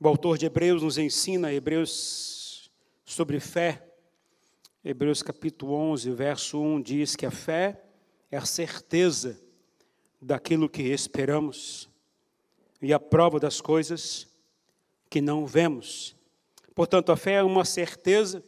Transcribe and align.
O 0.00 0.06
autor 0.06 0.38
de 0.38 0.46
Hebreus 0.46 0.80
nos 0.80 0.96
ensina, 0.96 1.52
Hebreus 1.52 2.70
sobre 3.04 3.40
fé. 3.40 3.84
Hebreus 4.84 5.24
capítulo 5.24 5.74
11, 5.74 6.12
verso 6.12 6.60
1 6.60 6.80
diz 6.82 7.16
que 7.16 7.26
a 7.26 7.32
fé 7.32 7.82
é 8.30 8.36
a 8.36 8.44
certeza 8.44 9.42
daquilo 10.22 10.68
que 10.68 10.82
esperamos 10.82 11.90
e 12.80 12.92
a 12.92 13.00
prova 13.00 13.40
das 13.40 13.60
coisas 13.60 14.28
que 15.10 15.20
não 15.20 15.44
vemos. 15.44 16.14
Portanto, 16.76 17.10
a 17.10 17.16
fé 17.16 17.32
é 17.34 17.42
uma 17.42 17.64
certeza 17.64 18.40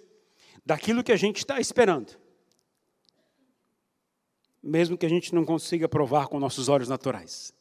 daquilo 0.64 1.03
que 1.03 1.11
a 1.11 1.17
gente 1.17 1.39
está 1.39 1.59
esperando, 1.59 2.17
mesmo 4.62 4.96
que 4.96 5.07
a 5.07 5.11
gente 5.11 5.35
não 5.35 5.45
consiga 5.45 5.89
provar 5.89 6.29
com 6.29 6.39
nossos 6.39 6.69
olhos 6.69 6.89
naturais. 6.89 7.53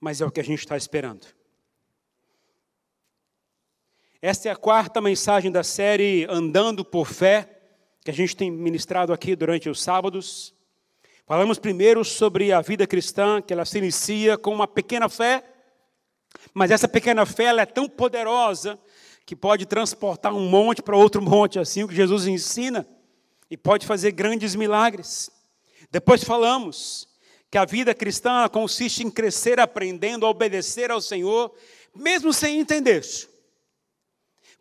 Mas 0.00 0.22
é 0.22 0.24
o 0.24 0.30
que 0.30 0.40
a 0.40 0.44
gente 0.44 0.60
está 0.60 0.78
esperando. 0.78 1.41
Esta 4.24 4.48
é 4.48 4.52
a 4.52 4.56
quarta 4.56 5.00
mensagem 5.00 5.50
da 5.50 5.64
série 5.64 6.28
Andando 6.30 6.84
por 6.84 7.08
Fé, 7.08 7.60
que 8.04 8.10
a 8.12 8.14
gente 8.14 8.36
tem 8.36 8.52
ministrado 8.52 9.12
aqui 9.12 9.34
durante 9.34 9.68
os 9.68 9.82
sábados. 9.82 10.54
Falamos 11.26 11.58
primeiro 11.58 12.04
sobre 12.04 12.52
a 12.52 12.60
vida 12.60 12.86
cristã, 12.86 13.42
que 13.42 13.52
ela 13.52 13.64
se 13.64 13.78
inicia 13.78 14.38
com 14.38 14.54
uma 14.54 14.68
pequena 14.68 15.08
fé, 15.08 15.42
mas 16.54 16.70
essa 16.70 16.86
pequena 16.86 17.26
fé 17.26 17.46
ela 17.46 17.62
é 17.62 17.66
tão 17.66 17.88
poderosa 17.88 18.78
que 19.26 19.34
pode 19.34 19.66
transportar 19.66 20.32
um 20.32 20.48
monte 20.48 20.82
para 20.82 20.96
outro 20.96 21.20
monte, 21.20 21.58
assim 21.58 21.82
o 21.82 21.88
que 21.88 21.94
Jesus 21.96 22.24
ensina, 22.28 22.86
e 23.50 23.56
pode 23.56 23.84
fazer 23.88 24.12
grandes 24.12 24.54
milagres. 24.54 25.32
Depois 25.90 26.22
falamos 26.22 27.08
que 27.50 27.58
a 27.58 27.64
vida 27.64 27.92
cristã 27.92 28.48
consiste 28.48 29.02
em 29.02 29.10
crescer 29.10 29.58
aprendendo 29.58 30.24
a 30.24 30.30
obedecer 30.30 30.92
ao 30.92 31.00
Senhor, 31.00 31.52
mesmo 31.92 32.32
sem 32.32 32.60
entender. 32.60 33.02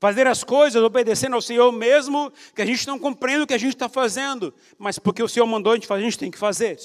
Fazer 0.01 0.27
as 0.27 0.43
coisas 0.43 0.83
obedecendo 0.83 1.35
ao 1.35 1.41
Senhor, 1.41 1.71
mesmo 1.71 2.33
que 2.53 2.61
a 2.61 2.65
gente 2.65 2.85
não 2.85 2.99
compreenda 2.99 3.45
o 3.45 3.47
que 3.47 3.53
a 3.53 3.57
gente 3.57 3.75
está 3.75 3.87
fazendo, 3.87 4.53
mas 4.77 4.99
porque 4.99 5.23
o 5.23 5.29
Senhor 5.29 5.45
mandou 5.45 5.71
a 5.71 5.75
gente 5.75 5.87
fazer, 5.87 6.01
a 6.01 6.03
gente 6.03 6.17
tem 6.17 6.31
que 6.31 6.37
fazer. 6.37 6.77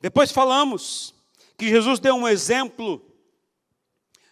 Depois 0.00 0.32
falamos 0.32 1.14
que 1.56 1.68
Jesus 1.68 2.00
deu 2.00 2.16
um 2.16 2.26
exemplo 2.26 3.00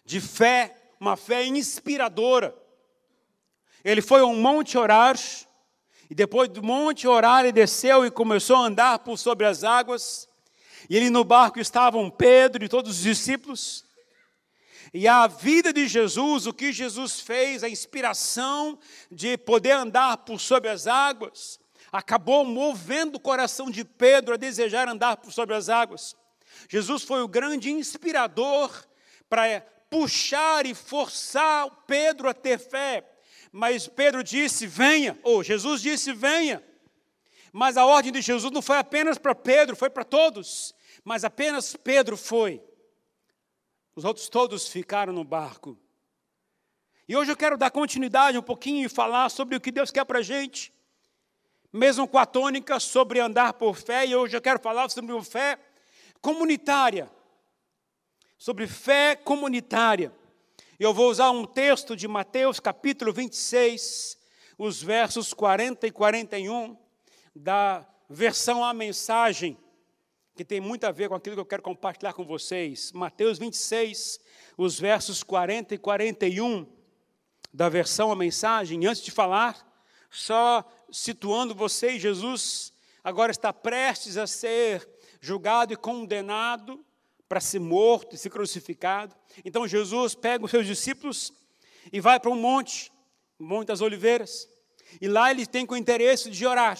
de 0.03 0.19
fé 0.19 0.75
uma 0.99 1.15
fé 1.15 1.45
inspiradora. 1.45 2.53
Ele 3.83 4.01
foi 4.01 4.21
ao 4.21 4.33
monte 4.35 4.77
orar, 4.77 5.17
e 6.09 6.13
depois 6.13 6.49
do 6.49 6.61
monte 6.61 7.07
orar, 7.07 7.41
ele 7.41 7.51
desceu 7.51 8.05
e 8.05 8.11
começou 8.11 8.57
a 8.57 8.65
andar 8.65 8.99
por 8.99 9.17
sobre 9.17 9.45
as 9.45 9.63
águas. 9.63 10.27
E 10.89 10.97
ele 10.97 11.09
no 11.09 11.23
barco 11.23 11.59
estavam 11.59 12.09
Pedro 12.09 12.65
e 12.65 12.69
todos 12.69 12.97
os 12.97 13.03
discípulos. 13.03 13.85
E 14.93 15.07
a 15.07 15.27
vida 15.27 15.71
de 15.71 15.87
Jesus, 15.87 16.47
o 16.47 16.53
que 16.53 16.71
Jesus 16.71 17.19
fez, 17.19 17.63
a 17.63 17.69
inspiração 17.69 18.79
de 19.11 19.37
poder 19.37 19.71
andar 19.71 20.17
por 20.17 20.39
sobre 20.39 20.69
as 20.69 20.87
águas, 20.87 21.59
acabou 21.91 22.43
movendo 22.43 23.15
o 23.15 23.19
coração 23.19 23.69
de 23.69 23.83
Pedro 23.83 24.33
a 24.33 24.37
desejar 24.37 24.87
andar 24.87 25.17
por 25.17 25.31
sobre 25.31 25.55
as 25.55 25.69
águas. 25.69 26.15
Jesus 26.67 27.03
foi 27.03 27.21
o 27.21 27.27
grande 27.27 27.71
inspirador 27.71 28.71
para 29.29 29.61
puxar 29.89 30.65
e 30.65 30.73
forçar 30.73 31.69
Pedro 31.87 32.27
a 32.29 32.33
ter 32.33 32.59
fé. 32.59 33.07
Mas 33.51 33.87
Pedro 33.87 34.23
disse: 34.23 34.67
venha, 34.67 35.17
ou 35.23 35.43
Jesus 35.43 35.81
disse: 35.81 36.13
venha. 36.13 36.63
Mas 37.51 37.77
a 37.77 37.85
ordem 37.85 38.11
de 38.11 38.21
Jesus 38.21 38.51
não 38.51 38.61
foi 38.61 38.77
apenas 38.77 39.17
para 39.17 39.33
Pedro, 39.33 39.75
foi 39.75 39.89
para 39.89 40.03
todos. 40.03 40.73
Mas 41.03 41.23
apenas 41.23 41.75
Pedro 41.75 42.15
foi. 42.15 42.61
Os 43.99 44.05
outros 44.05 44.29
todos 44.29 44.65
ficaram 44.65 45.11
no 45.11 45.25
barco. 45.25 45.77
E 47.05 47.17
hoje 47.17 47.33
eu 47.33 47.35
quero 47.35 47.57
dar 47.57 47.69
continuidade 47.69 48.37
um 48.37 48.41
pouquinho 48.41 48.85
e 48.85 48.87
falar 48.87 49.27
sobre 49.27 49.57
o 49.57 49.59
que 49.59 49.73
Deus 49.73 49.91
quer 49.91 50.05
para 50.05 50.19
a 50.19 50.21
gente. 50.21 50.71
Mesmo 51.73 52.07
com 52.07 52.17
a 52.17 52.25
tônica 52.25 52.79
sobre 52.79 53.19
andar 53.19 53.51
por 53.51 53.75
fé, 53.75 54.07
e 54.07 54.15
hoje 54.15 54.37
eu 54.37 54.41
quero 54.41 54.57
falar 54.57 54.89
sobre 54.89 55.11
uma 55.11 55.21
fé 55.21 55.59
comunitária 56.21 57.11
sobre 58.37 58.67
fé 58.67 59.17
comunitária. 59.17 60.13
Eu 60.79 60.93
vou 60.93 61.09
usar 61.09 61.31
um 61.31 61.45
texto 61.45 61.93
de 61.93 62.07
Mateus 62.07 62.57
capítulo 62.57 63.11
26, 63.11 64.17
os 64.57 64.81
versos 64.81 65.33
40 65.33 65.87
e 65.87 65.91
41, 65.91 66.77
da 67.35 67.85
versão 68.09 68.63
A 68.63 68.73
Mensagem, 68.73 69.57
que 70.39 70.45
tem 70.45 70.61
muito 70.61 70.85
a 70.85 70.91
ver 70.91 71.09
com 71.09 71.15
aquilo 71.15 71.35
que 71.35 71.41
eu 71.41 71.45
quero 71.45 71.61
compartilhar 71.61 72.13
com 72.13 72.23
vocês. 72.23 72.93
Mateus 72.93 73.37
26, 73.37 74.21
os 74.57 74.79
versos 74.79 75.21
40 75.21 75.75
e 75.75 75.77
41, 75.77 76.65
da 77.53 77.67
versão 77.67 78.09
A 78.09 78.15
Mensagem. 78.15 78.85
Antes 78.85 79.03
de 79.03 79.11
falar, 79.11 79.69
só 80.09 80.63
situando 80.89 81.53
vocês, 81.53 82.01
Jesus 82.01 82.71
agora 83.03 83.33
está 83.33 83.51
prestes 83.51 84.15
a 84.15 84.25
ser 84.25 84.87
julgado 85.19 85.73
e 85.73 85.75
condenado 85.75 86.85
para 87.27 87.41
ser 87.41 87.59
morto 87.59 88.15
e 88.15 88.17
ser 88.17 88.29
crucificado. 88.29 89.13
Então 89.43 89.67
Jesus 89.67 90.15
pega 90.15 90.45
os 90.45 90.51
seus 90.51 90.65
discípulos 90.65 91.33
e 91.91 91.99
vai 91.99 92.17
para 92.17 92.31
um 92.31 92.39
monte, 92.39 92.93
o 93.37 93.43
Monte 93.43 93.67
das 93.67 93.81
Oliveiras, 93.81 94.47
e 95.01 95.07
lá 95.09 95.31
ele 95.31 95.45
tem 95.45 95.65
com 95.65 95.75
interesse 95.75 96.29
de 96.29 96.45
orar. 96.45 96.79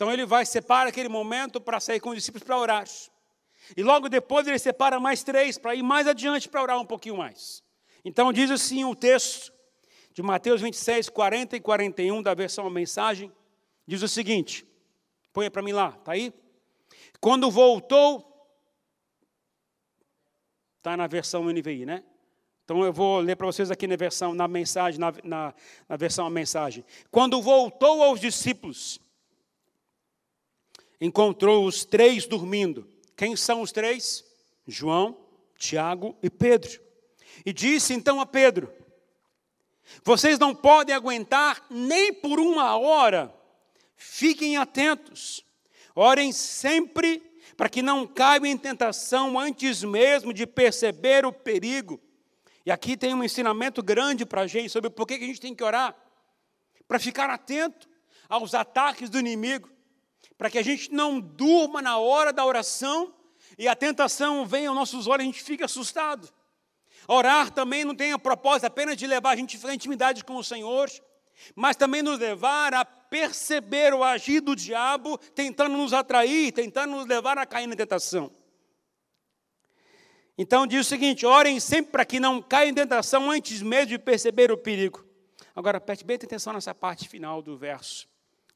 Então 0.00 0.10
ele 0.10 0.24
vai 0.24 0.46
separa 0.46 0.88
aquele 0.88 1.10
momento 1.10 1.60
para 1.60 1.78
sair 1.78 2.00
com 2.00 2.08
os 2.08 2.16
discípulos 2.16 2.42
para 2.42 2.56
orar. 2.56 2.86
E 3.76 3.82
logo 3.82 4.08
depois 4.08 4.46
ele 4.46 4.58
separa 4.58 4.98
mais 4.98 5.22
três 5.22 5.58
para 5.58 5.74
ir 5.74 5.82
mais 5.82 6.06
adiante 6.06 6.48
para 6.48 6.62
orar 6.62 6.80
um 6.80 6.86
pouquinho 6.86 7.18
mais. 7.18 7.62
Então 8.02 8.32
diz 8.32 8.50
assim 8.50 8.82
o 8.82 8.94
texto 8.94 9.52
de 10.14 10.22
Mateus 10.22 10.62
26, 10.62 11.10
40 11.10 11.54
e 11.58 11.60
41 11.60 12.22
da 12.22 12.32
versão 12.32 12.66
a 12.66 12.70
mensagem, 12.70 13.30
diz 13.86 14.00
o 14.00 14.08
seguinte: 14.08 14.66
põe 15.34 15.50
para 15.50 15.60
mim 15.60 15.72
lá, 15.72 15.92
tá 15.92 16.12
aí? 16.12 16.32
Quando 17.20 17.50
voltou 17.50 18.26
Está 20.78 20.96
na 20.96 21.06
versão 21.06 21.44
NVI, 21.44 21.84
né? 21.84 22.02
Então 22.64 22.82
eu 22.82 22.90
vou 22.90 23.18
ler 23.18 23.36
para 23.36 23.44
vocês 23.44 23.70
aqui 23.70 23.86
na 23.86 23.96
versão, 23.96 24.32
na 24.32 24.48
mensagem, 24.48 24.98
na, 24.98 25.12
na, 25.22 25.54
na 25.86 25.96
versão 25.98 26.26
a 26.26 26.30
mensagem. 26.30 26.86
Quando 27.10 27.42
voltou 27.42 28.02
aos 28.02 28.18
discípulos, 28.18 28.98
encontrou 31.00 31.64
os 31.64 31.84
três 31.84 32.26
dormindo. 32.26 32.86
Quem 33.16 33.34
são 33.36 33.62
os 33.62 33.72
três? 33.72 34.24
João, 34.66 35.16
Tiago 35.56 36.16
e 36.22 36.28
Pedro. 36.28 36.80
E 37.44 37.52
disse 37.52 37.94
então 37.94 38.20
a 38.20 38.26
Pedro: 38.26 38.72
Vocês 40.04 40.38
não 40.38 40.54
podem 40.54 40.94
aguentar 40.94 41.64
nem 41.70 42.12
por 42.12 42.38
uma 42.38 42.76
hora. 42.76 43.34
Fiquem 43.96 44.56
atentos. 44.56 45.44
Orem 45.94 46.32
sempre 46.32 47.22
para 47.56 47.68
que 47.68 47.82
não 47.82 48.06
caiam 48.06 48.46
em 48.46 48.56
tentação 48.56 49.38
antes 49.38 49.84
mesmo 49.84 50.32
de 50.32 50.46
perceber 50.46 51.26
o 51.26 51.32
perigo. 51.32 52.00
E 52.64 52.70
aqui 52.70 52.96
tem 52.96 53.12
um 53.14 53.24
ensinamento 53.24 53.82
grande 53.82 54.24
para 54.24 54.42
a 54.42 54.46
gente 54.46 54.70
sobre 54.70 54.88
por 54.88 55.06
que 55.06 55.14
a 55.14 55.18
gente 55.18 55.40
tem 55.40 55.54
que 55.54 55.62
orar. 55.62 55.94
Para 56.88 56.98
ficar 56.98 57.28
atento 57.28 57.88
aos 58.28 58.54
ataques 58.54 59.10
do 59.10 59.18
inimigo. 59.18 59.68
Para 60.40 60.48
que 60.48 60.56
a 60.56 60.62
gente 60.62 60.90
não 60.90 61.20
durma 61.20 61.82
na 61.82 61.98
hora 61.98 62.32
da 62.32 62.46
oração 62.46 63.12
e 63.58 63.68
a 63.68 63.76
tentação 63.76 64.46
venha 64.46 64.70
aos 64.70 64.78
nossos 64.78 65.06
olhos 65.06 65.24
a 65.24 65.26
gente 65.26 65.42
fique 65.42 65.62
assustado. 65.62 66.26
Orar 67.06 67.50
também 67.50 67.84
não 67.84 67.94
tem 67.94 68.12
a 68.12 68.18
propósito 68.18 68.64
apenas 68.64 68.96
de 68.96 69.06
levar 69.06 69.32
a 69.32 69.36
gente 69.36 69.60
a 69.66 69.74
intimidade 69.74 70.24
com 70.24 70.36
o 70.36 70.42
Senhor, 70.42 70.90
mas 71.54 71.76
também 71.76 72.00
nos 72.00 72.18
levar 72.18 72.72
a 72.72 72.86
perceber 72.86 73.92
o 73.92 74.02
agir 74.02 74.40
do 74.40 74.56
diabo 74.56 75.18
tentando 75.34 75.76
nos 75.76 75.92
atrair, 75.92 76.52
tentando 76.52 76.96
nos 76.96 77.06
levar 77.06 77.36
a 77.36 77.44
cair 77.44 77.66
na 77.66 77.76
tentação. 77.76 78.32
Então 80.38 80.66
diz 80.66 80.86
o 80.86 80.88
seguinte: 80.88 81.26
orem 81.26 81.60
sempre 81.60 81.92
para 81.92 82.06
que 82.06 82.18
não 82.18 82.40
caia 82.40 82.70
em 82.70 82.74
tentação 82.74 83.30
antes 83.30 83.60
mesmo 83.60 83.88
de 83.88 83.98
perceber 83.98 84.50
o 84.50 84.56
perigo. 84.56 85.04
Agora 85.54 85.78
preste 85.78 86.02
bem 86.02 86.16
atenção 86.16 86.54
nessa 86.54 86.74
parte 86.74 87.10
final 87.10 87.42
do 87.42 87.58
verso. 87.58 88.08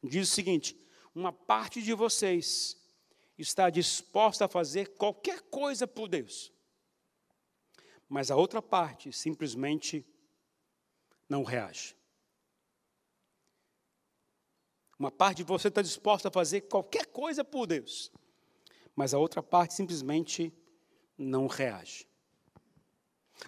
Diz 0.03 0.31
o 0.31 0.33
seguinte: 0.33 0.83
uma 1.15 1.33
parte 1.33 1.81
de 1.81 1.95
vocês 1.95 2.77
está 3.39 3.71
disposta 3.71 4.47
a 4.47 4.49
fazer 4.49 4.97
qualquer 4.97 5.41
coisa 5.43 5.87
por 5.87 6.09
Deus, 6.09 6.53
mas 8.09 8.31
a 8.31 8.37
outra 8.37 8.61
parte 8.61 9.13
simplesmente 9.13 10.05
não 11.29 11.45
reage. 11.45 11.97
Uma 14.99 15.11
parte 15.11 15.39
de 15.39 15.45
você 15.45 15.69
está 15.69 15.83
disposta 15.83 16.29
a 16.29 16.33
fazer 16.33 16.63
qualquer 16.63 17.07
coisa 17.07 17.45
por 17.45 17.67
Deus, 17.67 18.13
mas 18.95 19.13
a 19.13 19.19
outra 19.19 19.43
parte 19.43 19.75
simplesmente 19.75 20.53
não 21.19 21.47
reage. 21.47 22.07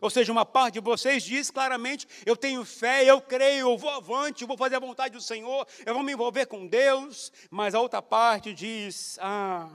Ou 0.01 0.11
seja, 0.11 0.33
uma 0.33 0.45
parte 0.45 0.75
de 0.75 0.81
vocês 0.81 1.23
diz 1.23 1.51
claramente: 1.51 2.07
eu 2.25 2.37
tenho 2.37 2.65
fé, 2.65 3.05
eu 3.05 3.21
creio, 3.21 3.71
eu 3.71 3.79
vou 3.79 3.91
avante, 3.91 4.43
eu 4.43 4.49
vou 4.49 4.57
fazer 4.57 4.77
a 4.77 4.81
vontade 4.81 5.15
do 5.15 5.21
Senhor, 5.21 5.67
eu 5.85 5.95
vou 5.95 6.03
me 6.03 6.13
envolver 6.13 6.47
com 6.47 6.67
Deus, 6.67 7.33
mas 7.51 7.75
a 7.75 7.81
outra 7.81 8.03
parte 8.03 8.53
diz: 8.53 9.19
ah, 9.21 9.71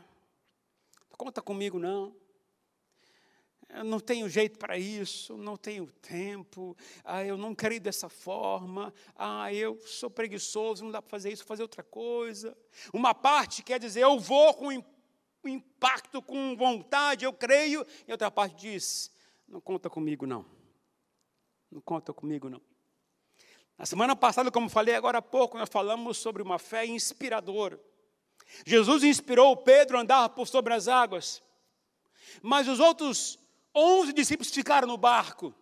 conta 1.17 1.41
comigo 1.41 1.77
não. 1.77 2.15
eu 3.69 3.83
não 3.83 3.99
tenho 3.99 4.27
jeito 4.27 4.57
para 4.57 4.77
isso, 4.77 5.37
não 5.37 5.55
tenho 5.55 5.85
tempo, 6.01 6.75
ah, 7.03 7.23
eu 7.23 7.37
não 7.37 7.55
ir 7.71 7.79
dessa 7.79 8.09
forma, 8.09 8.93
ah, 9.15 9.53
eu 9.53 9.79
sou 9.85 10.09
preguiçoso, 10.09 10.83
não 10.83 10.91
dá 10.91 11.01
para 11.01 11.11
fazer 11.11 11.31
isso, 11.31 11.45
fazer 11.45 11.61
outra 11.61 11.83
coisa. 11.83 12.57
Uma 12.93 13.13
parte 13.13 13.63
quer 13.63 13.79
dizer, 13.79 14.01
eu 14.01 14.19
vou 14.19 14.53
com 14.55 14.71
impacto, 15.47 16.21
com 16.21 16.55
vontade, 16.55 17.25
eu 17.25 17.33
creio, 17.33 17.85
e 18.07 18.11
outra 18.11 18.29
parte 18.29 18.55
diz, 18.55 19.11
não 19.51 19.59
conta 19.59 19.89
comigo 19.89 20.25
não. 20.25 20.45
Não 21.69 21.81
conta 21.81 22.13
comigo 22.13 22.49
não. 22.49 22.61
Na 23.77 23.85
semana 23.85 24.15
passada, 24.15 24.49
como 24.49 24.69
falei 24.69 24.95
agora 24.95 25.17
há 25.17 25.21
pouco, 25.21 25.57
nós 25.57 25.69
falamos 25.69 26.17
sobre 26.17 26.41
uma 26.41 26.57
fé 26.57 26.85
inspiradora. 26.85 27.79
Jesus 28.65 29.03
inspirou 29.03 29.57
Pedro 29.57 29.97
a 29.97 30.01
andar 30.01 30.29
por 30.29 30.47
sobre 30.47 30.73
as 30.73 30.87
águas. 30.87 31.43
Mas 32.41 32.67
os 32.67 32.79
outros 32.79 33.37
onze 33.75 34.13
discípulos 34.13 34.53
ficaram 34.53 34.87
no 34.87 34.97
barco. 34.97 35.53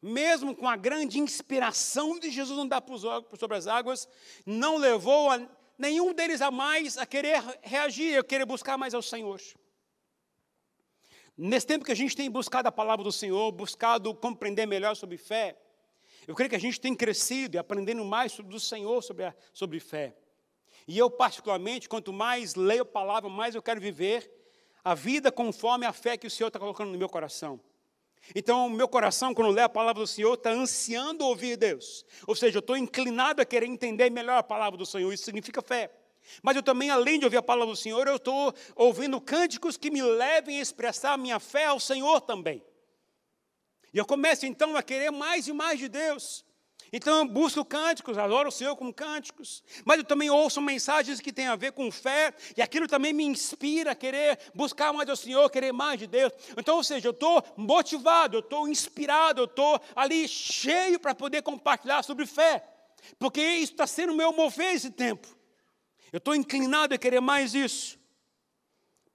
Mesmo 0.00 0.56
com 0.56 0.68
a 0.68 0.76
grande 0.76 1.18
inspiração 1.18 2.18
de 2.18 2.30
Jesus 2.30 2.58
andar 2.58 2.80
por 2.80 2.98
sobre 3.38 3.56
as 3.56 3.66
águas, 3.66 4.08
não 4.46 4.76
levou 4.78 5.30
a 5.30 5.46
nenhum 5.78 6.14
deles 6.14 6.40
a 6.40 6.50
mais 6.50 6.96
a 6.96 7.04
querer 7.04 7.42
reagir, 7.62 8.18
a 8.18 8.24
querer 8.24 8.46
buscar 8.46 8.78
mais 8.78 8.94
ao 8.94 9.02
Senhor. 9.02 9.40
Nesse 11.36 11.66
tempo 11.66 11.84
que 11.84 11.92
a 11.92 11.96
gente 11.96 12.16
tem 12.16 12.30
buscado 12.30 12.68
a 12.68 12.72
palavra 12.72 13.04
do 13.04 13.12
Senhor, 13.12 13.52
buscado 13.52 14.14
compreender 14.14 14.64
melhor 14.64 14.96
sobre 14.96 15.18
fé, 15.18 15.56
eu 16.26 16.34
creio 16.34 16.48
que 16.48 16.56
a 16.56 16.60
gente 16.60 16.80
tem 16.80 16.94
crescido 16.94 17.56
e 17.56 17.58
aprendendo 17.58 18.04
mais 18.04 18.32
sobre 18.32 18.56
o 18.56 18.60
Senhor 18.60 19.02
sobre, 19.02 19.24
a, 19.24 19.34
sobre 19.52 19.78
fé. 19.78 20.16
E 20.88 20.96
eu, 20.96 21.10
particularmente, 21.10 21.88
quanto 21.88 22.12
mais 22.12 22.54
leio 22.54 22.82
a 22.82 22.86
palavra, 22.86 23.28
mais 23.28 23.54
eu 23.54 23.62
quero 23.62 23.80
viver 23.80 24.30
a 24.82 24.94
vida 24.94 25.30
conforme 25.30 25.84
a 25.84 25.92
fé 25.92 26.16
que 26.16 26.26
o 26.26 26.30
Senhor 26.30 26.48
está 26.48 26.58
colocando 26.58 26.90
no 26.90 26.98
meu 26.98 27.08
coração. 27.08 27.60
Então, 28.34 28.66
o 28.66 28.70
meu 28.70 28.88
coração, 28.88 29.34
quando 29.34 29.50
lê 29.50 29.60
a 29.60 29.68
palavra 29.68 30.02
do 30.02 30.06
Senhor, 30.06 30.34
está 30.34 30.50
ansiando 30.50 31.24
ouvir 31.24 31.56
Deus. 31.56 32.04
Ou 32.26 32.34
seja, 32.34 32.56
eu 32.56 32.60
estou 32.60 32.76
inclinado 32.76 33.42
a 33.42 33.44
querer 33.44 33.66
entender 33.66 34.10
melhor 34.10 34.38
a 34.38 34.42
palavra 34.42 34.78
do 34.78 34.86
Senhor. 34.86 35.12
Isso 35.12 35.24
significa 35.24 35.60
fé. 35.60 35.90
Mas 36.42 36.56
eu 36.56 36.62
também, 36.62 36.90
além 36.90 37.18
de 37.18 37.24
ouvir 37.24 37.38
a 37.38 37.42
palavra 37.42 37.74
do 37.74 37.76
Senhor, 37.76 38.06
eu 38.06 38.16
estou 38.16 38.54
ouvindo 38.74 39.20
cânticos 39.20 39.76
que 39.76 39.90
me 39.90 40.02
levem 40.02 40.58
a 40.58 40.62
expressar 40.62 41.12
a 41.12 41.16
minha 41.16 41.38
fé 41.38 41.66
ao 41.66 41.80
Senhor 41.80 42.20
também. 42.20 42.62
E 43.92 43.98
eu 43.98 44.04
começo 44.04 44.44
então 44.44 44.76
a 44.76 44.82
querer 44.82 45.10
mais 45.10 45.48
e 45.48 45.52
mais 45.52 45.78
de 45.78 45.88
Deus. 45.88 46.44
Então 46.92 47.18
eu 47.18 47.24
busco 47.26 47.64
cânticos, 47.64 48.16
adoro 48.16 48.48
o 48.48 48.52
Senhor 48.52 48.76
com 48.76 48.92
cânticos, 48.92 49.62
mas 49.84 49.98
eu 49.98 50.04
também 50.04 50.30
ouço 50.30 50.60
mensagens 50.60 51.20
que 51.20 51.32
têm 51.32 51.46
a 51.46 51.56
ver 51.56 51.72
com 51.72 51.90
fé, 51.90 52.32
e 52.56 52.62
aquilo 52.62 52.86
também 52.86 53.12
me 53.12 53.24
inspira 53.24 53.90
a 53.90 53.94
querer 53.94 54.38
buscar 54.54 54.92
mais 54.92 55.08
do 55.08 55.16
Senhor, 55.16 55.50
querer 55.50 55.72
mais 55.72 55.98
de 55.98 56.06
Deus. 56.06 56.32
Então, 56.56 56.76
ou 56.76 56.84
seja, 56.84 57.08
eu 57.08 57.12
estou 57.12 57.42
motivado, 57.56 58.36
eu 58.36 58.40
estou 58.40 58.68
inspirado, 58.68 59.40
eu 59.40 59.44
estou 59.46 59.80
ali 59.94 60.28
cheio 60.28 61.00
para 61.00 61.14
poder 61.14 61.42
compartilhar 61.42 62.02
sobre 62.02 62.24
fé, 62.24 62.64
porque 63.18 63.42
isso 63.42 63.72
está 63.72 63.86
sendo 63.86 64.12
o 64.12 64.16
meu 64.16 64.32
mover 64.32 64.74
esse 64.74 64.90
tempo. 64.90 65.35
Eu 66.12 66.18
estou 66.18 66.34
inclinado 66.34 66.94
a 66.94 66.98
querer 66.98 67.20
mais 67.20 67.54
isso. 67.54 67.98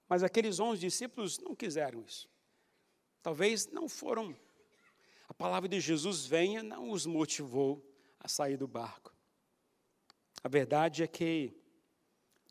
Mas 0.08 0.22
aqueles 0.22 0.60
onze 0.60 0.80
discípulos 0.80 1.38
não 1.38 1.54
quiseram 1.54 2.02
isso. 2.02 2.28
Talvez 3.22 3.66
não 3.68 3.88
foram 3.88 4.36
a 5.32 5.34
palavra 5.34 5.66
de 5.66 5.80
Jesus 5.80 6.26
venha 6.26 6.62
não 6.62 6.90
os 6.90 7.06
motivou 7.06 7.82
a 8.20 8.28
sair 8.28 8.58
do 8.58 8.68
barco. 8.68 9.16
A 10.44 10.48
verdade 10.48 11.02
é 11.02 11.06
que 11.06 11.56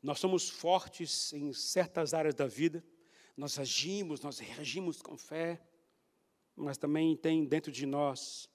nós 0.02 0.18
somos 0.18 0.48
fortes 0.48 1.32
em 1.32 1.52
certas 1.52 2.12
áreas 2.12 2.34
da 2.34 2.48
vida, 2.48 2.84
nós 3.36 3.56
agimos, 3.56 4.20
nós 4.20 4.40
reagimos 4.40 5.00
com 5.00 5.16
fé, 5.16 5.62
mas 6.56 6.76
também 6.76 7.16
tem 7.16 7.44
dentro 7.44 7.70
de 7.70 7.86
nós 7.86 8.50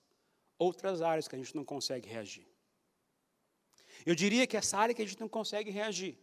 outras 0.59 1.01
áreas 1.01 1.25
que 1.25 1.35
a 1.35 1.39
gente 1.39 1.55
não 1.55 1.63
consegue 1.63 2.09
reagir. 2.09 2.45
Eu 4.05 4.15
diria 4.15 4.47
que 4.47 4.57
essa 4.57 4.77
área 4.77 4.95
que 4.95 5.01
a 5.01 5.05
gente 5.05 5.19
não 5.19 5.29
consegue 5.29 5.69
reagir, 5.69 6.17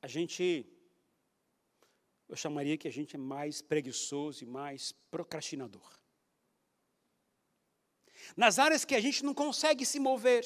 a 0.00 0.06
gente 0.06 0.66
eu 2.28 2.36
chamaria 2.36 2.76
que 2.76 2.86
a 2.86 2.90
gente 2.92 3.16
é 3.16 3.18
mais 3.18 3.62
preguiçoso 3.62 4.44
e 4.44 4.46
mais 4.46 4.92
procrastinador. 5.10 5.98
Nas 8.36 8.58
áreas 8.58 8.84
que 8.84 8.94
a 8.94 9.00
gente 9.00 9.24
não 9.24 9.32
consegue 9.32 9.86
se 9.86 9.98
mover, 9.98 10.44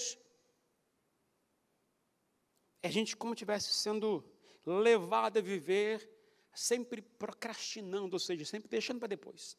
é 2.82 2.88
a 2.88 2.90
gente 2.90 3.16
como 3.16 3.34
tivesse 3.34 3.72
sendo 3.72 4.24
levado 4.64 5.38
a 5.38 5.42
viver 5.42 6.08
sempre 6.54 7.02
procrastinando, 7.02 8.14
ou 8.14 8.20
seja, 8.20 8.44
sempre 8.44 8.68
deixando 8.68 9.00
para 9.00 9.08
depois. 9.08 9.58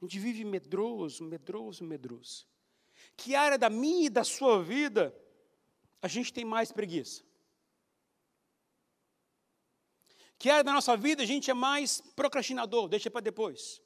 A 0.00 0.04
gente 0.04 0.18
vive 0.18 0.44
medroso, 0.44 1.24
medroso, 1.24 1.82
medroso. 1.82 2.46
Que 3.16 3.34
área 3.34 3.58
da 3.58 3.68
minha 3.68 4.06
e 4.06 4.10
da 4.10 4.24
sua 4.24 4.62
vida 4.62 5.14
a 6.00 6.08
gente 6.08 6.32
tem 6.32 6.44
mais 6.44 6.70
preguiça? 6.70 7.22
Que 10.38 10.48
área 10.48 10.62
da 10.62 10.72
nossa 10.72 10.96
vida 10.96 11.22
a 11.22 11.26
gente 11.26 11.50
é 11.50 11.54
mais 11.54 12.00
procrastinador, 12.14 12.88
deixa 12.88 13.10
para 13.10 13.20
depois. 13.20 13.82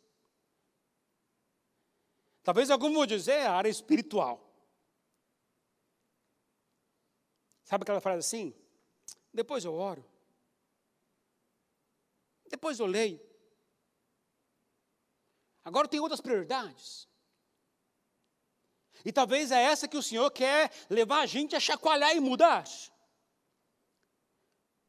Talvez 2.43 2.71
algum 2.71 2.93
vão 2.93 3.07
dizer 3.07 3.47
a 3.47 3.55
área 3.55 3.71
espiritual. 3.71 4.53
Sabe 7.65 7.83
aquela 7.83 8.01
frase 8.01 8.19
assim? 8.19 8.55
Depois 9.33 9.65
eu 9.65 9.73
oro. 9.73 10.05
Depois 12.51 12.79
eu 12.79 12.85
leio. 12.85 13.19
Agora 15.65 15.89
tem 15.89 16.01
outras 16.01 16.21
prioridades. 16.21 17.09
E 19.05 19.13
talvez 19.13 19.51
é 19.51 19.63
essa 19.63 19.89
que 19.89 19.97
o 19.97 20.03
Senhor 20.03 20.31
quer 20.31 20.71
levar 20.89 21.21
a 21.21 21.27
gente 21.27 21.57
a 21.57 21.61
chacoalhar 21.61 22.15
e 22.17 22.21
mudar. 22.21 22.65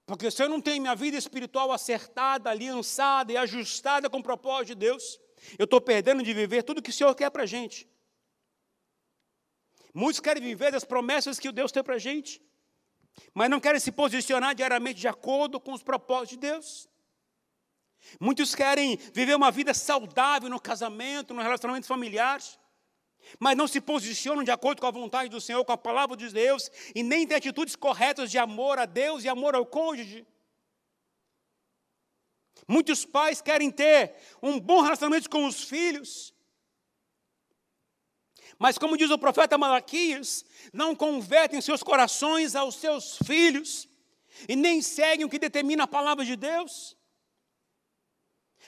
Porque 0.06 0.30
se 0.30 0.44
eu 0.44 0.50
não 0.50 0.62
tenho 0.62 0.82
minha 0.82 0.96
vida 0.96 1.18
espiritual 1.18 1.72
acertada, 1.72 2.50
aliançada 2.50 3.32
e 3.32 3.38
ajustada 3.38 4.10
com 4.10 4.20
o 4.20 4.24
propósito 4.24 4.68
de 4.68 4.76
Deus, 4.76 5.20
eu 5.58 5.64
estou 5.64 5.80
perdendo 5.80 6.22
de 6.22 6.34
viver 6.34 6.64
tudo 6.64 6.82
que 6.82 6.90
o 6.90 6.94
Senhor 6.94 7.14
quer 7.16 7.30
para 7.30 7.44
a 7.44 7.48
gente. 7.48 7.88
Muitos 9.94 10.20
querem 10.20 10.42
viver 10.42 10.72
das 10.72 10.84
promessas 10.84 11.40
que 11.40 11.52
Deus 11.52 11.72
tem 11.72 11.84
para 11.84 11.96
a 11.96 12.00
gente, 12.00 12.42
mas 13.34 13.50
não 13.50 13.60
querem 13.60 13.80
se 13.80 13.92
posicionar 13.92 14.56
diariamente 14.56 15.00
de 15.00 15.08
acordo 15.08 15.60
com 15.60 15.72
os 15.72 15.84
propósitos 15.84 16.32
de 16.32 16.38
Deus. 16.38 16.90
Muitos 18.20 18.54
querem 18.54 18.98
viver 19.14 19.36
uma 19.36 19.52
vida 19.52 19.74
saudável 19.74 20.50
no 20.50 20.60
casamento, 20.60 21.34
no 21.34 21.42
relacionamento 21.42 21.88
familiar, 21.88 22.42
mas 23.40 23.58
não 23.58 23.68
se 23.68 23.82
posicionam 23.82 24.44
de 24.44 24.52
acordo 24.52 24.80
com 24.82 24.88
a 24.88 24.92
vontade 24.92 25.30
do 25.30 25.42
Senhor, 25.42 25.64
com 25.66 25.72
a 25.72 25.78
palavra 25.78 26.16
de 26.16 26.30
Deus, 26.30 26.70
e 26.94 27.04
nem 27.04 27.28
têm 27.28 27.38
atitudes 27.38 27.76
corretas 27.76 28.32
de 28.32 28.38
amor 28.38 28.80
a 28.80 28.86
Deus 28.86 29.24
e 29.24 29.30
amor 29.30 29.56
ao 29.56 29.66
cônjuge. 29.66 30.26
Muitos 32.68 33.06
pais 33.06 33.42
querem 33.42 33.70
ter 33.70 34.16
um 34.42 34.60
bom 34.60 34.82
relacionamento 34.82 35.30
com 35.30 35.46
os 35.46 35.64
filhos, 35.64 36.34
mas, 38.58 38.78
como 38.78 38.98
diz 38.98 39.10
o 39.10 39.18
profeta 39.18 39.58
Malaquias, 39.58 40.46
não 40.72 40.96
convertem 40.96 41.60
seus 41.60 41.84
corações 41.84 42.56
aos 42.56 42.76
seus 42.76 43.18
filhos 43.26 43.90
e 44.48 44.56
nem 44.56 44.82
seguem 44.82 45.26
o 45.26 45.30
que 45.30 45.40
determina 45.40 45.84
a 45.84 45.88
palavra 45.88 46.24
de 46.24 46.36
Deus. 46.36 46.96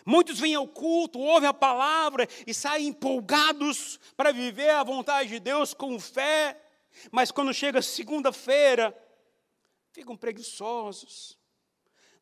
Muitos 0.06 0.40
vêm 0.40 0.54
ao 0.54 0.68
culto, 0.68 1.18
ouvem 1.18 1.50
a 1.50 1.54
palavra 1.54 2.28
e 2.46 2.54
saem 2.54 2.90
empolgados 2.90 4.00
para 4.16 4.32
viver 4.32 4.70
a 4.70 4.84
vontade 4.84 5.30
de 5.30 5.40
Deus 5.40 5.74
com 5.74 6.00
fé, 6.00 6.62
mas 7.12 7.32
quando 7.32 7.52
chega 7.52 7.82
segunda-feira, 7.82 8.96
ficam 9.92 10.16
preguiçosos, 10.16 11.40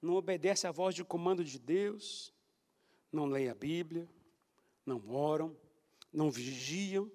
não 0.02 0.14
obedecem 0.14 0.70
à 0.70 0.72
voz 0.72 0.96
de 0.96 1.04
comando 1.04 1.44
de 1.44 1.60
Deus, 1.60 2.34
não 3.12 3.26
leem 3.26 3.50
a 3.50 3.56
Bíblia, 3.56 4.10
não 4.86 5.10
oram, 5.10 5.56
não 6.12 6.32
vigiam, 6.32 7.12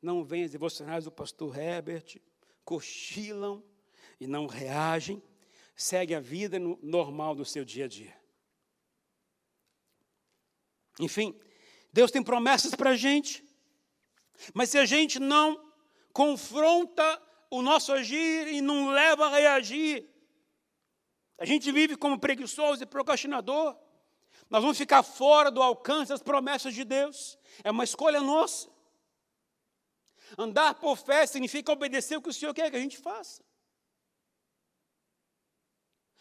não 0.00 0.22
vêm 0.22 0.44
as 0.44 0.52
devocionais 0.52 1.04
do 1.04 1.10
pastor 1.10 1.58
Herbert, 1.58 2.20
cochilam 2.64 3.62
e 4.20 4.26
não 4.26 4.46
reagem, 4.46 5.20
seguem 5.74 6.16
a 6.16 6.20
vida 6.20 6.58
normal 6.58 7.34
do 7.34 7.44
seu 7.44 7.64
dia 7.64 7.86
a 7.86 7.88
dia. 7.88 8.25
Enfim, 11.00 11.38
Deus 11.92 12.10
tem 12.10 12.22
promessas 12.22 12.74
para 12.74 12.90
a 12.90 12.96
gente, 12.96 13.44
mas 14.54 14.70
se 14.70 14.78
a 14.78 14.84
gente 14.84 15.18
não 15.18 15.72
confronta 16.12 17.22
o 17.50 17.62
nosso 17.62 17.92
agir 17.92 18.48
e 18.48 18.60
não 18.60 18.90
leva 18.90 19.26
a 19.26 19.30
reagir, 19.30 20.08
a 21.38 21.44
gente 21.44 21.70
vive 21.70 21.96
como 21.96 22.18
preguiçoso 22.18 22.82
e 22.82 22.86
procrastinador, 22.86 23.76
nós 24.48 24.62
vamos 24.62 24.78
ficar 24.78 25.02
fora 25.02 25.50
do 25.50 25.62
alcance 25.62 26.10
das 26.10 26.22
promessas 26.22 26.74
de 26.74 26.84
Deus, 26.84 27.38
é 27.64 27.70
uma 27.70 27.84
escolha 27.84 28.20
nossa. 28.20 28.68
Andar 30.38 30.74
por 30.74 30.96
fé 30.96 31.26
significa 31.26 31.72
obedecer 31.72 32.16
o 32.16 32.22
que 32.22 32.30
o 32.30 32.32
Senhor 32.32 32.52
quer 32.54 32.70
que 32.70 32.76
a 32.76 32.80
gente 32.80 32.96
faça. 32.98 33.42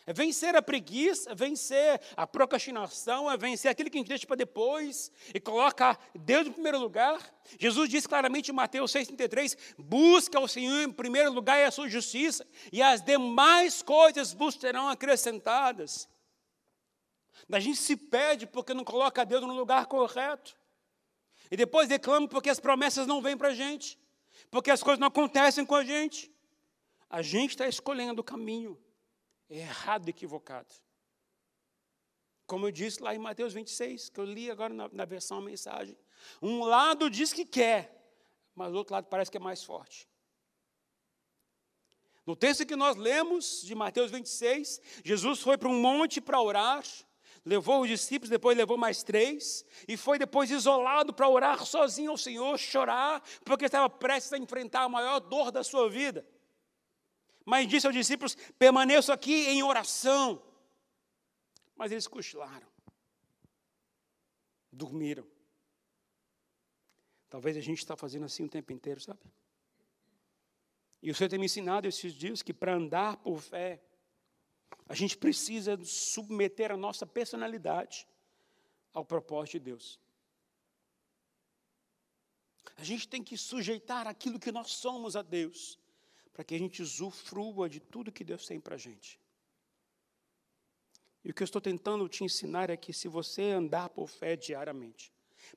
É 0.07 0.13
vencer 0.13 0.55
a 0.55 0.61
preguiça, 0.61 1.31
é 1.31 1.35
vencer 1.35 1.99
a 2.15 2.27
procrastinação, 2.27 3.29
é 3.29 3.35
vencer 3.35 3.71
aquilo 3.71 3.89
que 3.89 3.97
a 3.97 3.99
gente 4.01 4.07
deixa 4.07 4.27
para 4.27 4.35
depois 4.35 5.11
e 5.33 5.39
coloca 5.39 5.97
Deus 6.13 6.45
em 6.45 6.51
primeiro 6.51 6.77
lugar. 6.77 7.19
Jesus 7.59 7.89
diz 7.89 8.05
claramente 8.05 8.51
em 8.51 8.53
Mateus 8.53 8.91
6,33: 8.91 9.57
busca 9.79 10.39
o 10.39 10.47
Senhor 10.47 10.83
em 10.83 10.91
primeiro 10.91 11.31
lugar 11.33 11.59
e 11.59 11.63
a 11.63 11.71
sua 11.71 11.89
justiça, 11.89 12.45
e 12.71 12.83
as 12.83 13.01
demais 13.01 13.81
coisas 13.81 14.31
vos 14.31 14.53
serão 14.53 14.87
acrescentadas. 14.87 16.07
A 17.51 17.59
gente 17.59 17.77
se 17.77 17.95
pede 17.95 18.45
porque 18.45 18.75
não 18.75 18.83
coloca 18.83 19.25
Deus 19.25 19.41
no 19.41 19.55
lugar 19.55 19.87
correto. 19.87 20.55
E 21.49 21.57
depois 21.57 21.89
reclama 21.89 22.27
porque 22.27 22.49
as 22.49 22.59
promessas 22.59 23.07
não 23.07 23.21
vêm 23.21 23.37
para 23.37 23.49
a 23.49 23.53
gente, 23.53 23.99
porque 24.51 24.69
as 24.69 24.83
coisas 24.83 24.99
não 24.99 25.07
acontecem 25.07 25.65
com 25.65 25.75
a 25.75 25.83
gente. 25.83 26.31
A 27.09 27.23
gente 27.23 27.51
está 27.51 27.67
escolhendo 27.67 28.21
o 28.21 28.23
caminho 28.23 28.79
errado, 29.49 30.09
equivocado. 30.09 30.73
Como 32.47 32.67
eu 32.67 32.71
disse 32.71 33.01
lá 33.01 33.13
em 33.15 33.19
Mateus 33.19 33.53
26, 33.53 34.09
que 34.09 34.19
eu 34.19 34.25
li 34.25 34.51
agora 34.51 34.73
na, 34.73 34.87
na 34.89 35.05
versão 35.05 35.41
mensagem. 35.41 35.97
Um 36.41 36.63
lado 36.63 37.09
diz 37.09 37.33
que 37.33 37.45
quer, 37.45 37.95
mas 38.53 38.71
o 38.71 38.75
outro 38.75 38.93
lado 38.93 39.07
parece 39.07 39.31
que 39.31 39.37
é 39.37 39.39
mais 39.39 39.63
forte. 39.63 40.07
No 42.25 42.35
texto 42.35 42.65
que 42.65 42.75
nós 42.75 42.95
lemos, 42.95 43.61
de 43.61 43.75
Mateus 43.75 44.09
26, 44.11 44.81
Jesus 45.03 45.41
foi 45.41 45.57
para 45.57 45.69
um 45.69 45.79
monte 45.79 46.19
para 46.19 46.41
orar, 46.41 46.83
levou 47.45 47.81
os 47.81 47.87
discípulos, 47.87 48.29
depois 48.29 48.57
levou 48.57 48.77
mais 48.77 49.03
três, 49.03 49.63
e 49.87 49.95
foi 49.95 50.17
depois 50.17 50.49
isolado 50.49 51.13
para 51.13 51.29
orar 51.29 51.63
sozinho 51.65 52.11
ao 52.11 52.17
Senhor, 52.17 52.57
chorar, 52.57 53.23
porque 53.43 53.65
estava 53.65 53.87
prestes 53.87 54.33
a 54.33 54.37
enfrentar 54.37 54.83
a 54.83 54.89
maior 54.89 55.19
dor 55.19 55.51
da 55.51 55.63
sua 55.63 55.87
vida. 55.87 56.25
Mas 57.45 57.67
disse 57.67 57.85
aos 57.85 57.95
discípulos: 57.95 58.35
permaneçam 58.57 59.13
aqui 59.13 59.47
em 59.47 59.61
oração. 59.61 60.41
Mas 61.75 61.91
eles 61.91 62.07
cochilaram, 62.07 62.67
dormiram. 64.71 65.27
Talvez 67.29 67.55
a 67.57 67.61
gente 67.61 67.79
está 67.79 67.95
fazendo 67.95 68.25
assim 68.25 68.45
o 68.45 68.49
tempo 68.49 68.71
inteiro, 68.73 68.99
sabe? 68.99 69.19
E 71.01 71.11
o 71.11 71.15
Senhor 71.15 71.29
tem 71.29 71.37
me 71.37 71.45
ensinado 71.45 71.87
esses 71.87 72.13
dias 72.13 72.41
que 72.41 72.53
para 72.53 72.73
andar 72.73 73.17
por 73.17 73.39
fé, 73.41 73.83
a 74.87 74.95
gente 74.95 75.17
precisa 75.17 75.77
submeter 75.83 76.71
a 76.71 76.77
nossa 76.77 77.05
personalidade 77.05 78.07
ao 78.93 79.05
propósito 79.05 79.53
de 79.53 79.59
Deus. 79.59 79.99
A 82.77 82.83
gente 82.83 83.07
tem 83.07 83.23
que 83.23 83.37
sujeitar 83.37 84.07
aquilo 84.07 84.39
que 84.39 84.51
nós 84.51 84.71
somos 84.71 85.15
a 85.15 85.21
Deus 85.21 85.77
para 86.35 86.43
que 86.43 86.53
a 86.53 86.59
gente 86.59 86.81
usufrua 86.81 87.69
de 87.69 87.79
tudo 87.79 88.11
que 88.11 88.21
Deus 88.21 88.45
tem 88.45 88.59
para 88.59 88.75
a 88.75 88.77
gente. 88.77 89.17
E 91.23 91.31
o 91.31 91.33
que 91.33 91.41
eu 91.41 91.45
estou 91.45 91.61
tentando 91.61 92.09
te 92.09 92.25
ensinar 92.25 92.69
é 92.69 92.75
que 92.75 92.91
se 92.91 93.07
você 93.07 93.51
andar 93.51 93.87
por 93.87 94.09
fé 94.09 94.35
diariamente, 94.35 95.13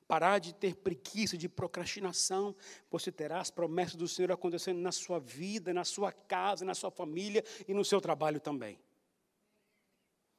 parar 0.07 0.39
de 0.39 0.55
ter 0.55 0.77
preguiça, 0.77 1.37
de 1.37 1.49
procrastinação, 1.49 2.55
você 2.89 3.11
terá 3.11 3.41
as 3.41 3.51
promessas 3.51 3.95
do 3.95 4.07
Senhor 4.07 4.31
acontecendo 4.31 4.79
na 4.79 4.93
sua 4.93 5.19
vida, 5.19 5.73
na 5.73 5.83
sua 5.83 6.13
casa, 6.13 6.63
na 6.63 6.73
sua 6.73 6.89
família 6.89 7.43
e 7.67 7.73
no 7.73 7.83
seu 7.83 7.99
trabalho 7.99 8.39
também. 8.39 8.79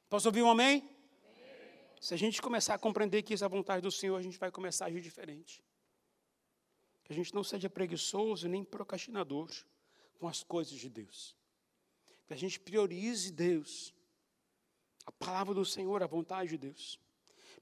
Posso 0.09 0.27
ouvir 0.27 0.43
um 0.43 0.51
amém? 0.51 0.89
Se 2.01 2.15
a 2.15 2.17
gente 2.17 2.41
começar 2.41 2.73
a 2.73 2.79
compreender 2.79 3.23
que 3.23 3.35
isso 3.35 3.45
é 3.45 3.47
a 3.47 3.49
vontade 3.49 3.83
do 3.83 3.91
Senhor, 3.91 4.17
a 4.17 4.23
gente 4.23 4.39
vai 4.39 4.51
começar 4.51 4.87
a 4.87 4.89
agir 4.89 5.03
diferente. 5.03 5.63
Que 7.05 7.13
a 7.13 7.15
gente 7.15 7.35
não 7.35 7.45
seja 7.45 7.69
preguiçoso 7.69 8.49
nem 8.49 8.65
procrastinador 8.65 9.51
com 10.21 10.29
as 10.29 10.43
coisas 10.43 10.79
de 10.79 10.89
Deus. 10.89 11.35
Que 12.27 12.35
a 12.35 12.37
gente 12.37 12.61
priorize 12.61 13.33
Deus, 13.33 13.93
a 15.07 15.11
palavra 15.11 15.55
do 15.55 15.65
Senhor, 15.65 16.03
a 16.03 16.07
vontade 16.07 16.51
de 16.51 16.59
Deus. 16.59 17.01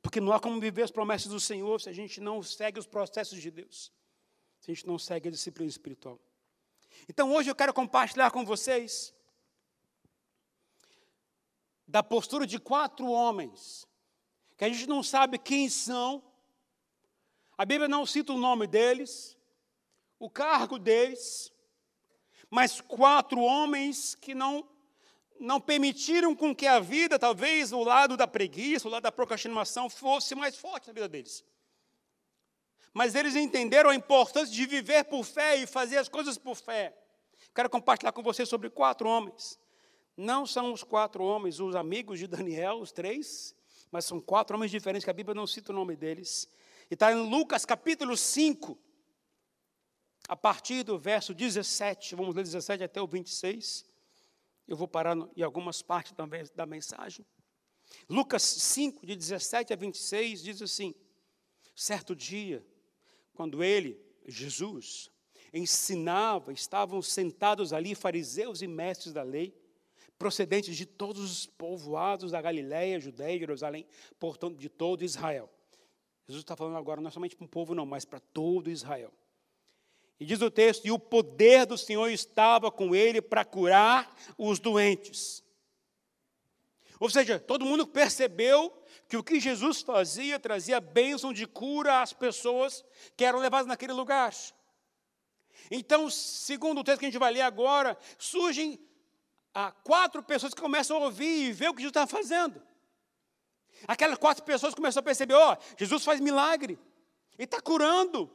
Porque 0.03 0.21
não 0.21 0.33
há 0.33 0.41
como 0.41 0.61
viver 0.61 0.83
as 0.83 0.91
promessas 0.91 1.29
do 1.29 1.41
Senhor 1.41 1.81
se 1.81 1.89
a 1.89 1.93
gente 1.93 2.21
não 2.21 2.43
segue 2.43 2.79
os 2.79 2.87
processos 2.87 3.41
de 3.41 3.51
Deus, 3.51 3.93
se 4.61 4.71
a 4.71 4.75
gente 4.75 4.87
não 4.87 4.99
segue 4.99 5.29
a 5.29 5.31
disciplina 5.31 5.71
espiritual. 5.71 6.21
Então 7.09 7.33
hoje 7.33 7.49
eu 7.49 7.55
quero 7.55 7.73
compartilhar 7.73 8.31
com 8.33 8.45
vocês 8.45 9.15
da 11.87 12.03
postura 12.03 12.47
de 12.47 12.59
quatro 12.59 13.07
homens, 13.09 13.87
que 14.57 14.65
a 14.65 14.69
gente 14.69 14.87
não 14.87 15.03
sabe 15.03 15.39
quem 15.39 15.71
são, 15.71 16.23
a 17.57 17.65
Bíblia 17.65 17.89
não 17.89 18.05
cita 18.05 18.33
o 18.33 18.39
nome 18.39 18.67
deles, 18.67 19.37
o 20.19 20.29
cargo 20.29 20.79
deles, 20.79 21.53
mas 22.51 22.81
quatro 22.81 23.41
homens 23.41 24.15
que 24.15 24.35
não 24.35 24.67
não 25.41 25.61
permitiram 25.61 26.35
com 26.35 26.53
que 26.53 26.67
a 26.67 26.81
vida, 26.81 27.17
talvez 27.17 27.73
o 27.73 27.85
lado 27.85 28.17
da 28.17 28.27
preguiça, 28.27 28.89
o 28.89 28.91
lado 28.91 29.05
da 29.05 29.13
procrastinação 29.13 29.89
fosse 29.89 30.35
mais 30.35 30.57
forte 30.57 30.89
na 30.89 30.93
vida 30.93 31.09
deles. 31.09 31.45
Mas 32.93 33.15
eles 33.15 33.37
entenderam 33.37 33.91
a 33.91 33.95
importância 33.95 34.53
de 34.53 34.67
viver 34.67 35.05
por 35.05 35.25
fé 35.25 35.57
e 35.57 35.67
fazer 35.67 35.99
as 35.99 36.09
coisas 36.09 36.37
por 36.37 36.57
fé. 36.57 36.97
Quero 37.55 37.71
compartilhar 37.71 38.13
com 38.13 38.23
vocês 38.23 38.49
sobre 38.49 38.69
quatro 38.69 39.09
homens. 39.09 39.59
Não 40.17 40.45
são 40.45 40.73
os 40.73 40.83
quatro 40.83 41.23
homens, 41.23 41.61
os 41.61 41.77
amigos 41.77 42.19
de 42.19 42.27
Daniel, 42.27 42.81
os 42.81 42.91
três, 42.91 43.55
mas 43.93 44.05
são 44.05 44.21
quatro 44.21 44.57
homens 44.57 44.71
diferentes 44.71 45.05
que 45.05 45.11
a 45.11 45.15
Bíblia 45.15 45.35
não 45.35 45.47
cita 45.47 45.71
o 45.71 45.75
nome 45.75 45.95
deles. 45.95 46.49
E 46.91 46.95
está 46.95 47.13
em 47.13 47.29
Lucas 47.29 47.65
capítulo 47.65 48.17
5, 48.17 48.77
a 50.29 50.37
partir 50.37 50.83
do 50.83 50.99
verso 50.99 51.33
17, 51.33 52.15
vamos 52.15 52.35
ler 52.35 52.43
17 52.43 52.85
até 52.85 53.01
o 53.01 53.07
26. 53.07 53.87
Eu 54.69 54.77
vou 54.77 54.87
parar 54.87 55.17
em 55.35 55.43
algumas 55.43 55.81
partes 55.81 56.13
da 56.55 56.67
mensagem. 56.67 57.25
Lucas 58.07 58.43
5, 58.43 59.07
de 59.07 59.17
17 59.17 59.73
a 59.73 59.77
26, 59.77 60.43
diz 60.43 60.61
assim: 60.61 60.95
Certo 61.75 62.15
dia, 62.15 62.63
quando 63.33 63.65
ele, 63.65 63.99
Jesus, 64.27 65.11
ensinava, 65.51 66.53
estavam 66.53 67.01
sentados 67.01 67.73
ali 67.73 67.95
fariseus 67.95 68.61
e 68.61 68.67
mestres 68.67 69.15
da 69.15 69.23
lei, 69.23 69.59
procedentes 70.19 70.77
de 70.77 70.85
todos 70.85 71.23
os 71.23 71.47
povoados 71.47 72.33
da 72.33 72.43
Galiléia, 72.43 73.01
Judéia, 73.01 73.39
Jerusalém, 73.39 73.87
portanto, 74.19 74.59
de 74.59 74.69
todo 74.69 75.03
Israel. 75.03 75.49
Jesus 76.27 76.43
está 76.43 76.55
falando 76.55 76.77
agora 76.77 77.01
não 77.01 77.11
somente 77.11 77.35
para 77.35 77.47
um 77.47 77.49
povo, 77.49 77.75
não, 77.75 77.87
mas 77.87 78.05
para 78.05 78.21
todo 78.21 78.71
Israel. 78.71 79.11
E 80.21 80.25
diz 80.25 80.41
o 80.41 80.51
texto: 80.51 80.85
e 80.87 80.91
o 80.91 80.99
poder 80.99 81.67
do 81.67 81.79
Senhor 81.79 82.09
estava 82.09 82.71
com 82.71 82.95
ele 82.95 83.23
para 83.23 83.45
curar 83.45 84.15
os 84.37 84.59
doentes. 84.59 85.45
Ou 87.01 87.09
seja, 87.09 87.39
todo 87.39 87.65
mundo 87.65 87.87
percebeu 87.87 88.73
que 89.09 89.17
o 89.17 89.23
que 89.23 89.39
Jesus 89.39 89.81
fazia 89.83 90.39
trazia 90.39 90.81
bênção 90.81 91.33
de 91.33 91.47
cura 91.47 92.03
às 92.03 92.13
pessoas 92.13 92.85
que 93.17 93.25
eram 93.25 93.39
levadas 93.39 93.67
naquele 93.67 93.93
lugar. 93.93 94.35
Então, 95.71 96.11
segundo 96.11 96.81
o 96.81 96.85
texto 96.85 97.01
que 97.01 97.07
a 97.07 97.11
gente 97.11 97.19
vai 97.19 97.33
ler 97.33 97.43
agora, 97.43 97.97
surgem 98.19 98.79
ah, 99.55 99.71
quatro 99.71 100.23
pessoas 100.23 100.53
que 100.53 100.61
começam 100.61 100.97
a 100.97 101.01
ouvir 101.01 101.49
e 101.49 101.53
ver 101.53 101.69
o 101.69 101.75
que 101.75 101.83
Jesus 101.83 101.91
está 101.91 102.07
fazendo. 102.07 102.61
Aquelas 103.87 104.19
quatro 104.19 104.45
pessoas 104.45 104.75
começam 104.75 105.01
a 105.01 105.05
perceber: 105.05 105.35
ó, 105.35 105.55
oh, 105.55 105.77
Jesus 105.77 106.05
faz 106.05 106.21
milagre, 106.21 106.79
ele 107.39 107.45
está 107.45 107.61
curando, 107.61 108.31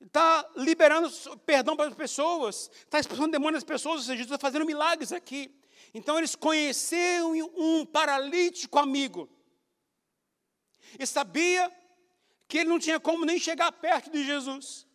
está 0.00 0.48
liberando 0.56 1.10
perdão 1.44 1.76
para 1.76 1.88
as 1.88 1.94
pessoas, 1.94 2.70
está 2.78 2.98
expulsando 2.98 3.32
demônios 3.32 3.62
das 3.62 3.68
pessoas, 3.68 3.96
ou 3.96 4.02
seja, 4.02 4.16
Jesus 4.16 4.34
está 4.34 4.38
fazendo 4.38 4.66
milagres 4.66 5.12
aqui. 5.12 5.54
Então 5.92 6.18
eles 6.18 6.34
conheceram 6.34 7.32
um 7.56 7.86
paralítico 7.86 8.78
amigo. 8.78 9.28
E 10.98 11.06
sabia 11.06 11.72
que 12.48 12.58
ele 12.58 12.68
não 12.68 12.78
tinha 12.78 13.00
como 13.00 13.24
nem 13.24 13.38
chegar 13.38 13.70
perto 13.72 14.10
de 14.10 14.24
Jesus. 14.24 14.86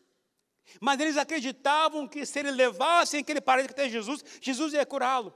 Mas 0.79 0.99
eles 0.99 1.17
acreditavam 1.17 2.07
que 2.07 2.25
se 2.25 2.39
ele 2.39 2.51
levasse 2.51 3.17
aquele 3.17 3.41
paralítico 3.41 3.79
até 3.79 3.89
Jesus, 3.89 4.23
Jesus 4.41 4.73
ia 4.73 4.85
curá-lo. 4.85 5.33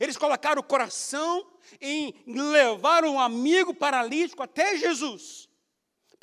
Eles 0.00 0.16
colocaram 0.16 0.60
o 0.60 0.64
coração 0.64 1.46
em 1.80 2.14
levar 2.26 3.04
um 3.04 3.20
amigo 3.20 3.74
paralítico 3.74 4.42
até 4.42 4.76
Jesus, 4.76 5.48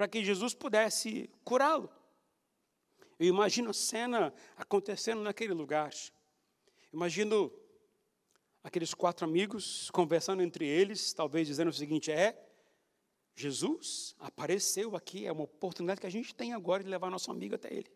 para 0.02 0.08
que 0.08 0.26
Jesus 0.26 0.56
pudesse 0.56 1.30
curá-lo. 1.44 1.88
Eu 3.20 3.28
imagino 3.28 3.70
a 3.70 3.74
cena 3.74 4.34
acontecendo 4.58 5.22
naquele 5.22 5.54
lugar. 5.54 5.94
Imagino 6.92 7.54
aqueles 8.64 8.96
quatro 8.96 9.24
amigos 9.28 9.92
conversando 9.92 10.42
entre 10.42 10.66
eles, 10.68 11.14
talvez 11.14 11.46
dizendo 11.48 11.68
o 11.68 11.74
seguinte: 11.74 12.12
é, 12.12 12.36
Jesus 13.36 14.16
apareceu 14.18 14.96
aqui, 14.96 15.28
é 15.28 15.32
uma 15.32 15.44
oportunidade 15.44 16.02
que 16.02 16.08
a 16.08 16.12
gente 16.12 16.34
tem 16.34 16.52
agora 16.52 16.84
de 16.84 16.90
levar 16.90 17.12
nosso 17.12 17.30
amigo 17.30 17.54
até 17.54 17.72
ele. 17.72 17.92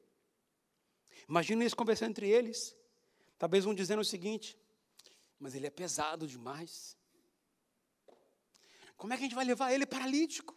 Imagina 1.27 1.63
eles 1.63 1.74
conversando 1.74 2.12
entre 2.12 2.29
eles, 2.29 2.77
talvez 3.39 3.65
um 3.65 3.74
dizendo 3.74 4.01
o 4.01 4.05
seguinte: 4.05 4.55
mas 5.39 5.55
ele 5.55 5.65
é 5.65 5.71
pesado 5.71 6.27
demais. 6.27 6.95
Como 8.95 9.12
é 9.12 9.17
que 9.17 9.24
a 9.24 9.25
gente 9.25 9.35
vai 9.35 9.45
levar 9.45 9.74
ele 9.74 9.88
paralítico? 9.88 10.55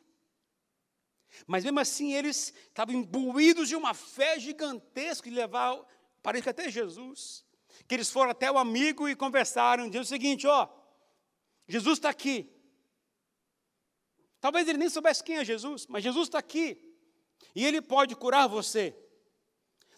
Mas 1.46 1.64
mesmo 1.64 1.80
assim, 1.80 2.12
eles 2.12 2.52
estavam 2.68 2.94
imbuídos 2.94 3.68
de 3.68 3.76
uma 3.76 3.94
fé 3.94 4.38
gigantesca 4.38 5.28
de 5.28 5.36
levar, 5.36 5.78
parece 6.22 6.42
que 6.42 6.48
até 6.50 6.70
Jesus. 6.70 7.44
Que 7.86 7.94
eles 7.94 8.10
foram 8.10 8.30
até 8.30 8.50
o 8.50 8.58
amigo 8.58 9.08
e 9.08 9.16
conversaram, 9.16 9.86
dizendo 9.86 10.02
o 10.02 10.06
seguinte: 10.06 10.46
ó, 10.46 10.68
Jesus 11.66 11.98
está 11.98 12.10
aqui. 12.10 12.50
Talvez 14.40 14.68
ele 14.68 14.78
nem 14.78 14.88
soubesse 14.88 15.22
quem 15.22 15.36
é 15.36 15.44
Jesus, 15.44 15.86
mas 15.86 16.02
Jesus 16.02 16.28
está 16.28 16.38
aqui. 16.38 16.84
E 17.54 17.64
ele 17.64 17.80
pode 17.80 18.14
curar 18.14 18.46
você. 18.46 18.96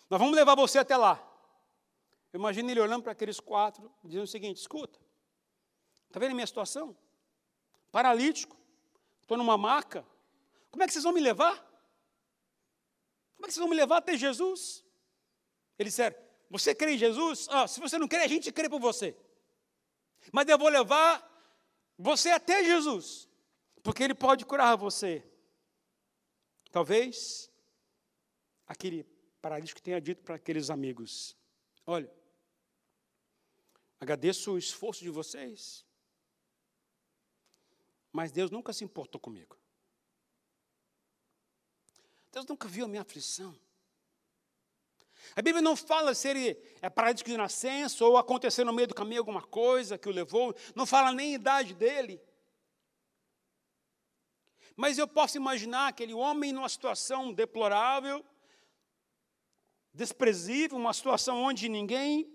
Nós 0.09 0.19
vamos 0.19 0.35
levar 0.35 0.55
você 0.55 0.79
até 0.79 0.97
lá. 0.97 1.27
Imagina 2.33 2.71
ele 2.71 2.81
olhando 2.81 3.03
para 3.03 3.13
aqueles 3.13 3.41
quatro, 3.41 3.91
dizendo 4.05 4.25
o 4.25 4.29
seguinte: 4.29 4.59
escuta, 4.59 4.99
está 6.07 6.19
vendo 6.21 6.33
a 6.33 6.35
minha 6.35 6.47
situação? 6.47 6.97
Paralítico, 7.91 8.57
estou 9.23 9.37
numa 9.37 9.59
maca. 9.59 10.07
Como 10.71 10.83
é 10.83 10.87
que 10.87 10.93
vocês 10.93 11.05
vão 11.05 11.12
me 11.12 11.21
levar? 11.21 11.57
Como 13.37 13.47
é 13.47 13.49
que 13.49 13.55
vocês 13.55 13.59
vão 13.59 13.69
me 13.69 13.77
levar 13.77 13.99
até 13.99 14.17
Jesus? 14.17 14.85
Ele 15.79 15.89
disse: 15.89 16.03
Você 16.49 16.75
crê 16.75 16.93
em 16.93 16.99
Jesus? 16.99 17.49
Ah, 17.50 17.67
se 17.67 17.81
você 17.81 17.99
não 17.99 18.07
crê, 18.07 18.21
a 18.21 18.29
gente 18.29 18.53
crê 18.53 18.69
por 18.69 18.81
você. 18.81 19.17
Mas 20.33 20.49
eu 20.49 20.59
vou 20.59 20.69
levar 20.69 21.27
você 21.99 22.31
até 22.31 22.65
Jesus, 22.65 23.29
porque 23.83 24.03
Ele 24.03 24.15
pode 24.15 24.45
curar 24.47 24.77
você. 24.77 25.27
Talvez 26.71 27.50
aquele 28.67 29.05
paralítico 29.43 29.83
tenha 29.83 30.00
dito 30.00 30.23
para 30.23 30.37
aqueles 30.37 30.71
amigos: 30.71 31.37
Olha, 31.87 32.11
agradeço 33.99 34.53
o 34.53 34.59
esforço 34.59 35.03
de 35.03 35.11
vocês, 35.11 35.85
mas 38.12 38.33
Deus 38.33 38.50
nunca 38.50 38.73
se 38.73 38.85
importou 38.85 39.21
comigo. 39.21 39.60
Deus 42.33 42.47
nunca 42.47 42.69
viu 42.69 42.85
a 42.85 42.89
minha 42.89 43.03
aflição. 43.03 43.59
A 45.37 45.43
Bíblia 45.43 45.63
não 45.63 45.77
fala 45.77 46.15
se 46.15 46.29
ele 46.29 46.63
é 46.81 46.89
paralítico 46.89 47.31
de 47.31 47.37
nascença 47.37 48.05
ou 48.05 48.17
aconteceu 48.17 48.65
no 48.65 48.73
meio 48.73 48.89
do 48.89 48.95
caminho 48.95 49.21
alguma 49.21 49.43
coisa 49.43 49.99
que 49.99 50.09
o 50.09 50.13
levou, 50.13 50.55
não 50.75 50.87
fala 50.87 51.13
nem 51.13 51.33
a 51.33 51.37
idade 51.37 51.75
dele. 51.75 52.21
Mas 54.77 54.99
eu 54.99 55.07
posso 55.07 55.37
imaginar 55.37 55.89
aquele 55.89 56.15
homem 56.15 56.53
numa 56.53 56.69
situação 56.69 57.33
deplorável, 57.33 58.25
desprezível, 59.93 60.79
uma 60.79 60.95
situação 60.95 61.43
onde 61.43 61.69
ninguém 61.69 62.33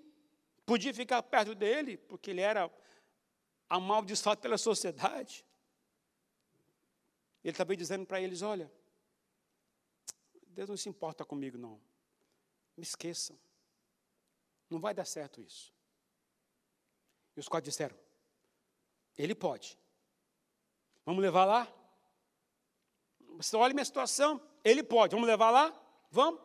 podia 0.66 0.94
ficar 0.94 1.24
perto 1.24 1.56
dele, 1.56 1.98
porque 1.98 2.32
ele 2.32 2.42
era 2.42 2.72
amaldiçoado 3.70 4.42
pela 4.42 4.58
sociedade. 4.58 5.46
Ele 7.44 7.52
estava 7.52 7.76
dizendo 7.76 8.06
para 8.06 8.22
eles: 8.22 8.42
Olha, 8.42 8.72
Deus 10.56 10.70
não 10.70 10.78
se 10.78 10.88
importa 10.88 11.26
comigo, 11.26 11.58
não. 11.58 11.82
Me 12.78 12.84
esqueçam. 12.84 13.38
Não 14.70 14.80
vai 14.80 14.94
dar 14.94 15.04
certo 15.04 15.42
isso. 15.42 15.74
E 17.36 17.40
os 17.42 17.50
quatro 17.50 17.70
disseram: 17.70 17.96
Ele 19.18 19.36
pode. 19.36 19.78
Vamos 21.06 21.22
levar 21.22 21.44
lá? 21.44 21.72
Você 23.36 23.56
olha 23.58 23.74
minha 23.74 23.84
situação, 23.84 24.42
ele 24.64 24.82
pode. 24.82 25.14
Vamos 25.14 25.28
levar 25.28 25.52
lá? 25.52 25.78
Vamos. 26.10 26.40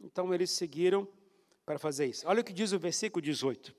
Então 0.00 0.32
eles 0.32 0.50
seguiram 0.50 1.06
para 1.66 1.78
fazer 1.78 2.06
isso. 2.06 2.26
Olha 2.26 2.40
o 2.40 2.44
que 2.44 2.52
diz 2.52 2.72
o 2.72 2.78
versículo 2.78 3.20
18. 3.20 3.76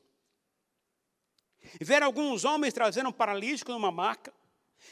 E 1.81 1.83
vieram 1.83 2.05
alguns 2.05 2.45
homens 2.45 2.71
trazendo 2.71 3.09
um 3.09 3.11
paralítico 3.11 3.71
numa 3.71 3.91
maca 3.91 4.31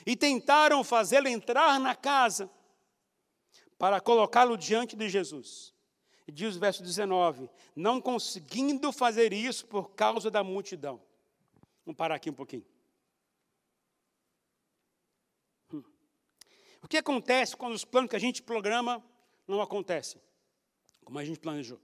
e 0.03 0.15
tentaram 0.15 0.83
fazê-lo 0.83 1.27
entrar 1.27 1.79
na 1.79 1.95
casa 1.95 2.49
para 3.77 4.01
colocá-lo 4.01 4.57
diante 4.57 4.95
de 4.95 5.07
Jesus. 5.09 5.73
E 6.27 6.31
diz 6.31 6.55
o 6.55 6.59
verso 6.59 6.83
19: 6.83 7.49
não 7.75 8.01
conseguindo 8.01 8.91
fazer 8.91 9.31
isso 9.31 9.65
por 9.67 9.91
causa 9.91 10.29
da 10.29 10.43
multidão. 10.43 11.01
Vamos 11.85 11.97
parar 11.97 12.15
aqui 12.15 12.29
um 12.29 12.33
pouquinho. 12.33 12.65
Hum. 15.73 15.83
O 16.81 16.87
que 16.87 16.97
acontece 16.97 17.55
quando 17.55 17.73
os 17.73 17.85
planos 17.85 18.09
que 18.09 18.15
a 18.15 18.19
gente 18.19 18.41
programa 18.41 19.03
não 19.47 19.61
acontecem 19.61 20.21
como 21.05 21.17
a 21.17 21.23
gente 21.23 21.39
planejou? 21.39 21.79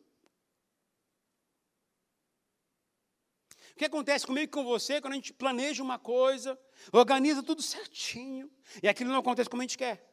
O 3.71 3.75
que 3.75 3.85
acontece 3.85 4.27
comigo 4.27 4.45
e 4.45 4.47
com 4.47 4.63
você 4.63 5.01
quando 5.01 5.13
a 5.13 5.15
gente 5.15 5.33
planeja 5.33 5.81
uma 5.81 5.97
coisa, 5.97 6.59
organiza 6.91 7.41
tudo 7.41 7.61
certinho, 7.63 8.51
e 8.83 8.87
aquilo 8.87 9.09
não 9.09 9.19
acontece 9.19 9.49
como 9.49 9.61
a 9.61 9.65
gente 9.65 9.77
quer? 9.77 10.12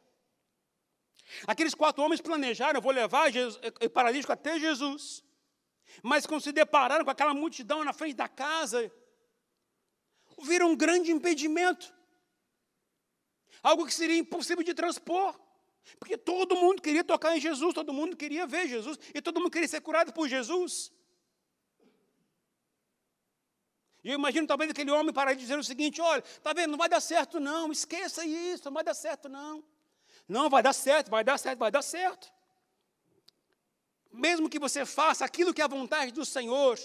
Aqueles 1.47 1.73
quatro 1.73 2.03
homens 2.03 2.21
planejaram, 2.21 2.77
eu 2.77 2.81
vou 2.81 2.91
levar 2.91 3.31
o 3.83 3.89
paralítico 3.89 4.31
até 4.31 4.59
Jesus. 4.59 5.23
Mas 6.01 6.25
quando 6.25 6.41
se 6.41 6.51
depararam 6.51 7.03
com 7.03 7.11
aquela 7.11 7.33
multidão 7.33 7.83
na 7.83 7.93
frente 7.93 8.15
da 8.15 8.27
casa, 8.27 8.91
viram 10.41 10.71
um 10.71 10.75
grande 10.75 11.11
impedimento. 11.11 11.93
Algo 13.61 13.85
que 13.85 13.93
seria 13.93 14.17
impossível 14.17 14.63
de 14.63 14.73
transpor. 14.73 15.39
Porque 15.99 16.17
todo 16.17 16.55
mundo 16.55 16.81
queria 16.81 17.03
tocar 17.03 17.35
em 17.35 17.39
Jesus, 17.39 17.73
todo 17.73 17.91
mundo 17.91 18.15
queria 18.15 18.45
ver 18.45 18.67
Jesus, 18.67 18.99
e 19.15 19.21
todo 19.21 19.39
mundo 19.39 19.51
queria 19.51 19.67
ser 19.67 19.81
curado 19.81 20.13
por 20.13 20.27
Jesus. 20.27 20.91
E 24.03 24.09
eu 24.09 24.15
imagino 24.15 24.47
talvez 24.47 24.69
aquele 24.71 24.91
homem 24.91 25.13
parar 25.13 25.33
de 25.33 25.39
dizer 25.39 25.57
o 25.57 25.63
seguinte: 25.63 26.01
olha, 26.01 26.21
está 26.21 26.53
vendo, 26.53 26.71
não 26.71 26.77
vai 26.77 26.89
dar 26.89 27.01
certo 27.01 27.39
não, 27.39 27.71
esqueça 27.71 28.25
isso, 28.25 28.65
não 28.65 28.73
vai 28.73 28.83
dar 28.83 28.93
certo 28.93 29.27
não. 29.27 29.63
Não, 30.31 30.49
vai 30.49 30.63
dar 30.63 30.71
certo, 30.71 31.11
vai 31.11 31.25
dar 31.25 31.37
certo, 31.37 31.59
vai 31.59 31.69
dar 31.69 31.81
certo. 31.81 32.31
Mesmo 34.09 34.49
que 34.49 34.57
você 34.57 34.85
faça 34.85 35.25
aquilo 35.25 35.53
que 35.53 35.61
é 35.61 35.65
a 35.65 35.67
vontade 35.67 36.13
do 36.13 36.23
Senhor, 36.23 36.79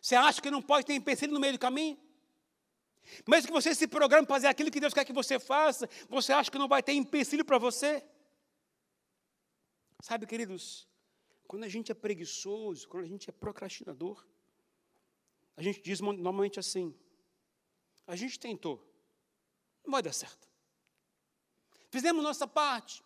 você 0.00 0.14
acha 0.14 0.40
que 0.40 0.48
não 0.48 0.62
pode 0.62 0.86
ter 0.86 0.94
empecilho 0.94 1.32
no 1.32 1.40
meio 1.40 1.54
do 1.54 1.58
caminho? 1.58 1.98
Mesmo 3.26 3.48
que 3.48 3.52
você 3.52 3.74
se 3.74 3.88
programe 3.88 4.24
para 4.24 4.36
fazer 4.36 4.46
aquilo 4.46 4.70
que 4.70 4.78
Deus 4.78 4.94
quer 4.94 5.04
que 5.04 5.12
você 5.12 5.40
faça, 5.40 5.90
você 6.08 6.32
acha 6.32 6.48
que 6.48 6.58
não 6.58 6.68
vai 6.68 6.80
ter 6.80 6.92
empecilho 6.92 7.44
para 7.44 7.58
você? 7.58 8.04
Sabe, 10.00 10.24
queridos, 10.24 10.86
quando 11.44 11.64
a 11.64 11.68
gente 11.68 11.90
é 11.90 11.94
preguiçoso, 11.94 12.88
quando 12.88 13.02
a 13.02 13.08
gente 13.08 13.28
é 13.28 13.32
procrastinador, 13.32 14.24
a 15.56 15.62
gente 15.62 15.82
diz 15.82 16.00
normalmente 16.00 16.60
assim: 16.60 16.94
a 18.06 18.14
gente 18.14 18.38
tentou, 18.38 18.76
não 19.84 19.90
vai 19.90 20.02
dar 20.04 20.12
certo. 20.12 20.47
Fizemos 21.90 22.22
nossa 22.22 22.46
parte, 22.46 23.02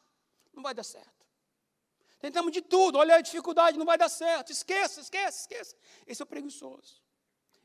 não 0.53 0.62
vai 0.62 0.75
dar 0.75 0.83
certo. 0.83 1.27
Tentamos 2.21 2.53
de 2.53 2.62
tudo, 2.62 2.99
olha 2.99 3.16
a 3.16 3.21
dificuldade, 3.21 3.79
não 3.79 3.87
vai 3.87 3.99
dar 3.99 4.09
certo. 4.09 4.53
Esqueça, 4.53 5.01
esqueça, 5.01 5.40
esqueça. 5.40 5.77
Esse 6.07 6.23
é 6.23 6.25
preguiçoso. 6.25 7.03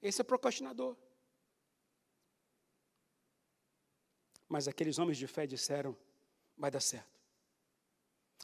Esse 0.01 0.21
é 0.21 0.23
procrastinador. 0.23 0.97
Mas 4.49 4.67
aqueles 4.67 4.97
homens 4.97 5.17
de 5.17 5.27
fé 5.27 5.45
disseram: 5.45 5.95
vai 6.57 6.71
dar 6.71 6.79
certo. 6.79 7.19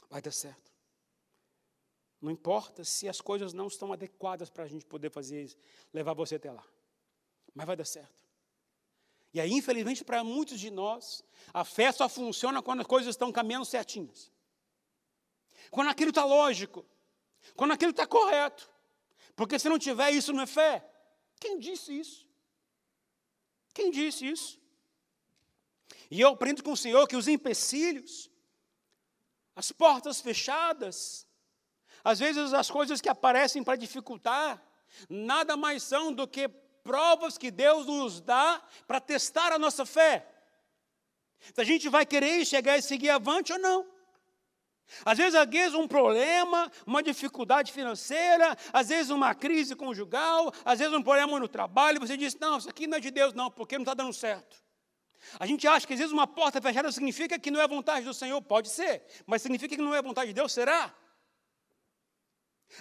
Vai 0.08 0.22
dar 0.22 0.30
certo. 0.30 0.72
Não 2.20 2.30
importa 2.30 2.84
se 2.84 3.08
as 3.08 3.20
coisas 3.20 3.52
não 3.52 3.66
estão 3.66 3.92
adequadas 3.92 4.48
para 4.48 4.64
a 4.64 4.68
gente 4.68 4.86
poder 4.86 5.10
fazer 5.10 5.42
isso, 5.42 5.58
levar 5.92 6.14
você 6.14 6.36
até 6.36 6.50
lá. 6.50 6.64
Mas 7.54 7.66
vai 7.66 7.76
dar 7.76 7.84
certo. 7.84 8.23
E 9.34 9.40
aí, 9.40 9.52
infelizmente, 9.52 10.04
para 10.04 10.22
muitos 10.22 10.60
de 10.60 10.70
nós, 10.70 11.24
a 11.52 11.64
fé 11.64 11.90
só 11.90 12.08
funciona 12.08 12.62
quando 12.62 12.82
as 12.82 12.86
coisas 12.86 13.10
estão 13.10 13.32
caminhando 13.32 13.64
certinhas. 13.64 14.30
Quando 15.72 15.90
aquilo 15.90 16.10
está 16.10 16.24
lógico. 16.24 16.86
Quando 17.56 17.72
aquilo 17.72 17.90
está 17.90 18.06
correto. 18.06 18.70
Porque 19.34 19.58
se 19.58 19.68
não 19.68 19.76
tiver 19.76 20.12
isso, 20.12 20.32
não 20.32 20.44
é 20.44 20.46
fé. 20.46 20.88
Quem 21.40 21.58
disse 21.58 21.98
isso? 21.98 22.24
Quem 23.74 23.90
disse 23.90 24.24
isso? 24.24 24.60
E 26.08 26.20
eu 26.20 26.28
aprendo 26.28 26.62
com 26.62 26.70
o 26.70 26.76
Senhor 26.76 27.08
que 27.08 27.16
os 27.16 27.26
empecilhos, 27.26 28.30
as 29.56 29.72
portas 29.72 30.20
fechadas, 30.20 31.26
às 32.04 32.20
vezes 32.20 32.52
as 32.52 32.70
coisas 32.70 33.00
que 33.00 33.08
aparecem 33.08 33.64
para 33.64 33.74
dificultar, 33.74 34.64
nada 35.08 35.56
mais 35.56 35.82
são 35.82 36.12
do 36.12 36.28
que 36.28 36.48
provas 36.84 37.38
que 37.38 37.50
Deus 37.50 37.86
nos 37.86 38.20
dá 38.20 38.62
para 38.86 39.00
testar 39.00 39.50
a 39.50 39.58
nossa 39.58 39.84
fé. 39.86 40.28
Se 41.40 41.60
a 41.60 41.64
gente 41.64 41.88
vai 41.88 42.06
querer 42.06 42.44
chegar 42.44 42.78
e 42.78 42.82
seguir 42.82 43.10
avante 43.10 43.52
ou 43.52 43.58
não. 43.58 43.94
Às 45.04 45.16
vezes, 45.16 45.34
às 45.34 45.48
vezes, 45.48 45.74
um 45.74 45.88
problema, 45.88 46.70
uma 46.86 47.02
dificuldade 47.02 47.72
financeira, 47.72 48.56
às 48.70 48.90
vezes 48.90 49.10
uma 49.10 49.34
crise 49.34 49.74
conjugal, 49.74 50.52
às 50.62 50.78
vezes 50.78 50.94
um 50.94 51.02
problema 51.02 51.40
no 51.40 51.48
trabalho, 51.48 51.98
você 51.98 52.18
diz, 52.18 52.36
não, 52.36 52.58
isso 52.58 52.68
aqui 52.68 52.86
não 52.86 52.98
é 52.98 53.00
de 53.00 53.10
Deus, 53.10 53.32
não, 53.32 53.50
porque 53.50 53.76
não 53.76 53.82
está 53.82 53.94
dando 53.94 54.12
certo. 54.12 54.62
A 55.40 55.46
gente 55.46 55.66
acha 55.66 55.86
que 55.86 55.94
às 55.94 55.98
vezes 55.98 56.12
uma 56.12 56.26
porta 56.26 56.60
fechada 56.60 56.92
significa 56.92 57.38
que 57.38 57.50
não 57.50 57.60
é 57.60 57.66
vontade 57.66 58.04
do 58.04 58.12
Senhor, 58.12 58.40
pode 58.42 58.68
ser, 58.68 59.02
mas 59.26 59.40
significa 59.40 59.74
que 59.74 59.80
não 59.80 59.94
é 59.94 60.02
vontade 60.02 60.28
de 60.28 60.34
Deus, 60.34 60.52
será? 60.52 60.94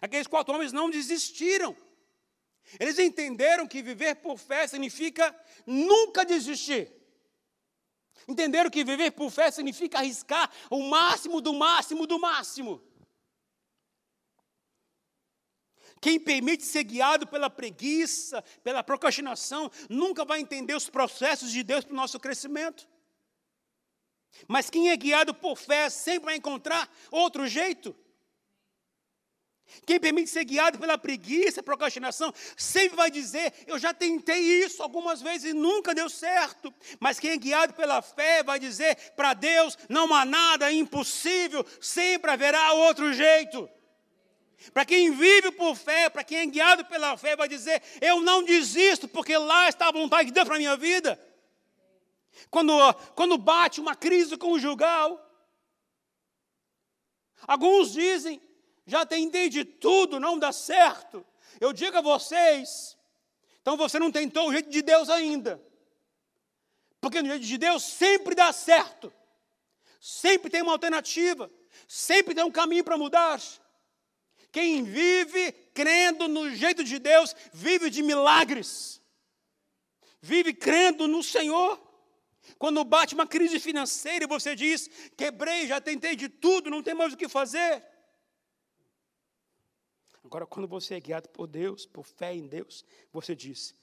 Aqueles 0.01 0.27
quatro 0.27 0.53
homens 0.53 0.73
não 0.73 0.89
desistiram. 0.89 1.75
Eles 2.79 2.97
entenderam 2.97 3.67
que 3.67 3.81
viver 3.81 4.15
por 4.15 4.37
fé 4.37 4.67
significa 4.67 5.35
nunca 5.65 6.25
desistir. 6.25 6.91
Entenderam 8.27 8.69
que 8.69 8.83
viver 8.83 9.11
por 9.11 9.29
fé 9.29 9.51
significa 9.51 9.99
arriscar 9.99 10.49
o 10.69 10.81
máximo 10.89 11.41
do 11.41 11.53
máximo 11.53 12.07
do 12.07 12.19
máximo. 12.19 12.81
Quem 16.01 16.19
permite 16.19 16.65
ser 16.65 16.83
guiado 16.83 17.25
pela 17.25 17.49
preguiça, 17.49 18.41
pela 18.61 18.83
procrastinação, 18.83 19.71
nunca 19.89 20.25
vai 20.25 20.41
entender 20.41 20.75
os 20.75 20.89
processos 20.89 21.51
de 21.51 21.63
Deus 21.63 21.85
para 21.85 21.93
o 21.93 21.95
nosso 21.95 22.19
crescimento. 22.19 22.87
Mas 24.47 24.69
quem 24.69 24.89
é 24.89 24.97
guiado 24.97 25.33
por 25.33 25.57
fé 25.57 25.89
sempre 25.89 26.25
vai 26.25 26.35
encontrar 26.35 26.91
outro 27.09 27.47
jeito. 27.47 27.95
Quem 29.85 29.99
permite 29.99 30.29
ser 30.29 30.45
guiado 30.45 30.77
pela 30.77 30.97
preguiça, 30.97 31.63
procrastinação, 31.63 32.33
sempre 32.55 32.95
vai 32.95 33.09
dizer: 33.09 33.53
Eu 33.65 33.79
já 33.79 33.93
tentei 33.93 34.39
isso 34.63 34.81
algumas 34.81 35.21
vezes 35.21 35.51
e 35.51 35.53
nunca 35.53 35.95
deu 35.95 36.09
certo. 36.09 36.73
Mas 36.99 37.19
quem 37.19 37.31
é 37.31 37.37
guiado 37.37 37.73
pela 37.73 38.01
fé 38.01 38.43
vai 38.43 38.59
dizer: 38.59 38.95
Para 39.15 39.33
Deus 39.33 39.77
não 39.89 40.13
há 40.13 40.25
nada 40.25 40.71
impossível, 40.71 41.65
sempre 41.81 42.31
haverá 42.31 42.73
outro 42.73 43.11
jeito. 43.13 43.69
Para 44.73 44.85
quem 44.85 45.11
vive 45.11 45.51
por 45.51 45.75
fé, 45.75 46.09
para 46.09 46.23
quem 46.23 46.37
é 46.37 46.45
guiado 46.45 46.85
pela 46.85 47.17
fé, 47.17 47.35
vai 47.35 47.47
dizer: 47.47 47.81
Eu 47.99 48.21
não 48.21 48.43
desisto, 48.43 49.07
porque 49.07 49.37
lá 49.37 49.67
está 49.67 49.87
a 49.87 49.91
vontade 49.91 50.27
de 50.27 50.33
Deus 50.33 50.45
para 50.45 50.55
a 50.55 50.59
minha 50.59 50.77
vida. 50.77 51.19
Quando, 52.49 52.73
quando 53.15 53.37
bate 53.37 53.81
uma 53.81 53.95
crise 53.95 54.37
conjugal, 54.37 55.19
alguns 57.45 57.91
dizem: 57.91 58.41
Já 58.85 59.05
tentei 59.05 59.49
de 59.49 59.63
tudo, 59.63 60.19
não 60.19 60.37
dá 60.37 60.51
certo. 60.51 61.25
Eu 61.59 61.71
digo 61.71 61.97
a 61.97 62.01
vocês: 62.01 62.97
então 63.63 63.77
você 63.77 63.97
não 63.97 64.11
tentou 64.11 64.49
o 64.49 64.51
jeito 64.51 64.69
de 64.69 64.81
Deus 64.81 65.09
ainda. 65.09 65.61
Porque 66.99 67.21
no 67.21 67.29
jeito 67.29 67.45
de 67.45 67.57
Deus 67.57 67.81
sempre 67.81 68.35
dá 68.35 68.51
certo. 68.51 69.11
Sempre 70.01 70.49
tem 70.49 70.61
uma 70.61 70.73
alternativa. 70.73 71.49
Sempre 71.87 72.35
tem 72.35 72.43
um 72.43 72.51
caminho 72.51 72.83
para 72.83 72.97
mudar. 72.97 73.41
Quem 74.51 74.83
vive 74.83 75.53
crendo 75.73 76.27
no 76.27 76.53
jeito 76.53 76.83
de 76.83 76.99
Deus, 76.99 77.33
vive 77.53 77.89
de 77.89 78.03
milagres. 78.03 79.01
Vive 80.21 80.53
crendo 80.53 81.07
no 81.07 81.23
Senhor. 81.23 81.81
Quando 82.59 82.83
bate 82.83 83.15
uma 83.15 83.25
crise 83.25 83.61
financeira 83.61 84.25
e 84.25 84.27
você 84.27 84.55
diz: 84.55 84.89
quebrei, 85.15 85.67
já 85.67 85.79
tentei 85.79 86.17
de 86.17 86.27
tudo, 86.27 86.69
não 86.69 86.83
tem 86.83 86.93
mais 86.93 87.13
o 87.13 87.17
que 87.17 87.29
fazer. 87.29 87.81
Agora, 90.33 90.47
quando 90.47 90.67
você 90.67 90.95
é 90.95 90.99
guiado 90.99 91.29
por 91.29 91.45
Deus, 91.45 91.85
por 91.85 92.03
fé 92.03 92.33
em 92.33 92.47
Deus, 92.47 92.83
você 93.11 93.35
diz: 93.35 93.75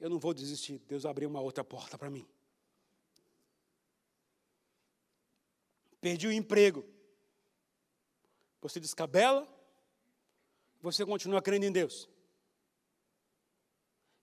eu 0.00 0.08
não 0.08 0.18
vou 0.18 0.32
desistir, 0.32 0.78
Deus 0.88 1.04
abriu 1.04 1.28
uma 1.28 1.38
outra 1.38 1.62
porta 1.62 1.98
para 1.98 2.08
mim. 2.08 2.26
Perdi 6.00 6.26
o 6.26 6.32
emprego. 6.32 6.82
Você 8.62 8.80
descabela, 8.80 9.46
você 10.80 11.04
continua 11.04 11.42
crendo 11.42 11.66
em 11.66 11.72
Deus. 11.72 12.08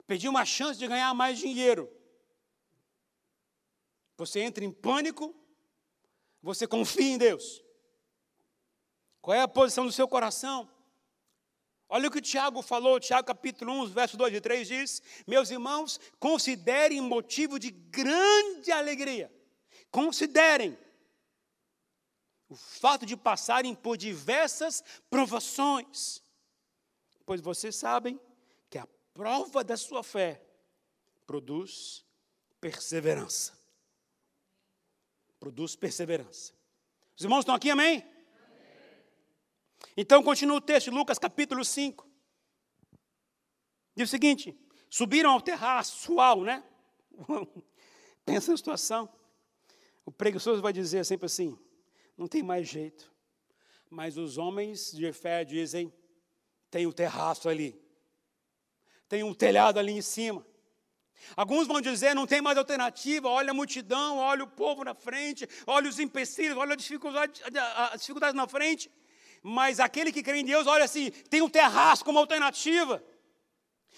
Perdi 0.08 0.28
uma 0.28 0.44
chance 0.44 0.80
de 0.80 0.88
ganhar 0.88 1.14
mais 1.14 1.38
dinheiro. 1.38 1.88
Você 4.18 4.40
entra 4.40 4.66
em 4.66 4.72
pânico, 4.72 5.36
você 6.42 6.66
confia 6.66 7.14
em 7.14 7.20
Deus. 7.20 7.64
Qual 9.22 9.38
é 9.38 9.42
a 9.42 9.48
posição 9.48 9.86
do 9.86 9.92
seu 9.92 10.08
coração? 10.08 10.74
Olha 11.96 12.08
o 12.08 12.12
que 12.12 12.18
o 12.18 12.22
Tiago 12.22 12.62
falou, 12.62 13.00
Tiago 13.00 13.26
capítulo 13.28 13.72
1, 13.84 13.88
verso 13.88 14.18
2 14.18 14.34
e 14.34 14.42
3 14.42 14.68
diz: 14.68 15.02
Meus 15.26 15.50
irmãos, 15.50 16.00
considerem 16.20 17.00
motivo 17.00 17.58
de 17.58 17.72
grande 17.72 18.72
alegria. 18.72 19.32
Considerem 19.90 20.78
o 22.50 22.56
fato 22.56 23.06
de 23.06 23.16
passarem 23.16 23.74
por 23.74 23.96
diversas 23.98 24.84
provações 25.10 26.26
pois 27.26 27.42
vocês 27.42 27.76
sabem 27.76 28.20
que 28.70 28.78
a 28.78 28.88
prova 29.14 29.64
da 29.64 29.76
sua 29.76 30.04
fé 30.04 30.42
produz 31.26 32.06
perseverança. 32.62 33.58
Produz 35.40 35.76
perseverança. 35.76 36.54
Os 37.18 37.24
irmãos 37.24 37.40
estão 37.40 37.56
aqui, 37.56 37.70
amém? 37.70 38.04
Então 39.98 40.22
continua 40.22 40.58
o 40.58 40.62
texto, 40.62 40.92
Lucas 40.92 41.18
capítulo 41.18 41.64
5. 41.64 42.06
Diz 43.96 44.10
o 44.10 44.12
seguinte: 44.12 44.58
subiram 44.90 45.32
ao 45.32 45.42
terraço 45.42 46.00
sual, 46.00 46.44
né? 46.44 46.64
Pensa 48.26 48.52
na 48.52 48.58
situação. 48.58 49.10
O 50.06 50.12
preguiçoso 50.12 50.62
vai 50.62 50.74
dizer 50.74 51.06
sempre 51.06 51.28
assim: 51.28 51.58
não 52.18 52.28
tem 52.28 52.44
mais 52.44 52.68
jeito. 52.68 53.14
Mas 53.90 54.18
os 54.18 54.38
homens 54.38 54.92
de 54.92 55.14
fé 55.14 55.46
dizem: 55.46 55.94
tem 56.70 56.86
um 56.86 56.92
terraço 56.92 57.48
ali, 57.48 57.82
tem 59.08 59.24
um 59.24 59.34
telhado 59.34 59.80
ali 59.80 59.94
em 59.94 60.02
cima. 60.02 60.46
Alguns 61.36 61.66
vão 61.66 61.80
dizer, 61.80 62.14
não 62.14 62.28
tem 62.28 62.42
mais 62.42 62.58
alternativa, 62.58 63.30
olha 63.30 63.52
a 63.52 63.54
multidão, 63.54 64.18
olha 64.18 64.44
o 64.44 64.48
povo 64.48 64.84
na 64.84 64.94
frente, 64.94 65.48
olha 65.66 65.90
os 65.90 65.98
empecilhos, 65.98 66.58
olha 66.58 66.74
a 66.74 66.76
dificuldade, 66.76 67.42
as 67.92 68.02
dificuldades 68.02 68.36
na 68.36 68.48
frente. 68.48 68.92
Mas 69.48 69.80
aquele 69.80 70.12
que 70.12 70.24
crê 70.24 70.40
em 70.40 70.44
Deus, 70.44 70.66
olha 70.66 70.86
assim, 70.86 71.12
tem 71.12 71.40
um 71.40 71.48
terraço 71.48 72.04
como 72.04 72.18
alternativa. 72.18 73.04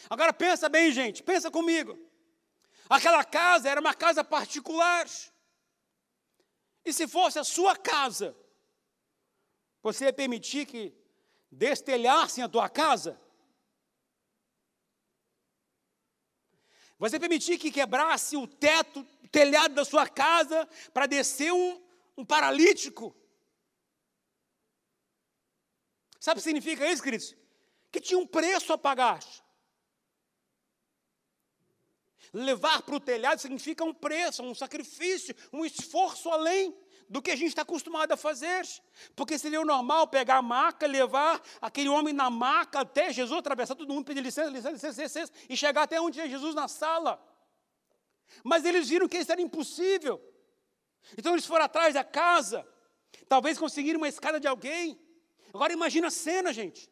Agora 0.10 0.34
pensa 0.34 0.68
bem, 0.68 0.92
gente, 0.92 1.24
pensa 1.24 1.50
comigo. 1.50 1.98
Aquela 2.90 3.24
casa 3.24 3.70
era 3.70 3.80
uma 3.80 3.94
casa 3.94 4.26
particular. 4.26 5.08
E 6.84 6.92
se 6.92 7.08
fosse 7.08 7.40
a 7.40 7.46
sua 7.46 7.78
casa, 7.78 8.36
você 9.82 10.04
ia 10.04 10.12
permitir 10.12 10.66
que 10.66 10.94
destelhassem 11.50 12.44
a 12.44 12.50
tua 12.50 12.68
casa? 12.68 13.18
Você 17.00 17.18
permitir 17.18 17.58
que 17.58 17.72
quebrasse 17.72 18.36
o 18.36 18.46
teto, 18.46 19.00
o 19.24 19.30
telhado 19.30 19.76
da 19.76 19.86
sua 19.86 20.10
casa 20.10 20.68
para 20.94 21.06
descer 21.06 21.54
um, 21.54 21.82
um 22.18 22.26
paralítico? 22.26 23.16
Sabe 26.20 26.40
o 26.40 26.42
que 26.42 26.50
significa 26.50 26.88
isso, 26.88 27.04
queridos? 27.04 27.36
Que 27.92 28.00
tinha 28.00 28.20
um 28.20 28.28
preço 28.28 28.74
a 28.74 28.78
pagar. 28.78 29.20
Levar 32.34 32.82
para 32.82 32.96
o 32.96 33.00
telhado 33.00 33.40
significa 33.40 33.84
um 33.84 33.94
preço, 33.94 34.44
um 34.44 34.54
sacrifício, 34.54 35.36
um 35.54 35.66
esforço 35.66 36.30
além 36.30 36.76
do 37.10 37.22
que 37.22 37.32
a 37.32 37.36
gente 37.36 37.50
está 37.50 37.62
acostumado 37.62 38.12
a 38.12 38.18
fazer. 38.18 38.66
Porque 39.16 39.38
seria 39.38 39.62
o 39.62 39.66
normal 39.66 40.08
pegar 40.08 40.38
a 40.38 40.42
maca, 40.42 40.86
levar 40.86 41.42
aquele 41.62 41.90
homem 41.90 42.14
na 42.14 42.30
maca 42.30 42.82
até 42.82 43.12
Jesus, 43.14 43.40
atravessar 43.40 43.76
todo 43.76 43.94
mundo, 43.94 44.06
pedir 44.06 44.22
licença, 44.22 44.50
licença, 44.50 44.72
licença, 44.72 45.04
licença, 45.04 45.34
e 45.50 45.56
chegar 45.56 45.84
até 45.84 46.00
onde 46.02 46.20
é 46.20 46.28
Jesus 46.28 46.54
na 46.54 46.68
sala. 46.68 47.24
Mas 48.44 48.66
eles 48.66 48.90
viram 48.90 49.08
que 49.08 49.18
isso 49.18 49.32
era 49.32 49.42
impossível. 49.42 50.22
Então 51.18 51.34
eles 51.34 51.46
foram 51.46 51.66
atrás 51.66 51.94
da 51.94 52.04
casa, 52.04 52.68
talvez 53.30 53.58
conseguiram 53.58 54.00
uma 54.00 54.10
escada 54.10 54.40
de 54.40 54.48
alguém. 54.48 55.00
Agora 55.58 55.74
imagina 55.74 56.10
a 56.10 56.12
cena, 56.12 56.54
gente. 56.54 56.88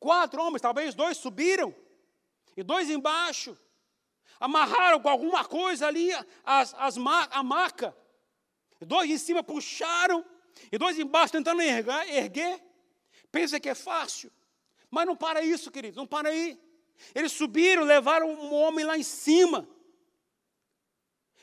Quatro 0.00 0.42
homens, 0.42 0.60
talvez 0.60 0.96
dois 0.96 1.16
subiram, 1.16 1.72
e 2.56 2.64
dois 2.64 2.90
embaixo. 2.90 3.56
Amarraram 4.40 5.00
com 5.00 5.08
alguma 5.08 5.44
coisa 5.44 5.86
ali 5.86 6.10
as, 6.44 6.74
as, 6.74 6.96
a 7.30 7.42
maca 7.44 7.96
Dois 8.80 9.08
em 9.08 9.16
cima 9.16 9.44
puxaram, 9.44 10.24
e 10.72 10.76
dois 10.76 10.98
embaixo 10.98 11.32
tentando 11.32 11.62
erguer, 11.62 12.08
erguer. 12.08 12.60
Pensa 13.30 13.60
que 13.60 13.68
é 13.68 13.76
fácil. 13.76 14.32
Mas 14.90 15.06
não 15.06 15.14
para 15.14 15.40
isso, 15.40 15.70
queridos, 15.70 15.96
não 15.96 16.06
para 16.06 16.30
aí. 16.30 16.60
Eles 17.14 17.30
subiram, 17.30 17.84
levaram 17.84 18.28
um 18.28 18.52
homem 18.54 18.84
lá 18.84 18.98
em 18.98 19.04
cima. 19.04 19.68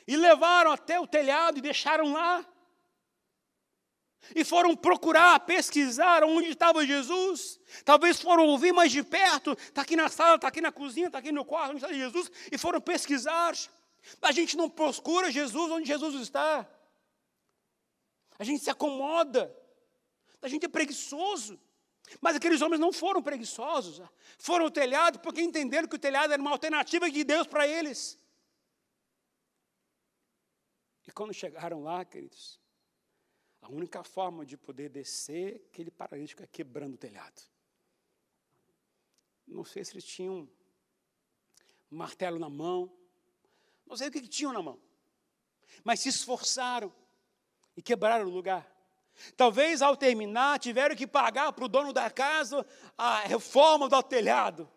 E 0.06 0.18
levaram 0.18 0.70
até 0.70 1.00
o 1.00 1.06
telhado 1.06 1.56
e 1.56 1.62
deixaram 1.62 2.12
lá. 2.12 2.46
E 4.34 4.44
foram 4.44 4.74
procurar, 4.76 5.38
pesquisar 5.40 6.24
onde 6.24 6.48
estava 6.48 6.86
Jesus. 6.86 7.60
Talvez 7.84 8.20
foram 8.20 8.46
ouvir 8.46 8.72
mais 8.72 8.90
de 8.90 9.02
perto. 9.02 9.52
Está 9.52 9.82
aqui 9.82 9.96
na 9.96 10.08
sala, 10.08 10.36
está 10.36 10.48
aqui 10.48 10.60
na 10.60 10.72
cozinha, 10.72 11.06
está 11.06 11.18
aqui 11.18 11.32
no 11.32 11.44
quarto, 11.44 11.70
onde 11.70 11.84
está 11.84 11.92
Jesus. 11.92 12.30
E 12.50 12.58
foram 12.58 12.80
pesquisar. 12.80 13.54
A 14.22 14.32
gente 14.32 14.56
não 14.56 14.68
procura 14.68 15.30
Jesus 15.30 15.70
onde 15.70 15.86
Jesus 15.86 16.14
está. 16.20 16.68
A 18.38 18.44
gente 18.44 18.62
se 18.62 18.70
acomoda. 18.70 19.54
A 20.42 20.48
gente 20.48 20.66
é 20.66 20.68
preguiçoso. 20.68 21.58
Mas 22.20 22.36
aqueles 22.36 22.60
homens 22.60 22.78
não 22.78 22.92
foram 22.92 23.22
preguiçosos. 23.22 24.00
Foram 24.38 24.66
ao 24.66 24.70
telhado 24.70 25.18
porque 25.20 25.40
entenderam 25.40 25.88
que 25.88 25.96
o 25.96 25.98
telhado 25.98 26.32
era 26.32 26.40
uma 26.40 26.50
alternativa 26.50 27.10
de 27.10 27.24
Deus 27.24 27.46
para 27.46 27.66
eles. 27.66 28.18
E 31.06 31.12
quando 31.12 31.32
chegaram 31.32 31.82
lá, 31.82 32.04
queridos, 32.04 32.60
a 33.66 33.68
única 33.68 34.04
forma 34.04 34.46
de 34.46 34.56
poder 34.56 34.88
descer 34.88 35.66
aquele 35.72 35.90
paralítico 35.90 36.40
é 36.40 36.46
quebrando 36.46 36.94
o 36.94 36.98
telhado. 36.98 37.42
Não 39.44 39.64
sei 39.64 39.84
se 39.84 39.92
eles 39.92 40.04
tinham 40.04 40.48
um 41.90 41.96
martelo 41.96 42.38
na 42.38 42.48
mão, 42.48 42.96
não 43.84 43.96
sei 43.96 44.06
o 44.06 44.12
que, 44.12 44.20
que 44.20 44.28
tinham 44.28 44.52
na 44.52 44.62
mão, 44.62 44.80
mas 45.82 45.98
se 45.98 46.08
esforçaram 46.08 46.94
e 47.76 47.82
quebraram 47.82 48.26
o 48.26 48.30
lugar. 48.30 48.72
Talvez 49.36 49.82
ao 49.82 49.96
terminar 49.96 50.60
tiveram 50.60 50.94
que 50.94 51.06
pagar 51.06 51.52
para 51.52 51.64
o 51.64 51.68
dono 51.68 51.92
da 51.92 52.08
casa 52.08 52.64
a 52.96 53.22
reforma 53.22 53.88
do 53.88 54.00
telhado. 54.00 54.70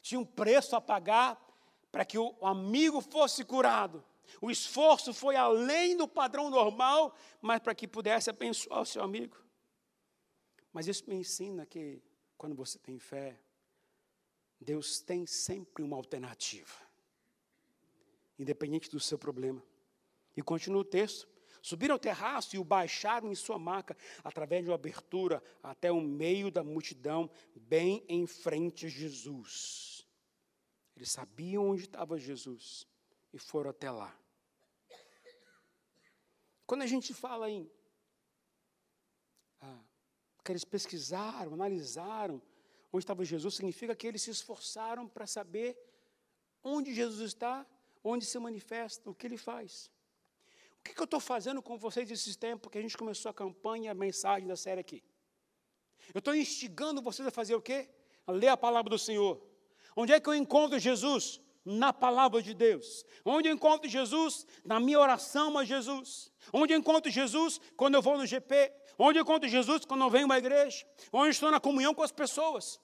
Tinha 0.00 0.20
um 0.20 0.24
preço 0.24 0.76
a 0.76 0.80
pagar 0.80 1.44
para 1.90 2.04
que 2.04 2.16
o 2.16 2.36
amigo 2.46 3.00
fosse 3.00 3.44
curado. 3.44 4.04
O 4.40 4.50
esforço 4.50 5.12
foi 5.14 5.36
além 5.36 5.96
do 5.96 6.06
padrão 6.06 6.50
normal, 6.50 7.14
mas 7.40 7.60
para 7.60 7.74
que 7.74 7.88
pudesse 7.88 8.28
abençoar 8.30 8.82
o 8.82 8.86
seu 8.86 9.02
amigo. 9.02 9.36
Mas 10.72 10.86
isso 10.86 11.08
me 11.08 11.16
ensina 11.16 11.66
que 11.66 12.02
quando 12.36 12.54
você 12.54 12.78
tem 12.78 12.98
fé, 12.98 13.40
Deus 14.60 15.00
tem 15.00 15.26
sempre 15.26 15.82
uma 15.82 15.96
alternativa, 15.96 16.74
independente 18.38 18.90
do 18.90 19.00
seu 19.00 19.18
problema. 19.18 19.62
E 20.36 20.42
continua 20.42 20.82
o 20.82 20.84
texto. 20.84 21.28
Subiram 21.62 21.94
ao 21.94 21.98
terraço 21.98 22.56
e 22.56 22.58
o 22.58 22.64
baixaram 22.64 23.30
em 23.30 23.34
sua 23.34 23.58
maca, 23.58 23.94
através 24.24 24.64
de 24.64 24.70
uma 24.70 24.76
abertura, 24.76 25.42
até 25.62 25.92
o 25.92 26.00
meio 26.00 26.50
da 26.50 26.64
multidão, 26.64 27.30
bem 27.54 28.02
em 28.08 28.26
frente 28.26 28.86
a 28.86 28.88
Jesus. 28.88 30.06
Eles 30.96 31.10
sabiam 31.10 31.68
onde 31.70 31.84
estava 31.84 32.18
Jesus 32.18 32.86
e 33.32 33.38
foram 33.38 33.70
até 33.70 33.90
lá. 33.90 34.18
Quando 36.70 36.82
a 36.82 36.86
gente 36.86 37.12
fala 37.12 37.50
em 37.50 37.68
ah, 39.60 39.80
que 40.44 40.52
eles 40.52 40.64
pesquisaram, 40.64 41.54
analisaram 41.54 42.40
onde 42.92 43.02
estava 43.02 43.24
Jesus, 43.24 43.56
significa 43.56 43.92
que 43.96 44.06
eles 44.06 44.22
se 44.22 44.30
esforçaram 44.30 45.08
para 45.08 45.26
saber 45.26 45.76
onde 46.62 46.94
Jesus 46.94 47.32
está, 47.32 47.66
onde 48.04 48.24
se 48.24 48.38
manifesta, 48.38 49.10
o 49.10 49.14
que 49.16 49.26
ele 49.26 49.36
faz. 49.36 49.90
O 50.78 50.82
que, 50.84 50.94
que 50.94 51.00
eu 51.00 51.06
estou 51.06 51.18
fazendo 51.18 51.60
com 51.60 51.76
vocês 51.76 52.08
esses 52.08 52.36
tempos 52.36 52.70
que 52.70 52.78
a 52.78 52.82
gente 52.82 52.96
começou 52.96 53.30
a 53.30 53.34
campanha, 53.34 53.90
a 53.90 53.94
mensagem 53.94 54.46
da 54.46 54.54
série 54.54 54.80
aqui? 54.80 55.02
Eu 56.14 56.20
estou 56.20 56.36
instigando 56.36 57.02
vocês 57.02 57.26
a 57.26 57.32
fazer 57.32 57.56
o 57.56 57.60
quê? 57.60 57.88
A 58.24 58.30
ler 58.30 58.46
a 58.46 58.56
palavra 58.56 58.90
do 58.90 58.98
Senhor. 58.98 59.44
Onde 59.96 60.12
é 60.12 60.20
que 60.20 60.28
eu 60.28 60.34
encontro 60.34 60.78
Jesus? 60.78 61.40
Na 61.64 61.92
palavra 61.92 62.42
de 62.42 62.54
Deus. 62.54 63.04
Onde 63.24 63.48
eu 63.48 63.54
encontro 63.54 63.88
Jesus? 63.88 64.46
Na 64.64 64.80
minha 64.80 64.98
oração 64.98 65.58
a 65.58 65.64
Jesus. 65.64 66.32
Onde 66.52 66.72
eu 66.72 66.78
encontro 66.78 67.10
Jesus? 67.10 67.60
Quando 67.76 67.94
eu 67.94 68.02
vou 68.02 68.16
no 68.16 68.26
GP. 68.26 68.72
Onde 68.98 69.18
eu 69.18 69.22
encontro 69.22 69.48
Jesus? 69.48 69.84
Quando 69.84 70.02
eu 70.02 70.10
venho 70.10 70.30
à 70.32 70.38
igreja. 70.38 70.86
Onde 71.12 71.28
eu 71.28 71.30
estou 71.30 71.50
na 71.50 71.60
comunhão 71.60 71.94
com 71.94 72.02
as 72.02 72.12
pessoas. 72.12 72.80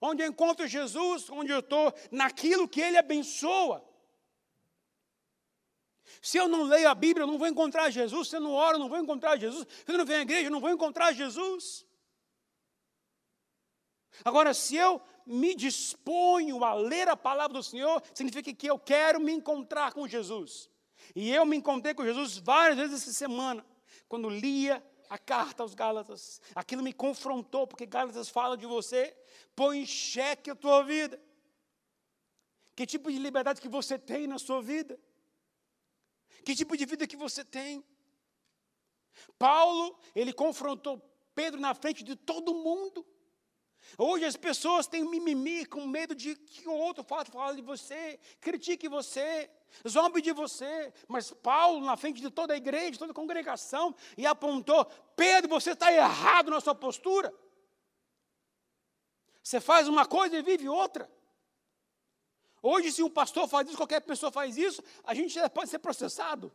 Onde 0.00 0.22
eu 0.22 0.28
encontro 0.28 0.66
Jesus? 0.66 1.30
Onde 1.30 1.52
eu 1.52 1.60
estou 1.60 1.92
naquilo 2.10 2.68
que 2.68 2.80
Ele 2.80 2.98
abençoa. 2.98 3.84
Se 6.20 6.38
eu 6.38 6.48
não 6.48 6.64
leio 6.64 6.88
a 6.88 6.94
Bíblia, 6.94 7.22
eu 7.22 7.26
não 7.26 7.38
vou 7.38 7.46
encontrar 7.46 7.90
Jesus. 7.90 8.28
Se 8.28 8.36
eu 8.36 8.40
não 8.40 8.52
oro, 8.52 8.76
eu 8.76 8.80
não 8.80 8.88
vou 8.88 8.98
encontrar 8.98 9.36
Jesus. 9.36 9.66
Se 9.68 9.92
eu 9.92 9.98
não 9.98 10.04
venho 10.04 10.20
à 10.20 10.22
igreja, 10.22 10.46
eu 10.46 10.50
não 10.50 10.60
vou 10.60 10.70
encontrar 10.70 11.12
Jesus. 11.12 11.86
Agora, 14.24 14.52
se 14.52 14.74
eu 14.74 15.00
me 15.28 15.54
disponho 15.54 16.64
a 16.64 16.72
ler 16.72 17.08
a 17.08 17.16
palavra 17.16 17.58
do 17.58 17.62
Senhor, 17.62 18.02
significa 18.14 18.52
que 18.52 18.66
eu 18.66 18.78
quero 18.78 19.20
me 19.20 19.32
encontrar 19.32 19.92
com 19.92 20.08
Jesus. 20.08 20.70
E 21.14 21.30
eu 21.30 21.44
me 21.44 21.56
encontrei 21.56 21.94
com 21.94 22.04
Jesus 22.04 22.38
várias 22.38 22.78
vezes 22.78 23.02
essa 23.02 23.12
semana, 23.12 23.64
quando 24.08 24.30
lia 24.30 24.82
a 25.08 25.18
carta 25.18 25.62
aos 25.62 25.74
Gálatas. 25.74 26.40
Aquilo 26.54 26.82
me 26.82 26.92
confrontou, 26.92 27.66
porque 27.66 27.86
Gálatas 27.86 28.28
fala 28.28 28.56
de 28.56 28.66
você, 28.66 29.14
põe 29.54 29.80
em 29.80 29.86
xeque 29.86 30.50
a 30.50 30.54
tua 30.54 30.82
vida. 30.82 31.20
Que 32.74 32.86
tipo 32.86 33.10
de 33.10 33.18
liberdade 33.18 33.60
que 33.60 33.68
você 33.68 33.98
tem 33.98 34.26
na 34.26 34.38
sua 34.38 34.62
vida? 34.62 34.98
Que 36.44 36.54
tipo 36.54 36.76
de 36.76 36.86
vida 36.86 37.06
que 37.06 37.16
você 37.16 37.44
tem? 37.44 37.84
Paulo, 39.38 39.98
ele 40.14 40.32
confrontou 40.32 41.02
Pedro 41.34 41.60
na 41.60 41.74
frente 41.74 42.02
de 42.02 42.16
todo 42.16 42.54
mundo. 42.54 43.04
Hoje 43.96 44.24
as 44.24 44.36
pessoas 44.36 44.86
têm 44.86 45.04
mimimi 45.04 45.64
com 45.64 45.86
medo 45.86 46.14
de 46.14 46.34
que 46.34 46.68
o 46.68 46.72
outro 46.72 47.04
fale, 47.04 47.56
de 47.56 47.62
você, 47.62 48.18
critique 48.40 48.88
você, 48.88 49.50
zombe 49.88 50.20
de 50.20 50.32
você. 50.32 50.92
Mas 51.06 51.30
Paulo, 51.30 51.84
na 51.84 51.96
frente 51.96 52.20
de 52.20 52.30
toda 52.30 52.54
a 52.54 52.56
igreja, 52.56 52.98
toda 52.98 53.12
a 53.12 53.14
congregação, 53.14 53.94
e 54.16 54.26
apontou: 54.26 54.84
Pedro, 55.16 55.48
você 55.48 55.72
está 55.72 55.92
errado 55.92 56.50
na 56.50 56.60
sua 56.60 56.74
postura. 56.74 57.32
Você 59.42 59.60
faz 59.60 59.88
uma 59.88 60.04
coisa 60.04 60.36
e 60.36 60.42
vive 60.42 60.68
outra. 60.68 61.10
Hoje, 62.60 62.92
se 62.92 63.02
um 63.02 63.08
pastor 63.08 63.48
faz 63.48 63.68
isso, 63.68 63.76
qualquer 63.76 64.00
pessoa 64.00 64.30
faz 64.30 64.58
isso, 64.58 64.82
a 65.04 65.14
gente 65.14 65.38
pode 65.50 65.70
ser 65.70 65.78
processado. 65.78 66.52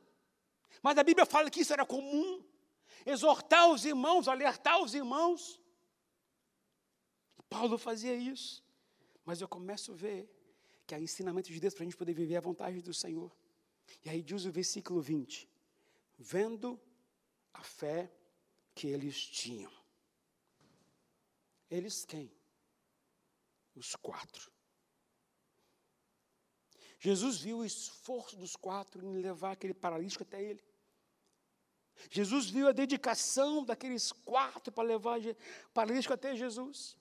Mas 0.82 0.98
a 0.98 1.04
Bíblia 1.04 1.26
fala 1.26 1.50
que 1.50 1.62
isso 1.62 1.74
era 1.74 1.86
comum. 1.86 2.44
Exortar 3.06 3.70
os 3.70 3.86
irmãos, 3.86 4.28
alertar 4.28 4.82
os 4.82 4.94
irmãos. 4.94 5.60
Paulo 7.54 7.78
fazia 7.78 8.16
isso. 8.16 8.64
Mas 9.24 9.40
eu 9.40 9.48
começo 9.48 9.92
a 9.92 9.96
ver 9.96 10.28
que 10.88 10.96
há 10.96 11.00
ensinamento 11.00 11.52
de 11.52 11.60
Deus 11.60 11.74
para 11.74 11.84
a 11.84 11.86
gente 11.86 11.96
poder 11.96 12.14
viver 12.14 12.36
a 12.36 12.42
vontade 12.42 12.82
do 12.82 12.94
Senhor. 12.94 13.32
E 14.04 14.10
aí 14.10 14.24
diz 14.24 14.44
o 14.46 14.52
versículo 14.52 15.00
20: 15.00 15.48
Vendo 16.18 16.82
a 17.54 17.64
fé 17.64 18.12
que 18.74 18.88
eles 18.88 19.18
tinham. 19.42 19.72
Eles 21.70 22.06
quem? 22.06 22.32
Os 23.76 23.96
quatro. 23.96 24.52
Jesus 27.00 27.40
viu 27.40 27.60
o 27.60 27.66
esforço 27.66 28.36
dos 28.36 28.56
quatro 28.56 29.06
em 29.06 29.22
levar 29.22 29.52
aquele 29.52 29.74
paralítico 29.74 30.24
até 30.24 30.42
ele. 30.42 30.64
Jesus 32.10 32.50
viu 32.50 32.68
a 32.68 32.72
dedicação 32.72 33.64
daqueles 33.64 34.12
quatro 34.12 34.72
para 34.72 34.84
levar 34.84 35.20
o 35.20 35.74
paralítico 35.74 36.14
até 36.14 36.36
Jesus 36.36 36.98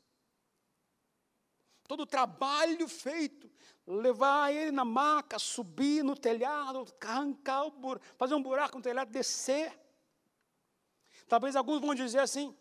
todo 1.93 2.05
o 2.05 2.07
trabalho 2.07 2.89
feito, 2.89 3.51
levar 3.87 4.51
ele 4.51 4.71
na 4.73 4.83
maca, 4.83 5.39
subir 5.39 6.03
no 6.03 6.17
telhado, 6.17 6.87
arrancar 7.03 7.67
o 7.67 7.71
buraco, 7.71 8.07
fazer 8.17 8.35
um 8.35 8.43
buraco 8.43 8.79
no 8.79 8.83
telhado, 8.83 9.11
descer. 9.11 9.79
Talvez 11.29 11.55
alguns 11.55 11.83
vão 11.83 11.95
dizer 11.95 12.21
assim: 12.21 12.57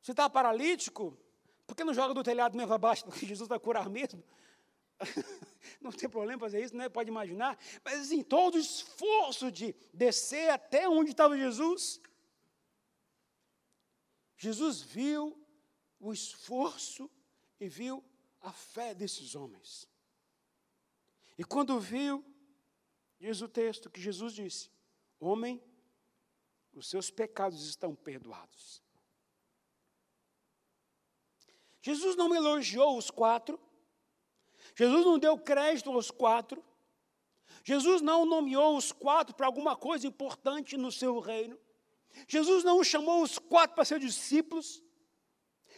você 0.00 0.12
está 0.12 0.30
paralítico, 0.30 1.18
por 1.66 1.74
que 1.74 1.82
não 1.82 1.92
joga 1.92 2.14
do 2.14 2.22
telhado 2.22 2.56
mesmo 2.56 2.72
abaixo, 2.72 3.04
porque 3.04 3.26
Jesus 3.26 3.48
vai 3.48 3.58
curar 3.58 3.88
mesmo? 3.88 4.22
não 5.82 5.90
tem 5.90 6.08
problema 6.08 6.38
fazer 6.38 6.62
isso, 6.62 6.76
né? 6.76 6.88
pode 6.88 7.10
imaginar. 7.10 7.58
Mas 7.84 8.02
assim, 8.02 8.22
todo 8.22 8.54
o 8.54 8.60
esforço 8.60 9.50
de 9.50 9.74
descer 9.92 10.50
até 10.50 10.88
onde 10.88 11.10
estava 11.10 11.36
Jesus. 11.36 12.00
Jesus 14.36 14.82
viu 14.82 15.36
o 15.98 16.12
esforço 16.12 17.10
e 17.58 17.68
viu 17.68 18.04
a 18.46 18.52
fé 18.52 18.94
desses 18.94 19.34
homens. 19.34 19.88
E 21.36 21.42
quando 21.42 21.80
viu, 21.80 22.24
diz 23.18 23.40
o 23.40 23.48
texto 23.48 23.90
que 23.90 24.00
Jesus 24.00 24.32
disse: 24.32 24.70
Homem, 25.18 25.60
os 26.72 26.88
seus 26.88 27.10
pecados 27.10 27.66
estão 27.66 27.94
perdoados. 27.94 28.80
Jesus 31.82 32.14
não 32.14 32.32
elogiou 32.32 32.96
os 32.96 33.10
quatro, 33.10 33.60
Jesus 34.76 35.04
não 35.04 35.18
deu 35.18 35.36
crédito 35.36 35.90
aos 35.90 36.12
quatro, 36.12 36.64
Jesus 37.64 38.00
não 38.00 38.24
nomeou 38.24 38.76
os 38.76 38.92
quatro 38.92 39.34
para 39.34 39.46
alguma 39.46 39.74
coisa 39.74 40.06
importante 40.06 40.76
no 40.76 40.92
seu 40.92 41.18
reino, 41.18 41.58
Jesus 42.28 42.62
não 42.62 42.82
chamou 42.84 43.24
os 43.24 43.38
quatro 43.40 43.74
para 43.74 43.84
ser 43.84 43.98
discípulos, 43.98 44.82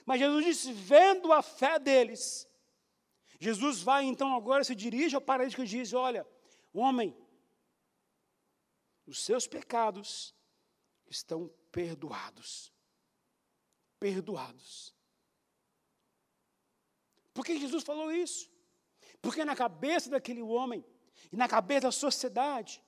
mas 0.04 0.20
Jesus 0.20 0.44
disse: 0.44 0.72
vendo 0.72 1.32
a 1.32 1.42
fé 1.42 1.78
deles, 1.78 2.47
Jesus 3.38 3.82
vai 3.82 4.04
então 4.04 4.34
agora, 4.34 4.64
se 4.64 4.74
dirige 4.74 5.14
ao 5.14 5.20
paralítico 5.20 5.62
e 5.62 5.66
diz: 5.66 5.92
Olha, 5.92 6.26
homem, 6.72 7.16
os 9.06 9.22
seus 9.24 9.46
pecados 9.46 10.34
estão 11.06 11.48
perdoados. 11.70 12.72
Perdoados. 14.00 14.94
Por 17.32 17.44
que 17.44 17.58
Jesus 17.58 17.84
falou 17.84 18.10
isso? 18.10 18.50
Porque 19.22 19.44
na 19.44 19.54
cabeça 19.54 20.10
daquele 20.10 20.42
homem 20.42 20.84
e 21.32 21.36
na 21.36 21.48
cabeça 21.48 21.82
da 21.82 21.92
sociedade, 21.92 22.82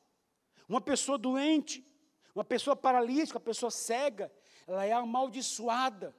uma 0.69 0.81
pessoa 0.81 1.17
doente, 1.17 1.87
uma 2.35 2.45
pessoa 2.45 2.75
paralítica, 2.75 3.39
uma 3.39 3.45
pessoa 3.45 3.71
cega, 3.71 4.33
ela 4.67 4.85
é 4.85 4.93
amaldiçoada 4.93 6.15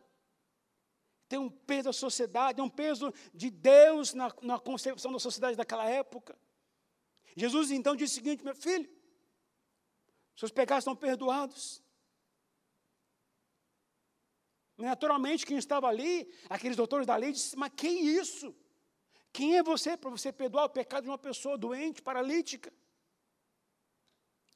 tem 1.32 1.40
um 1.40 1.50
peso 1.50 1.84
da 1.84 1.94
sociedade, 1.94 2.60
é 2.60 2.64
um 2.64 2.70
peso 2.70 3.14
de 3.34 3.50
Deus 3.50 4.14
na, 4.14 4.30
na 4.42 4.60
concepção 4.60 5.14
da 5.14 5.18
sociedade 5.18 5.56
daquela 5.56 5.90
época. 5.90 6.38
Jesus 7.38 7.72
então 7.72 7.96
disse 7.96 8.16
o 8.16 8.16
seguinte: 8.16 8.44
meu 8.44 8.54
filho, 8.54 8.90
seus 10.36 10.52
pecados 10.52 10.82
estão 10.82 10.94
perdoados. 10.94 11.82
Naturalmente, 14.78 15.46
quem 15.46 15.58
estava 15.58 15.88
ali, 15.88 16.30
aqueles 16.50 16.76
doutores 16.76 17.08
da 17.08 17.16
lei, 17.16 17.32
disse: 17.32 17.56
Mas 17.56 17.72
que 17.78 17.88
isso? 17.88 18.54
Quem 19.32 19.58
é 19.58 19.64
você 19.64 19.96
para 19.96 20.10
você 20.10 20.34
perdoar 20.34 20.66
o 20.66 20.70
pecado 20.70 21.04
de 21.04 21.10
uma 21.10 21.18
pessoa 21.18 21.58
doente, 21.58 22.02
paralítica? 22.02 22.74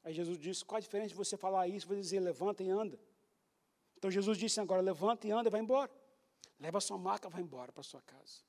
Aí 0.04 0.12
Jesus 0.12 0.38
disse: 0.38 0.62
qual 0.62 0.76
a 0.76 0.80
diferença 0.80 1.08
de 1.08 1.14
você 1.14 1.38
falar 1.38 1.68
isso 1.68 1.88
você 1.88 2.02
dizer 2.02 2.20
levanta 2.20 2.62
e 2.62 2.68
anda? 2.68 3.00
Então 3.96 4.10
Jesus 4.10 4.36
disse 4.36 4.60
agora: 4.60 4.82
levanta 4.82 5.26
e 5.26 5.30
anda 5.30 5.48
e 5.48 5.50
vai 5.50 5.62
embora. 5.62 5.90
Leva 6.58 6.78
a 6.78 6.80
sua 6.80 6.98
maca, 6.98 7.28
vai 7.28 7.42
embora 7.42 7.72
para 7.72 7.82
sua 7.82 8.02
casa. 8.02 8.40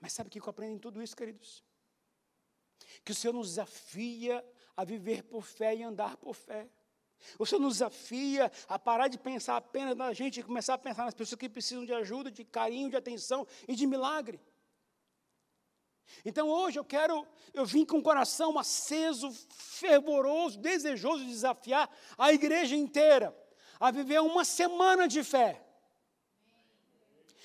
Mas 0.00 0.12
sabe 0.12 0.28
o 0.28 0.30
que 0.30 0.38
eu 0.38 0.48
aprendo 0.48 0.74
em 0.74 0.78
tudo 0.78 1.02
isso, 1.02 1.16
queridos? 1.16 1.64
Que 3.04 3.12
o 3.12 3.14
Senhor 3.14 3.32
nos 3.32 3.48
desafia 3.48 4.44
a 4.76 4.84
viver 4.84 5.22
por 5.22 5.42
fé 5.42 5.74
e 5.74 5.82
andar 5.82 6.16
por 6.16 6.34
fé. 6.34 6.68
O 7.38 7.46
Senhor 7.46 7.60
nos 7.60 7.74
desafia 7.74 8.50
a 8.68 8.78
parar 8.78 9.08
de 9.08 9.18
pensar 9.18 9.56
apenas 9.56 9.96
na 9.96 10.12
gente 10.12 10.40
e 10.40 10.42
começar 10.42 10.74
a 10.74 10.78
pensar 10.78 11.04
nas 11.04 11.14
pessoas 11.14 11.38
que 11.38 11.48
precisam 11.48 11.84
de 11.84 11.92
ajuda, 11.92 12.30
de 12.30 12.44
carinho, 12.44 12.90
de 12.90 12.96
atenção 12.96 13.46
e 13.66 13.74
de 13.74 13.86
milagre. 13.86 14.40
Então 16.24 16.48
hoje 16.48 16.78
eu 16.78 16.84
quero, 16.84 17.26
eu 17.52 17.64
vim 17.64 17.84
com 17.84 17.98
o 17.98 18.02
coração 18.02 18.58
aceso, 18.58 19.30
fervoroso, 19.50 20.58
desejoso 20.58 21.24
de 21.24 21.30
desafiar 21.30 21.90
a 22.18 22.32
igreja 22.32 22.76
inteira 22.76 23.34
a 23.80 23.90
viver 23.90 24.20
uma 24.20 24.44
semana 24.44 25.08
de 25.08 25.24
fé. 25.24 25.64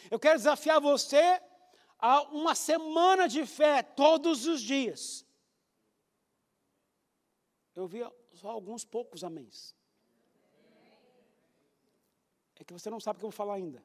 Eu 0.10 0.20
quero 0.20 0.38
desafiar 0.38 0.80
você 0.80 1.42
a 1.98 2.22
uma 2.24 2.56
semana 2.56 3.28
de 3.28 3.46
fé 3.46 3.84
todos 3.84 4.46
os 4.46 4.62
dias. 4.62 5.26
Eu 7.76 7.88
vi 7.88 8.00
só 8.34 8.50
alguns 8.50 8.86
poucos 8.86 9.24
améns. 9.24 9.76
É 12.60 12.64
que 12.64 12.74
você 12.74 12.90
não 12.90 13.00
sabe 13.00 13.18
o 13.18 13.20
que 13.20 13.26
eu 13.26 13.30
vou 13.30 13.36
falar 13.36 13.56
ainda. 13.56 13.84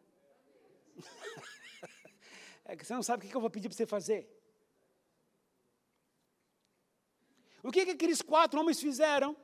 é 2.65 2.77
que 2.77 2.85
você 2.85 2.93
não 2.93 3.05
sabe 3.05 3.25
o 3.25 3.29
que 3.29 3.37
eu 3.37 3.41
vou 3.41 3.51
pedir 3.51 3.69
para 3.69 3.77
você 3.77 3.87
fazer. 3.87 4.29
O 7.63 7.71
que, 7.71 7.85
que 7.85 7.93
aqueles 7.93 8.21
quatro 8.21 8.61
homens 8.61 8.81
fizeram? 8.81 9.37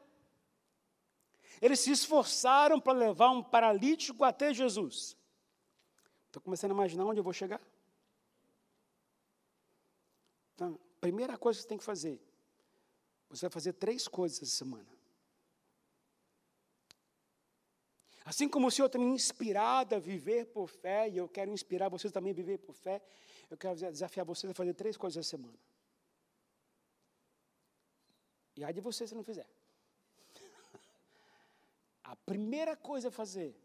Eles 1.62 1.80
se 1.80 1.92
esforçaram 1.92 2.80
para 2.80 2.92
levar 2.92 3.30
um 3.30 3.42
paralítico 3.42 4.24
até 4.24 4.52
Jesus. 4.52 5.16
Estou 6.30 6.40
começando 6.40 6.70
a 6.70 6.74
imaginar 6.74 7.04
onde 7.04 7.18
eu 7.18 7.24
vou 7.24 7.32
chegar. 7.32 7.60
Então, 10.54 10.78
primeira 11.00 11.36
coisa 11.36 11.58
que 11.58 11.64
você 11.64 11.68
tem 11.68 11.76
que 11.76 11.82
fazer, 11.82 12.22
você 13.28 13.46
vai 13.46 13.50
fazer 13.50 13.72
três 13.72 14.06
coisas 14.06 14.40
essa 14.40 14.52
semana. 14.52 14.88
Assim 18.24 18.48
como 18.48 18.68
o 18.68 18.70
Senhor 18.70 18.88
tem 18.88 19.00
me 19.00 19.10
inspirado 19.10 19.96
a 19.96 19.98
viver 19.98 20.46
por 20.46 20.68
fé, 20.68 21.08
e 21.08 21.16
eu 21.16 21.28
quero 21.28 21.50
inspirar 21.50 21.88
vocês 21.88 22.12
também 22.12 22.30
a 22.30 22.36
viver 22.36 22.58
por 22.58 22.76
fé, 22.76 23.02
eu 23.50 23.56
quero 23.56 23.74
desafiar 23.74 24.24
vocês 24.24 24.48
a 24.52 24.54
fazer 24.54 24.72
três 24.74 24.96
coisas 24.96 25.16
essa 25.16 25.30
semana. 25.30 25.58
E 28.54 28.62
aí 28.62 28.72
de 28.72 28.80
você 28.80 29.04
se 29.04 29.16
não 29.16 29.24
fizer. 29.24 29.48
A 32.04 32.14
primeira 32.14 32.76
coisa 32.76 33.08
a 33.08 33.10
fazer, 33.10 33.56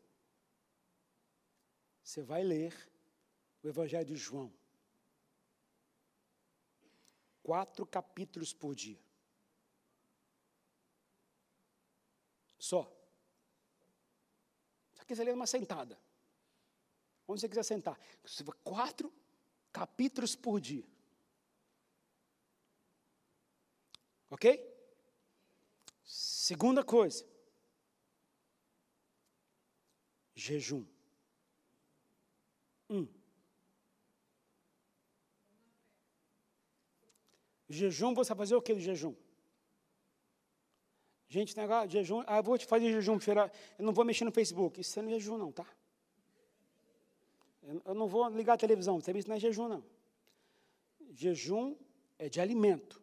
você 2.06 2.22
vai 2.22 2.44
ler 2.44 2.72
o 3.64 3.68
Evangelho 3.68 4.06
de 4.06 4.16
João. 4.16 4.54
Quatro 7.42 7.84
capítulos 7.84 8.54
por 8.54 8.76
dia. 8.76 9.04
Só. 12.60 12.84
Só 14.94 15.04
que 15.04 15.16
você 15.16 15.24
lê 15.24 15.32
uma 15.32 15.48
sentada. 15.48 16.00
Onde 17.28 17.42
você 17.42 17.50
quiser 17.50 17.64
sentar. 17.64 18.00
Quatro 18.64 19.12
capítulos 19.72 20.36
por 20.36 20.62
dia. 20.62 20.88
Ok? 24.30 24.64
Segunda 26.04 26.84
coisa, 26.84 27.26
jejum. 30.36 30.95
Um. 32.90 33.08
Jejum, 37.68 38.14
você 38.14 38.30
vai 38.30 38.38
fazer 38.38 38.56
o 38.56 38.62
que 38.62 38.76
de 38.76 38.82
jejum? 38.82 39.16
Gente, 41.28 41.58
negócio, 41.58 41.90
jejum, 41.90 42.24
ah, 42.28 42.42
vou 42.42 42.58
te 42.58 42.66
fazer 42.66 42.92
jejum, 42.92 43.18
eu 43.78 43.86
não 43.86 43.92
vou 43.92 44.06
mexer 44.06 44.24
no 44.24 44.32
Facebook. 44.32 44.80
Isso 44.80 45.02
não 45.02 45.10
é 45.10 45.14
jejum, 45.14 45.38
não, 45.38 45.52
tá? 45.52 45.68
Eu 47.84 47.96
não 47.96 48.08
vou 48.08 48.30
ligar 48.30 48.54
a 48.54 48.58
televisão, 48.58 49.00
isso 49.00 49.28
não 49.28 49.36
é 49.36 49.40
jejum, 49.40 49.68
não. 49.68 49.84
Jejum 51.12 51.76
é 52.20 52.30
de 52.30 52.40
alimento. 52.40 53.02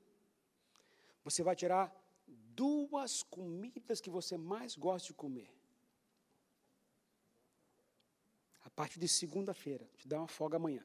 Você 1.25 1.43
vai 1.43 1.57
tirar 1.57 1.93
duas 2.27 3.23
comidas 3.25 4.01
que 4.01 4.09
você 4.09 4.37
mais 4.37 4.77
gosta 4.77 5.09
de 5.09 5.15
comer. 5.15 5.51
A 8.62 8.62
partir 8.75 8.99
de 8.99 9.09
segunda-feira, 9.09 9.89
te 9.97 10.09
dá 10.09 10.19
uma 10.19 10.29
folga 10.29 10.57
amanhã. 10.57 10.85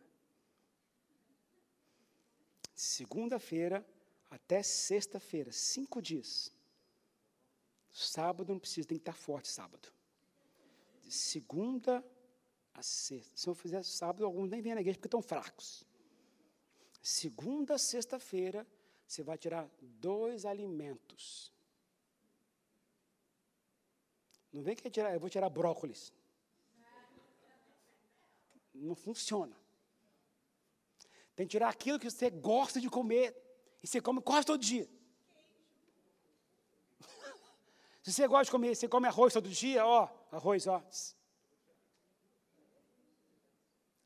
Segunda-feira 2.76 3.86
até 4.30 4.62
sexta-feira, 4.62 5.52
cinco 5.52 6.02
dias. 6.02 6.52
Sábado 7.91 8.54
não 8.54 8.60
precisa, 8.60 8.88
tem 8.88 8.97
que 8.97 9.02
estar 9.02 9.13
forte 9.13 9.47
sábado. 9.47 9.91
De 11.02 11.12
segunda 11.12 12.06
a 12.73 12.84
sexta. 12.84 13.36
Se 13.36 13.47
eu 13.47 13.56
fizer 13.56 13.84
sábado, 13.84 14.26
alguns 14.26 14.50
nem 14.50 14.62
vêm 14.62 14.76
na 14.76 14.82
igreja 14.82 14.97
porque 14.97 15.08
estão 15.08 15.21
fracos. 15.21 15.84
Segunda 17.02 17.76
a 17.76 17.78
sexta-feira, 17.78 18.67
você 19.08 19.23
vai 19.23 19.38
tirar 19.38 19.67
dois 19.82 20.45
alimentos 20.45 21.52
não 24.58 24.63
vem 24.63 24.76
que 24.76 24.89
tirar, 24.89 25.13
eu 25.13 25.19
vou 25.19 25.30
tirar 25.30 25.50
brócolis. 25.50 26.12
Não 28.79 28.95
funciona. 28.95 29.55
Tem 31.35 31.45
que 31.45 31.51
tirar 31.51 31.69
aquilo 31.69 31.99
que 31.99 32.09
você 32.09 32.29
gosta 32.29 32.79
de 32.81 32.89
comer. 32.89 33.35
E 33.83 33.87
você 33.87 34.01
come 34.01 34.21
quase 34.21 34.47
todo 34.47 34.59
dia. 34.59 34.89
Se 38.01 38.11
você 38.13 38.27
gosta 38.27 38.45
de 38.45 38.51
comer, 38.51 38.75
você 38.75 38.87
come 38.87 39.07
arroz 39.07 39.33
todo 39.33 39.49
dia, 39.49 39.85
ó, 39.85 40.09
arroz, 40.31 40.65
ó. 40.67 40.83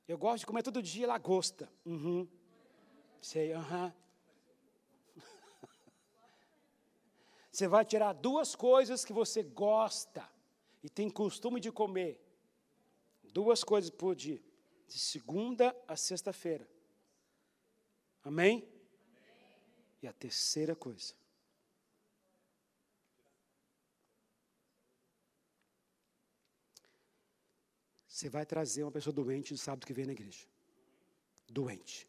Eu 0.07 0.17
gosto 0.17 0.39
de 0.39 0.45
comer 0.45 0.63
todo 0.63 0.81
dia 0.81 1.07
lagosta. 1.07 1.71
Uhum. 1.85 2.27
Sei, 3.21 3.53
aham. 3.53 3.85
Uhum. 3.85 5.21
Você 7.51 7.67
vai 7.67 7.85
tirar 7.85 8.13
duas 8.13 8.55
coisas 8.55 9.03
que 9.03 9.11
você 9.11 9.43
gosta 9.43 10.27
e 10.81 10.89
tem 10.89 11.09
costume 11.09 11.59
de 11.59 11.71
comer 11.71 12.19
duas 13.31 13.63
coisas 13.63 13.89
por 13.89 14.15
dia, 14.15 14.41
de 14.91 14.99
segunda 14.99 15.75
a 15.87 15.95
sexta-feira. 15.95 16.67
Amém? 18.23 18.57
Amém? 18.57 18.67
E 20.01 20.07
a 20.07 20.11
terceira 20.11 20.75
coisa. 20.75 21.13
Você 28.05 28.29
vai 28.29 28.45
trazer 28.45 28.83
uma 28.83 28.91
pessoa 28.91 29.13
doente 29.13 29.53
no 29.53 29.57
sábado 29.57 29.87
que 29.87 29.93
vem 29.93 30.05
na 30.05 30.11
igreja. 30.11 30.45
Doente. 31.47 32.07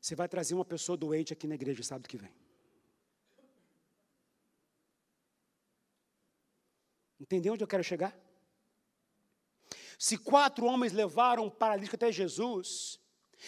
Você 0.00 0.14
vai 0.14 0.28
trazer 0.28 0.54
uma 0.54 0.64
pessoa 0.64 0.96
doente 0.96 1.32
aqui 1.32 1.46
na 1.46 1.54
igreja 1.54 1.82
sábado 1.82 2.08
que 2.08 2.18
vem. 2.18 2.39
Entendeu 7.30 7.52
onde 7.52 7.62
eu 7.62 7.68
quero 7.68 7.84
chegar? 7.84 8.12
Se 9.96 10.18
quatro 10.18 10.66
homens 10.66 10.92
levaram 10.92 11.44
um 11.44 11.50
paralítico 11.50 11.94
até 11.94 12.10
Jesus, 12.10 12.98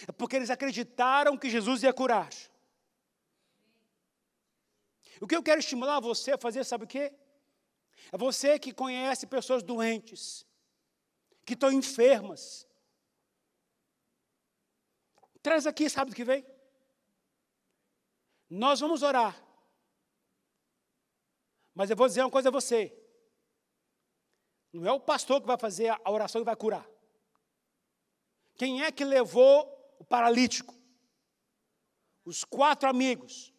é 0.07 0.13
porque 0.13 0.37
eles 0.37 0.51
acreditaram 0.51 1.37
que 1.37 1.51
Jesus 1.51 1.83
ia 1.83 1.93
curar. 1.93 2.31
O 5.21 5.27
que 5.27 5.35
eu 5.35 5.43
quero 5.43 5.59
estimular 5.59 5.99
você 5.99 6.31
a 6.31 6.39
fazer, 6.39 6.63
sabe 6.63 6.85
o 6.85 6.87
quê? 6.87 7.13
É 8.13 8.17
você 8.17 8.57
que 8.57 8.73
conhece 8.73 9.27
pessoas 9.27 9.65
doentes, 9.65 10.47
que 11.45 11.55
estão 11.55 11.73
enfermas. 11.73 12.65
Traz 15.43 15.67
aqui, 15.67 15.91
sabe 15.91 16.13
do 16.13 16.15
que 16.15 16.25
vem? 16.25 16.47
Nós 18.49 18.79
vamos 18.79 19.03
orar. 19.03 19.45
Mas 21.75 21.91
eu 21.91 21.97
vou 21.97 22.07
dizer 22.07 22.21
uma 22.21 22.31
coisa 22.31 22.49
a 22.49 22.53
você. 22.53 22.97
Não 24.73 24.87
é 24.87 24.93
o 24.93 25.01
pastor 25.01 25.41
que 25.41 25.47
vai 25.47 25.59
fazer 25.59 25.89
a 25.91 26.11
oração 26.11 26.41
e 26.41 26.45
vai 26.45 26.57
curar. 26.57 26.89
Quem 28.55 28.83
é 28.83 28.91
que 28.91 29.05
levou 29.05 29.95
o 29.99 30.05
paralítico? 30.05 30.75
Os 32.25 32.45
quatro 32.45 32.89
amigos. 32.89 33.53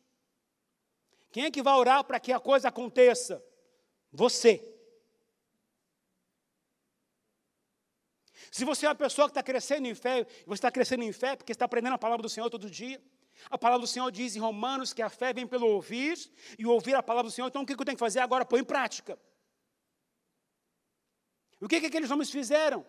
Quem 1.31 1.45
é 1.45 1.51
que 1.51 1.61
vai 1.61 1.73
orar 1.75 2.03
para 2.03 2.19
que 2.19 2.31
a 2.31 2.39
coisa 2.39 2.69
aconteça? 2.69 3.43
Você. 4.11 4.69
Se 8.51 8.63
você 8.63 8.85
é 8.85 8.89
uma 8.89 8.95
pessoa 8.95 9.27
que 9.27 9.31
está 9.31 9.41
crescendo 9.41 9.87
em 9.87 9.95
fé, 9.95 10.25
você 10.45 10.53
está 10.53 10.71
crescendo 10.71 11.03
em 11.03 11.11
fé 11.11 11.35
porque 11.35 11.51
está 11.51 11.65
aprendendo 11.65 11.93
a 11.93 11.97
palavra 11.97 12.21
do 12.21 12.29
Senhor 12.29 12.49
todo 12.49 12.69
dia, 12.69 13.01
A 13.49 13.57
palavra 13.57 13.81
do 13.81 13.87
Senhor 13.87 14.11
diz 14.11 14.35
em 14.35 14.39
Romanos 14.39 14.93
que 14.93 15.01
a 15.01 15.09
fé 15.09 15.33
vem 15.33 15.47
pelo 15.47 15.67
ouvir 15.67 16.17
e 16.57 16.65
ouvir 16.65 16.95
a 16.95 17.03
palavra 17.03 17.29
do 17.29 17.33
Senhor. 17.33 17.47
Então 17.47 17.63
o 17.63 17.65
que 17.65 17.73
eu 17.73 17.77
tenho 17.77 17.97
que 17.97 17.99
fazer 17.99 18.19
agora? 18.19 18.45
Pôr 18.45 18.59
em 18.59 18.63
prática. 18.63 19.19
O 21.63 21.67
que, 21.67 21.79
que 21.79 21.85
aqueles 21.87 22.11
homens 22.11 22.29
fizeram? 22.29 22.85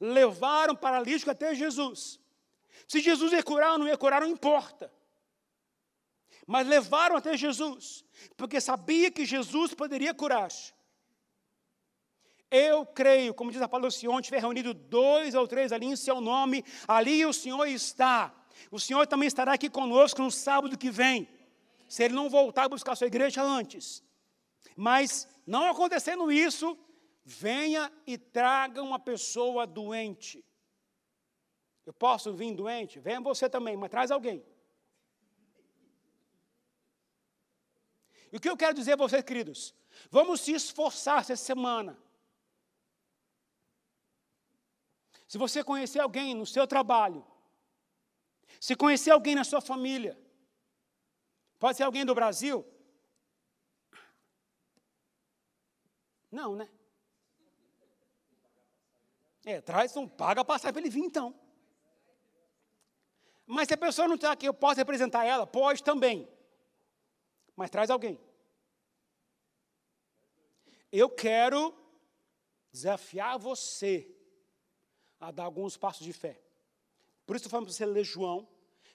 Levaram 0.00 0.72
o 0.72 0.78
paralítico 0.78 1.30
até 1.30 1.54
Jesus. 1.54 2.18
Se 2.88 3.00
Jesus 3.00 3.32
ia 3.32 3.42
curar 3.42 3.72
ou 3.72 3.78
não 3.78 3.86
ia 3.86 3.98
curar, 3.98 4.22
não 4.22 4.28
importa. 4.28 4.90
Mas 6.46 6.66
levaram 6.66 7.16
até 7.16 7.36
Jesus, 7.36 8.02
porque 8.34 8.62
sabia 8.62 9.10
que 9.10 9.26
Jesus 9.26 9.74
poderia 9.74 10.14
curar. 10.14 10.48
Eu 12.50 12.86
creio, 12.86 13.34
como 13.34 13.52
diz 13.52 13.60
a 13.60 13.68
palavra 13.68 13.90
do 13.90 13.94
Senhor, 13.94 14.20
tiver 14.22 14.40
reunido 14.40 14.72
dois 14.72 15.34
ou 15.34 15.46
três 15.46 15.70
ali 15.70 15.84
em 15.84 15.96
seu 15.96 16.18
nome, 16.18 16.64
ali 16.88 17.26
o 17.26 17.32
Senhor 17.32 17.66
está. 17.66 18.34
O 18.70 18.80
Senhor 18.80 19.06
também 19.06 19.26
estará 19.26 19.52
aqui 19.52 19.68
conosco 19.68 20.22
no 20.22 20.30
sábado 20.30 20.78
que 20.78 20.90
vem. 20.90 21.28
Se 21.86 22.04
ele 22.04 22.14
não 22.14 22.30
voltar 22.30 22.64
a 22.64 22.68
buscar 22.70 22.92
a 22.92 22.96
sua 22.96 23.06
igreja 23.06 23.42
antes. 23.42 24.02
Mas, 24.74 25.28
não 25.46 25.68
acontecendo 25.68 26.32
isso, 26.32 26.76
venha 27.24 27.92
e 28.06 28.18
traga 28.18 28.82
uma 28.82 28.98
pessoa 28.98 29.66
doente. 29.66 30.44
Eu 31.84 31.92
posso 31.92 32.32
vir 32.32 32.54
doente? 32.54 32.98
Venha 33.00 33.20
você 33.20 33.48
também, 33.48 33.76
mas 33.76 33.90
traz 33.90 34.10
alguém. 34.10 34.44
E 38.32 38.36
o 38.36 38.40
que 38.40 38.48
eu 38.48 38.56
quero 38.56 38.74
dizer 38.74 38.92
a 38.92 38.96
vocês, 38.96 39.22
queridos? 39.22 39.74
Vamos 40.10 40.40
se 40.40 40.52
esforçar 40.52 41.20
essa 41.20 41.34
semana 41.36 41.98
Se 45.30 45.38
você 45.38 45.62
conhecer 45.62 46.00
alguém 46.00 46.34
no 46.34 46.44
seu 46.44 46.66
trabalho, 46.66 47.24
se 48.60 48.74
conhecer 48.74 49.12
alguém 49.12 49.36
na 49.36 49.44
sua 49.44 49.60
família, 49.60 50.20
pode 51.56 51.76
ser 51.76 51.84
alguém 51.84 52.04
do 52.04 52.16
Brasil? 52.16 52.66
Não, 56.32 56.56
né? 56.56 56.68
É, 59.44 59.60
traz, 59.60 59.94
não 59.94 60.06
paga 60.08 60.44
passar 60.44 60.72
para 60.72 60.80
ele 60.80 60.90
vir 60.90 61.04
então. 61.04 61.34
Mas 63.46 63.68
se 63.68 63.74
a 63.74 63.78
pessoa 63.78 64.06
não 64.06 64.14
está 64.14 64.32
aqui, 64.32 64.46
eu 64.46 64.54
posso 64.54 64.76
representar 64.76 65.24
ela? 65.24 65.46
Pode 65.46 65.82
também. 65.82 66.28
Mas 67.56 67.70
traz 67.70 67.90
alguém. 67.90 68.20
Eu 70.92 71.08
quero 71.08 71.74
desafiar 72.72 73.38
você 73.38 74.08
a 75.18 75.30
dar 75.30 75.44
alguns 75.44 75.76
passos 75.76 76.04
de 76.04 76.12
fé. 76.12 76.40
Por 77.26 77.36
isso 77.36 77.46
eu 77.46 77.50
falo 77.50 77.64
para 77.64 77.72
você 77.72 77.84
ler 77.84 78.04
João, 78.04 78.48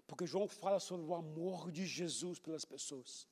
porque 0.08 0.26
João 0.26 0.48
fala 0.48 0.80
sobre 0.80 1.06
o 1.06 1.16
amor 1.16 1.72
de 1.72 1.86
Jesus 1.86 2.40
pelas 2.40 2.66
pessoas. 2.66 3.28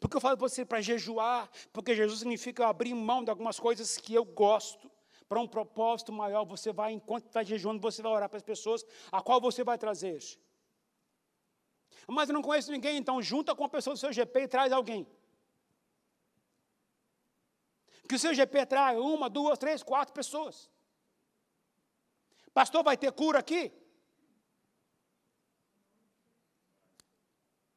Porque 0.00 0.16
eu 0.16 0.20
falo 0.20 0.36
para 0.36 0.48
você 0.48 0.64
para 0.64 0.80
jejuar, 0.80 1.50
porque 1.72 1.94
Jesus 1.94 2.18
significa 2.18 2.66
abrir 2.66 2.94
mão 2.94 3.22
de 3.22 3.30
algumas 3.30 3.60
coisas 3.60 3.96
que 3.96 4.14
eu 4.14 4.24
gosto, 4.24 4.90
para 5.28 5.40
um 5.40 5.48
propósito 5.48 6.12
maior. 6.12 6.44
Você 6.44 6.72
vai, 6.72 6.92
enquanto 6.92 7.26
está 7.26 7.42
jejuando, 7.42 7.80
você 7.80 8.02
vai 8.02 8.12
orar 8.12 8.28
para 8.28 8.36
as 8.36 8.42
pessoas, 8.42 8.84
a 9.10 9.20
qual 9.20 9.40
você 9.40 9.64
vai 9.64 9.78
trazer. 9.78 10.18
Mas 12.06 12.28
eu 12.28 12.34
não 12.34 12.42
conheço 12.42 12.70
ninguém, 12.70 12.96
então 12.96 13.20
junta 13.20 13.54
com 13.54 13.64
a 13.64 13.68
pessoa 13.68 13.94
do 13.94 13.98
seu 13.98 14.12
GP 14.12 14.40
e 14.40 14.48
traz 14.48 14.72
alguém. 14.72 15.06
Que 18.08 18.14
o 18.14 18.18
seu 18.18 18.32
GP 18.32 18.66
traga 18.66 19.00
uma, 19.00 19.28
duas, 19.28 19.58
três, 19.58 19.82
quatro 19.82 20.14
pessoas. 20.14 20.70
Pastor, 22.54 22.84
vai 22.84 22.96
ter 22.96 23.10
cura 23.12 23.40
aqui? 23.40 23.72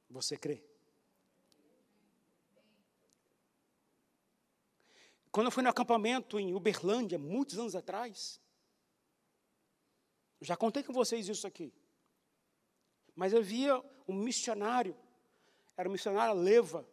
Você 0.09 0.37
crê? 0.37 0.68
Quando 5.32 5.47
eu 5.47 5.51
fui 5.51 5.61
no 5.61 5.69
acampamento 5.69 6.39
em 6.39 6.53
Uberlândia, 6.53 7.19
muitos 7.19 7.59
anos 7.59 7.75
atrás, 7.75 8.41
já 10.41 10.55
contei 10.57 10.84
com 10.84 10.93
vocês 10.93 11.27
isso 11.27 11.45
aqui. 11.45 11.73
Mas 13.15 13.34
eu 13.34 13.43
via 13.43 13.84
um 14.07 14.13
missionário, 14.13 14.97
era 15.77 15.88
um 15.88 15.91
missionário 15.91 16.34
leva, 16.34 16.88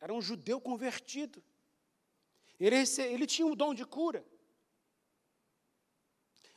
era 0.00 0.12
um 0.12 0.22
judeu 0.22 0.60
convertido. 0.60 1.42
Ele, 2.58 2.76
ele 2.76 3.26
tinha 3.26 3.46
um 3.46 3.54
dom 3.54 3.74
de 3.74 3.84
cura. 3.84 4.24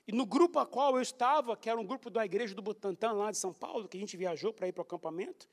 E 0.08 0.12
no 0.12 0.26
grupo 0.26 0.60
a 0.60 0.66
qual 0.66 0.96
eu 0.96 1.02
estava, 1.02 1.58
que 1.58 1.70
era 1.70 1.80
um 1.80 1.86
grupo 1.86 2.12
da 2.12 2.24
igreja 2.24 2.54
do 2.54 2.62
Butantã, 2.62 3.12
lá 3.12 3.32
de 3.32 3.38
São 3.38 3.52
Paulo, 3.52 3.88
que 3.88 3.98
a 3.98 4.00
gente 4.00 4.16
viajou 4.16 4.54
para 4.54 4.68
ir 4.68 4.72
para 4.72 4.82
o 4.82 4.86
acampamento, 4.86 5.50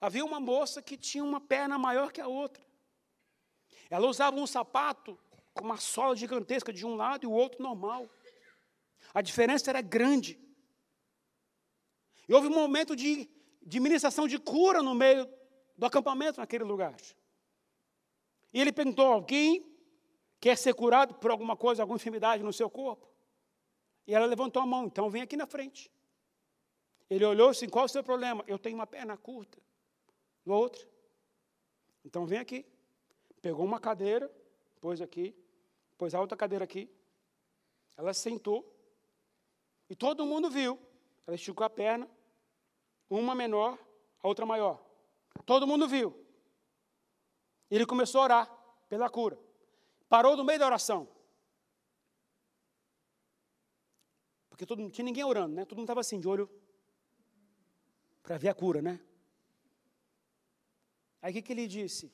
havia 0.00 0.24
uma 0.24 0.40
moça 0.40 0.80
que 0.80 0.96
tinha 0.96 1.22
uma 1.22 1.40
perna 1.40 1.78
maior 1.78 2.10
que 2.10 2.20
a 2.20 2.26
outra. 2.26 2.64
Ela 3.90 4.06
usava 4.06 4.36
um 4.36 4.46
sapato 4.46 5.18
com 5.52 5.64
uma 5.64 5.76
sola 5.76 6.14
gigantesca 6.16 6.72
de 6.72 6.86
um 6.86 6.94
lado 6.94 7.24
e 7.24 7.26
o 7.26 7.32
outro 7.32 7.60
normal. 7.60 8.08
A 9.12 9.20
diferença 9.20 9.68
era 9.68 9.82
grande. 9.82 10.38
E 12.28 12.32
houve 12.32 12.46
um 12.46 12.54
momento 12.54 12.94
de, 12.94 13.28
de 13.60 13.80
ministração 13.80 14.28
de 14.28 14.38
cura 14.38 14.80
no 14.80 14.94
meio 14.94 15.28
do 15.76 15.84
acampamento 15.84 16.38
naquele 16.38 16.62
lugar. 16.62 16.94
E 18.52 18.60
ele 18.60 18.72
perguntou: 18.72 19.06
alguém 19.06 19.66
quer 20.38 20.56
ser 20.56 20.72
curado 20.74 21.14
por 21.14 21.32
alguma 21.32 21.56
coisa, 21.56 21.82
alguma 21.82 21.96
enfermidade 21.96 22.44
no 22.44 22.52
seu 22.52 22.70
corpo? 22.70 23.10
E 24.06 24.14
ela 24.14 24.26
levantou 24.26 24.62
a 24.62 24.66
mão, 24.66 24.86
então 24.86 25.10
vem 25.10 25.22
aqui 25.22 25.36
na 25.36 25.46
frente. 25.46 25.90
Ele 27.08 27.24
olhou 27.24 27.48
assim: 27.48 27.68
qual 27.68 27.84
é 27.84 27.86
o 27.86 27.88
seu 27.88 28.04
problema? 28.04 28.44
Eu 28.46 28.58
tenho 28.58 28.76
uma 28.76 28.86
perna 28.86 29.16
curta. 29.16 29.58
No 30.44 30.54
outro. 30.54 30.88
Então 32.04 32.24
vem 32.24 32.38
aqui. 32.38 32.64
Pegou 33.40 33.64
uma 33.64 33.80
cadeira, 33.80 34.30
pôs 34.80 35.00
aqui, 35.00 35.34
pôs 35.96 36.14
a 36.14 36.20
outra 36.20 36.36
cadeira 36.36 36.64
aqui. 36.64 36.90
Ela 37.96 38.12
sentou. 38.12 38.64
E 39.88 39.96
todo 39.96 40.26
mundo 40.26 40.50
viu. 40.50 40.78
Ela 41.26 41.36
esticou 41.36 41.64
a 41.64 41.70
perna, 41.70 42.08
uma 43.08 43.34
menor, 43.34 43.78
a 44.22 44.28
outra 44.28 44.44
maior. 44.44 44.80
Todo 45.44 45.66
mundo 45.66 45.88
viu. 45.88 46.16
Ele 47.70 47.86
começou 47.86 48.20
a 48.20 48.24
orar 48.24 48.60
pela 48.88 49.08
cura. 49.08 49.38
Parou 50.08 50.36
no 50.36 50.44
meio 50.44 50.58
da 50.58 50.66
oração. 50.66 51.08
Porque 54.48 54.66
todo, 54.66 54.82
não 54.82 54.90
tinha 54.90 55.04
ninguém 55.04 55.24
orando, 55.24 55.54
né? 55.54 55.64
Todo 55.64 55.78
mundo 55.78 55.86
estava 55.86 56.00
assim, 56.00 56.18
de 56.20 56.28
olho 56.28 56.50
para 58.22 58.36
ver 58.36 58.48
a 58.48 58.54
cura, 58.54 58.82
né? 58.82 59.00
Aí 61.22 61.30
o 61.30 61.34
que, 61.34 61.42
que 61.42 61.52
ele 61.52 61.66
disse? 61.66 62.12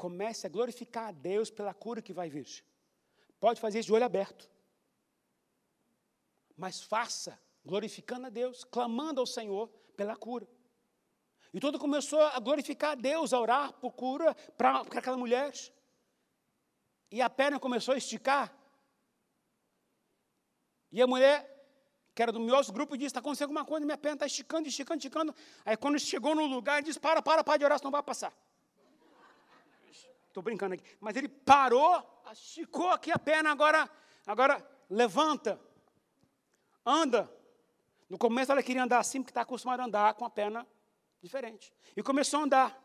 Comece 0.00 0.46
a 0.46 0.50
glorificar 0.50 1.08
a 1.08 1.12
Deus 1.12 1.50
pela 1.50 1.74
cura 1.74 2.00
que 2.00 2.14
vai 2.14 2.30
vir. 2.30 2.64
Pode 3.38 3.60
fazer 3.60 3.80
isso 3.80 3.88
de 3.88 3.92
olho 3.92 4.06
aberto. 4.06 4.50
Mas 6.56 6.80
faça 6.80 7.38
glorificando 7.62 8.26
a 8.28 8.30
Deus, 8.30 8.64
clamando 8.64 9.20
ao 9.20 9.26
Senhor 9.26 9.68
pela 9.98 10.16
cura. 10.16 10.48
E 11.52 11.60
todo 11.60 11.78
começou 11.78 12.18
a 12.18 12.40
glorificar 12.40 12.92
a 12.92 12.94
Deus, 12.94 13.34
a 13.34 13.38
orar 13.38 13.74
por 13.74 13.92
cura 13.92 14.34
para 14.56 14.80
aquela 14.80 15.18
mulher. 15.18 15.52
E 17.10 17.20
a 17.20 17.28
perna 17.28 17.60
começou 17.60 17.92
a 17.92 17.98
esticar. 17.98 18.50
E 20.90 21.02
a 21.02 21.06
mulher, 21.06 21.36
que 22.14 22.22
era 22.22 22.32
do 22.32 22.40
meu 22.40 22.56
grupo, 22.72 22.96
disse: 22.96 23.08
está 23.08 23.20
acontecendo 23.20 23.48
alguma 23.48 23.66
coisa, 23.66 23.84
minha 23.84 23.98
perna 23.98 24.16
está 24.16 24.26
esticando, 24.26 24.66
esticando, 24.66 24.96
esticando. 24.96 25.34
Aí 25.62 25.76
quando 25.76 25.98
chegou 25.98 26.34
no 26.34 26.46
lugar, 26.46 26.82
disse: 26.82 26.98
para, 26.98 27.20
para, 27.20 27.44
para 27.44 27.58
de 27.58 27.66
orar, 27.66 27.78
senão 27.78 27.90
vai 27.90 28.02
passar. 28.02 28.34
Estou 30.30 30.44
brincando 30.44 30.74
aqui. 30.74 30.84
Mas 31.00 31.16
ele 31.16 31.28
parou, 31.28 32.22
esticou 32.32 32.88
aqui 32.90 33.10
a 33.10 33.18
perna, 33.18 33.50
agora, 33.50 33.90
agora 34.24 34.64
levanta, 34.88 35.60
anda. 36.86 37.28
No 38.08 38.16
começo 38.16 38.52
ela 38.52 38.62
queria 38.62 38.84
andar 38.84 39.00
assim, 39.00 39.20
porque 39.20 39.32
está 39.32 39.40
acostumada 39.40 39.82
a 39.82 39.86
andar 39.86 40.14
com 40.14 40.24
a 40.24 40.30
perna 40.30 40.64
diferente. 41.20 41.72
E 41.96 42.02
começou 42.02 42.40
a 42.40 42.42
andar. 42.44 42.82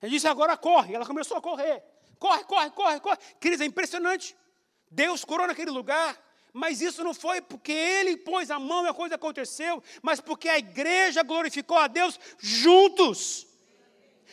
Ele 0.00 0.12
disse, 0.12 0.28
agora 0.28 0.56
corre. 0.56 0.94
Ela 0.94 1.04
começou 1.04 1.36
a 1.36 1.42
correr. 1.42 1.82
Corre, 2.20 2.44
corre, 2.44 2.70
corre, 2.70 3.00
corre. 3.00 3.18
Queridos, 3.40 3.60
é 3.60 3.66
impressionante. 3.66 4.36
Deus 4.88 5.24
curou 5.24 5.48
naquele 5.48 5.72
lugar. 5.72 6.16
Mas 6.52 6.80
isso 6.80 7.02
não 7.02 7.12
foi 7.12 7.40
porque 7.40 7.72
ele 7.72 8.16
pôs 8.16 8.48
a 8.48 8.60
mão 8.60 8.84
e 8.84 8.88
a 8.88 8.94
coisa 8.94 9.16
aconteceu, 9.16 9.82
mas 10.00 10.20
porque 10.20 10.48
a 10.48 10.56
igreja 10.56 11.24
glorificou 11.24 11.76
a 11.76 11.88
Deus 11.88 12.18
juntos. 12.38 13.53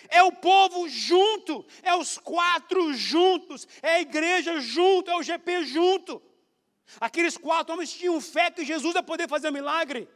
É 0.09 0.23
o 0.23 0.31
povo 0.31 0.87
junto, 0.89 1.65
é 1.83 1.95
os 1.95 2.17
quatro 2.17 2.93
juntos, 2.93 3.67
é 3.81 3.95
a 3.95 4.01
igreja 4.01 4.59
junto, 4.59 5.11
é 5.11 5.15
o 5.15 5.23
GP 5.23 5.63
junto. 5.65 6.21
Aqueles 6.99 7.37
quatro 7.37 7.73
homens 7.73 7.93
tinham 7.93 8.19
fé 8.19 8.51
que 8.51 8.65
Jesus 8.65 8.95
ia 8.95 9.03
poder 9.03 9.27
fazer 9.27 9.49
um 9.49 9.53
milagre. 9.53 10.09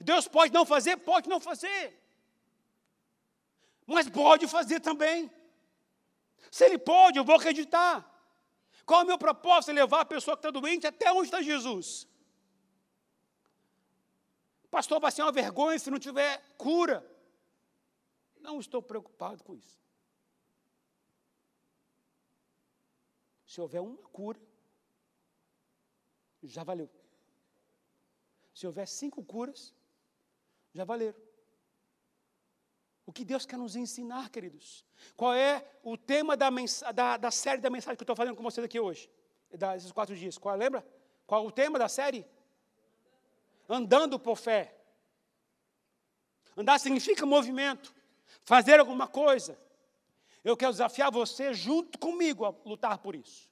Deus 0.00 0.28
pode 0.28 0.52
não 0.52 0.64
fazer? 0.64 0.96
Pode 0.98 1.28
não 1.28 1.40
fazer. 1.40 1.98
Mas 3.86 4.08
pode 4.08 4.46
fazer 4.46 4.80
também. 4.80 5.30
Se 6.50 6.64
Ele 6.64 6.78
pode, 6.78 7.18
eu 7.18 7.24
vou 7.24 7.36
acreditar. 7.36 8.06
Qual 8.86 9.00
é 9.00 9.04
o 9.04 9.06
meu 9.06 9.18
propósito? 9.18 9.72
Levar 9.72 10.00
a 10.00 10.04
pessoa 10.04 10.36
que 10.36 10.46
está 10.46 10.50
doente 10.50 10.86
até 10.86 11.12
onde 11.12 11.26
está 11.26 11.42
Jesus. 11.42 12.08
Pastor, 14.70 15.00
vai 15.00 15.10
ser 15.10 15.22
uma 15.22 15.32
vergonha 15.32 15.78
se 15.78 15.90
não 15.90 15.98
tiver 15.98 16.40
cura. 16.56 17.04
Não 18.40 18.58
estou 18.58 18.82
preocupado 18.82 19.42
com 19.44 19.54
isso. 19.54 19.78
Se 23.46 23.60
houver 23.60 23.80
uma 23.80 23.96
cura, 24.08 24.40
já 26.42 26.62
valeu. 26.62 26.88
Se 28.54 28.66
houver 28.66 28.86
cinco 28.86 29.24
curas, 29.24 29.74
já 30.72 30.84
valeram. 30.84 31.18
O 33.06 33.12
que 33.12 33.24
Deus 33.24 33.44
quer 33.44 33.56
nos 33.56 33.74
ensinar, 33.74 34.30
queridos? 34.30 34.84
Qual 35.16 35.34
é 35.34 35.68
o 35.82 35.96
tema 35.96 36.36
da, 36.36 36.48
da, 36.94 37.16
da 37.16 37.30
série 37.30 37.60
da 37.60 37.68
mensagem 37.68 37.96
que 37.96 38.02
eu 38.02 38.04
estou 38.04 38.14
fazendo 38.14 38.36
com 38.36 38.42
vocês 38.42 38.64
aqui 38.64 38.78
hoje? 38.78 39.10
Desses 39.50 39.90
quatro 39.90 40.14
dias. 40.14 40.38
Qual, 40.38 40.54
lembra? 40.56 40.86
Qual 41.26 41.44
o 41.44 41.50
tema 41.50 41.78
da 41.78 41.88
série? 41.88 42.24
Andando 43.68 44.18
por 44.18 44.36
fé. 44.36 44.76
Andar 46.56 46.78
significa 46.78 47.26
movimento, 47.26 47.94
fazer 48.44 48.80
alguma 48.80 49.06
coisa. 49.06 49.58
Eu 50.42 50.56
quero 50.56 50.72
desafiar 50.72 51.10
você 51.10 51.52
junto 51.52 51.98
comigo 51.98 52.44
a 52.44 52.50
lutar 52.64 52.98
por 52.98 53.14
isso. 53.14 53.50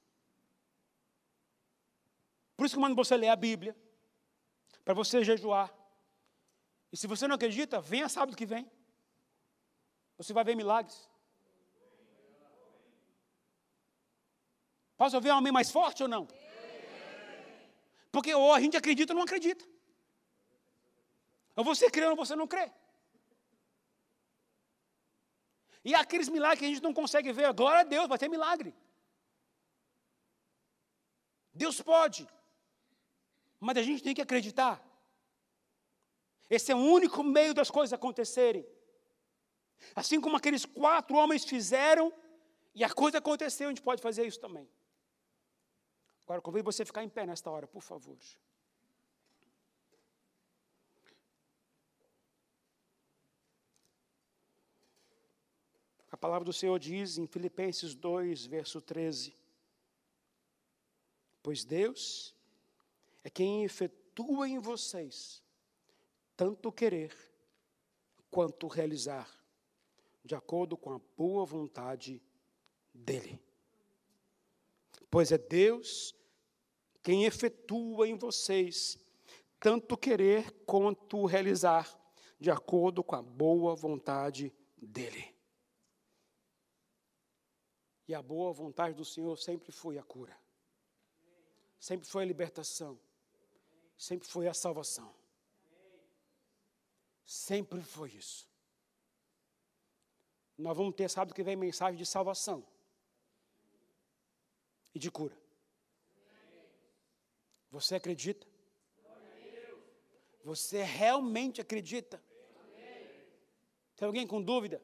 Por 2.56 2.66
isso 2.66 2.74
que 2.74 2.78
eu 2.78 2.82
mando 2.82 2.96
você 2.96 3.16
ler 3.16 3.28
a 3.28 3.36
Bíblia, 3.36 3.76
para 4.84 4.94
você 4.94 5.22
jejuar. 5.22 5.72
E 6.92 6.96
se 6.96 7.06
você 7.06 7.28
não 7.28 7.36
acredita, 7.36 7.80
venha 7.80 8.08
sábado 8.08 8.36
que 8.36 8.46
vem. 8.46 8.68
Você 10.16 10.32
vai 10.32 10.42
ver 10.42 10.56
milagres. 10.56 11.08
Posso 14.96 15.14
ouvir 15.14 15.30
um 15.30 15.36
amém 15.36 15.52
mais 15.52 15.70
forte 15.70 16.02
ou 16.02 16.08
não? 16.08 16.26
Porque 18.10 18.34
ou 18.34 18.52
a 18.52 18.60
gente 18.60 18.76
acredita 18.76 19.12
ou 19.12 19.16
não 19.16 19.22
acredita. 19.22 19.64
Ou 21.54 21.62
você 21.62 21.88
crê 21.88 22.06
ou 22.06 22.16
você 22.16 22.34
não 22.34 22.48
crê. 22.48 22.72
E 25.84 25.94
aqueles 25.94 26.28
milagres 26.28 26.58
que 26.58 26.64
a 26.66 26.68
gente 26.68 26.82
não 26.82 26.92
consegue 26.92 27.32
ver, 27.32 27.52
glória 27.52 27.80
a 27.80 27.84
Deus, 27.84 28.08
vai 28.08 28.18
ter 28.18 28.28
milagre. 28.28 28.74
Deus 31.52 31.80
pode. 31.80 32.28
Mas 33.60 33.76
a 33.76 33.82
gente 33.82 34.02
tem 34.02 34.14
que 34.14 34.22
acreditar. 34.22 34.82
Esse 36.48 36.72
é 36.72 36.74
o 36.74 36.78
único 36.78 37.22
meio 37.22 37.52
das 37.52 37.70
coisas 37.70 37.92
acontecerem. 37.92 38.66
Assim 39.94 40.20
como 40.20 40.36
aqueles 40.36 40.64
quatro 40.64 41.16
homens 41.16 41.44
fizeram, 41.44 42.12
e 42.74 42.84
a 42.84 42.90
coisa 42.90 43.18
aconteceu, 43.18 43.68
a 43.68 43.70
gente 43.70 43.82
pode 43.82 44.00
fazer 44.00 44.26
isso 44.26 44.40
também. 44.40 44.68
Agora, 46.22 46.40
convido 46.40 46.64
você 46.64 46.82
a 46.82 46.86
ficar 46.86 47.02
em 47.02 47.08
pé 47.08 47.26
nesta 47.26 47.50
hora, 47.50 47.66
por 47.66 47.82
favor. 47.82 48.16
A 56.18 56.20
palavra 56.20 56.44
do 56.44 56.52
Senhor 56.52 56.76
diz 56.80 57.16
em 57.16 57.28
Filipenses 57.28 57.94
2, 57.94 58.46
verso 58.46 58.80
13: 58.80 59.32
Pois 61.40 61.64
Deus 61.64 62.34
é 63.22 63.30
quem 63.30 63.62
efetua 63.62 64.48
em 64.48 64.58
vocês 64.58 65.40
tanto 66.36 66.72
querer 66.72 67.16
quanto 68.32 68.66
realizar 68.66 69.30
de 70.24 70.34
acordo 70.34 70.76
com 70.76 70.92
a 70.92 71.00
boa 71.16 71.46
vontade 71.46 72.20
dEle. 72.92 73.40
Pois 75.08 75.30
é 75.30 75.38
Deus 75.38 76.16
quem 77.00 77.26
efetua 77.26 78.08
em 78.08 78.16
vocês 78.16 78.98
tanto 79.60 79.96
querer 79.96 80.50
quanto 80.66 81.26
realizar, 81.26 81.88
de 82.40 82.50
acordo 82.50 83.04
com 83.04 83.14
a 83.14 83.22
boa 83.22 83.76
vontade 83.76 84.52
dEle. 84.76 85.37
E 88.08 88.14
a 88.14 88.22
boa 88.22 88.52
vontade 88.52 88.94
do 88.94 89.04
Senhor 89.04 89.36
sempre 89.38 89.70
foi 89.70 89.98
a 89.98 90.02
cura, 90.02 90.36
sempre 91.78 92.08
foi 92.08 92.24
a 92.24 92.26
libertação, 92.26 92.98
sempre 93.96 94.26
foi 94.26 94.48
a 94.48 94.54
salvação. 94.54 95.14
Sempre 97.24 97.82
foi 97.82 98.10
isso 98.12 98.48
nós 100.58 100.76
vamos 100.76 100.96
ter 100.96 101.08
sábado 101.08 101.32
que 101.32 101.42
vem 101.42 101.54
mensagem 101.54 101.96
de 101.96 102.04
salvação 102.04 102.66
e 104.92 104.98
de 104.98 105.08
cura. 105.08 105.36
Você 107.70 107.94
acredita? 107.94 108.44
Você 110.42 110.82
realmente 110.82 111.60
acredita? 111.60 112.20
Tem 113.94 114.06
alguém 114.06 114.26
com 114.26 114.42
dúvida? 114.42 114.82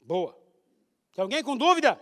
Boa. 0.00 0.47
Tem 1.18 1.24
alguém 1.24 1.42
com 1.42 1.56
dúvida? 1.56 2.00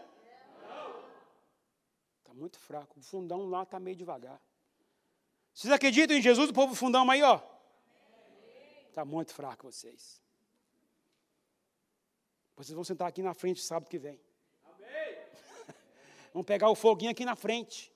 Está 2.19 2.35
muito 2.35 2.59
fraco. 2.59 3.01
O 3.01 3.03
fundão 3.03 3.49
lá 3.49 3.63
está 3.63 3.81
meio 3.81 3.97
devagar. 3.97 4.39
Vocês 5.55 5.73
acreditam 5.73 6.15
em 6.15 6.21
Jesus, 6.21 6.51
o 6.51 6.53
povo 6.53 6.75
fundão 6.75 7.11
aí, 7.11 7.23
ó? 7.23 7.41
Está 8.91 9.07
muito 9.07 9.33
fraco 9.33 9.73
vocês. 9.73 10.21
Vocês 12.57 12.75
vão 12.75 12.85
sentar 12.85 13.09
aqui 13.09 13.23
na 13.23 13.33
frente 13.33 13.63
sábado 13.63 13.89
que 13.89 13.99
vem. 13.99 14.21
Amém. 14.67 15.19
Vamos 16.35 16.47
pegar 16.47 16.69
o 16.69 16.75
foguinho 16.75 17.11
aqui 17.11 17.25
na 17.25 17.37
frente. 17.37 17.91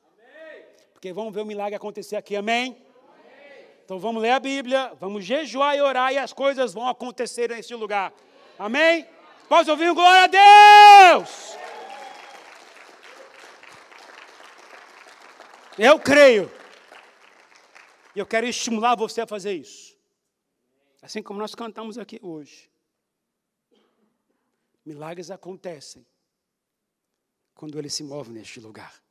Porque 0.94 1.12
vamos 1.12 1.34
ver 1.34 1.42
o 1.42 1.46
milagre 1.46 1.74
acontecer 1.74 2.16
aqui. 2.16 2.34
Amém? 2.34 2.72
Amém? 2.72 3.66
Então 3.84 3.98
vamos 3.98 4.22
ler 4.22 4.30
a 4.30 4.40
Bíblia, 4.40 4.94
vamos 4.98 5.22
jejuar 5.22 5.76
e 5.76 5.82
orar 5.82 6.14
e 6.14 6.18
as 6.18 6.32
coisas 6.32 6.72
vão 6.72 6.88
acontecer 6.88 7.50
nesse 7.50 7.74
lugar. 7.74 8.10
Amém? 8.58 9.06
Posso 9.50 9.72
ouvir 9.72 9.90
um 9.90 9.94
glória 9.96 10.22
a 10.22 11.18
Deus? 11.18 11.56
Eu 15.76 15.98
creio. 15.98 16.48
E 18.14 18.20
eu 18.20 18.26
quero 18.26 18.46
estimular 18.46 18.94
você 18.94 19.22
a 19.22 19.26
fazer 19.26 19.54
isso. 19.54 19.98
Assim 21.02 21.20
como 21.20 21.40
nós 21.40 21.52
cantamos 21.52 21.98
aqui 21.98 22.20
hoje. 22.22 22.70
Milagres 24.86 25.32
acontecem 25.32 26.06
quando 27.52 27.76
ele 27.76 27.90
se 27.90 28.04
move 28.04 28.30
neste 28.30 28.60
lugar. 28.60 29.02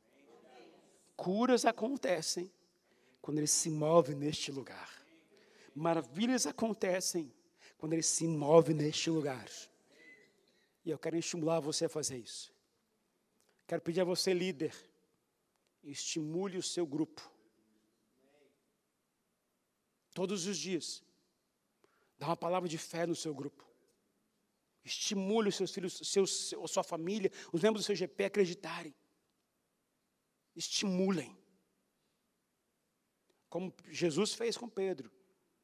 Curas 1.16 1.66
acontecem 1.66 2.50
quando 3.20 3.36
ele 3.36 3.46
se 3.46 3.68
move 3.68 4.14
neste 4.14 4.50
lugar. 4.50 4.90
Maravilhas 5.74 6.46
acontecem 6.46 7.30
quando 7.76 7.92
ele 7.92 8.02
se 8.02 8.26
move 8.26 8.72
neste 8.72 9.10
lugar. 9.10 9.44
Eu 10.90 10.98
quero 10.98 11.16
estimular 11.16 11.60
você 11.60 11.84
a 11.84 11.88
fazer 11.88 12.18
isso. 12.18 12.52
Quero 13.66 13.82
pedir 13.82 14.00
a 14.00 14.04
você, 14.04 14.34
líder, 14.34 14.74
estimule 15.82 16.58
o 16.58 16.62
seu 16.62 16.86
grupo. 16.86 17.22
Todos 20.12 20.46
os 20.46 20.58
dias. 20.58 21.02
Dá 22.18 22.26
uma 22.26 22.36
palavra 22.36 22.68
de 22.68 22.76
fé 22.76 23.06
no 23.06 23.14
seu 23.14 23.32
grupo. 23.32 23.64
Estimule 24.84 25.48
os 25.50 25.56
seus 25.56 25.70
filhos, 25.70 26.00
seus, 26.04 26.52
sua 26.66 26.82
família, 26.82 27.30
os 27.52 27.62
membros 27.62 27.84
do 27.84 27.86
seu 27.86 27.94
GP 27.94 28.24
a 28.24 28.26
acreditarem. 28.26 28.94
Estimulem. 30.56 31.36
Como 33.48 33.74
Jesus 33.88 34.34
fez 34.34 34.56
com 34.56 34.68
Pedro. 34.68 35.10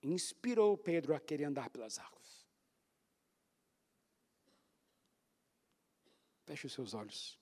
Inspirou 0.03 0.77
Pedro 0.79 1.15
a 1.15 1.21
querer 1.21 1.45
andar 1.45 1.71
pelas 1.71 1.99
águas. 1.99 2.26
Feche 6.47 6.67
os 6.67 6.73
seus 6.73 6.95
olhos. 6.95 7.39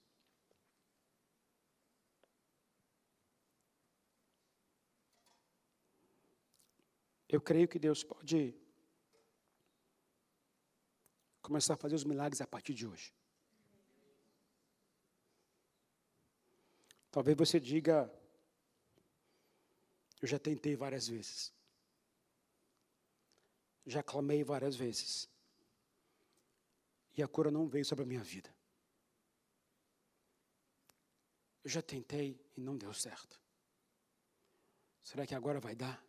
Eu 7.29 7.41
creio 7.41 7.69
que 7.69 7.79
Deus 7.79 8.03
pode 8.03 8.55
começar 11.43 11.75
a 11.75 11.77
fazer 11.77 11.97
os 11.97 12.05
milagres 12.05 12.41
a 12.41 12.47
partir 12.47 12.73
de 12.73 12.87
hoje. 12.87 13.13
Talvez 17.11 17.37
você 17.37 17.59
diga, 17.61 18.11
eu 20.23 20.29
já 20.29 20.39
tentei 20.39 20.75
várias 20.77 21.09
vezes. 21.09 21.53
Já 23.85 24.03
clamei 24.03 24.43
várias 24.43 24.77
vezes. 24.77 25.29
E 27.17 27.23
a 27.23 27.29
cura 27.29 27.51
não 27.51 27.67
veio 27.67 27.85
sobre 27.85 28.05
a 28.05 28.07
minha 28.07 28.23
vida. 28.23 28.54
Eu 31.65 31.71
já 31.71 31.81
tentei 31.81 32.39
e 32.57 32.61
não 32.61 32.77
deu 32.77 32.93
certo. 32.93 33.41
Será 35.03 35.27
que 35.27 35.35
agora 35.35 35.59
vai 35.59 35.75
dar? 35.75 36.05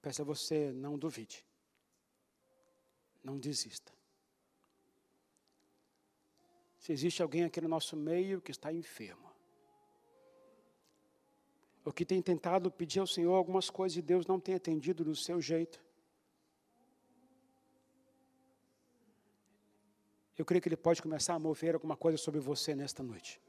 Peço 0.00 0.22
a 0.22 0.24
você, 0.24 0.72
não 0.72 0.96
duvide. 0.96 1.44
Não 3.22 3.38
desista. 3.38 3.92
Se 6.78 6.92
existe 6.92 7.22
alguém 7.22 7.44
aqui 7.44 7.60
no 7.60 7.68
nosso 7.68 7.96
meio 7.96 8.40
que 8.40 8.50
está 8.50 8.72
enfermo, 8.72 9.30
ou 11.84 11.92
que 11.92 12.04
tem 12.04 12.22
tentado 12.22 12.70
pedir 12.70 13.00
ao 13.00 13.06
Senhor 13.06 13.34
algumas 13.34 13.68
coisas 13.68 13.96
e 13.96 14.02
Deus 14.02 14.26
não 14.26 14.38
tem 14.38 14.54
atendido 14.54 15.04
do 15.04 15.14
seu 15.14 15.40
jeito. 15.40 15.80
Eu 20.42 20.44
creio 20.44 20.60
que 20.60 20.68
Ele 20.68 20.76
pode 20.76 21.00
começar 21.00 21.34
a 21.34 21.38
mover 21.38 21.74
alguma 21.74 21.96
coisa 21.96 22.18
sobre 22.18 22.40
você 22.40 22.74
nesta 22.74 23.00
noite. 23.00 23.40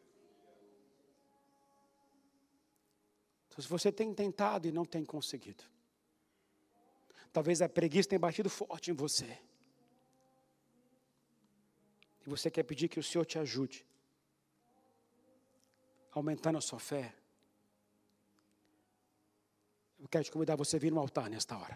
Então, 3.47 3.63
se 3.63 3.67
você 3.67 3.91
tem 3.91 4.13
tentado 4.13 4.67
e 4.67 4.71
não 4.71 4.85
tem 4.85 5.03
conseguido, 5.03 5.63
talvez 7.31 7.63
a 7.63 7.67
preguiça 7.67 8.09
tenha 8.09 8.19
batido 8.19 8.47
forte 8.47 8.91
em 8.91 8.93
você. 8.93 9.39
E 12.27 12.29
você 12.29 12.51
quer 12.51 12.61
pedir 12.61 12.87
que 12.87 12.99
o 12.99 13.03
Senhor 13.03 13.25
te 13.25 13.39
ajude, 13.39 13.83
aumentando 16.11 16.59
a 16.59 16.61
sua 16.61 16.79
fé. 16.79 17.11
Eu 19.99 20.07
quero 20.07 20.25
te 20.25 20.31
convidar 20.31 20.55
você 20.55 20.75
a 20.75 20.79
vir 20.79 20.91
no 20.91 20.99
altar 20.99 21.27
nesta 21.27 21.57
hora. 21.57 21.75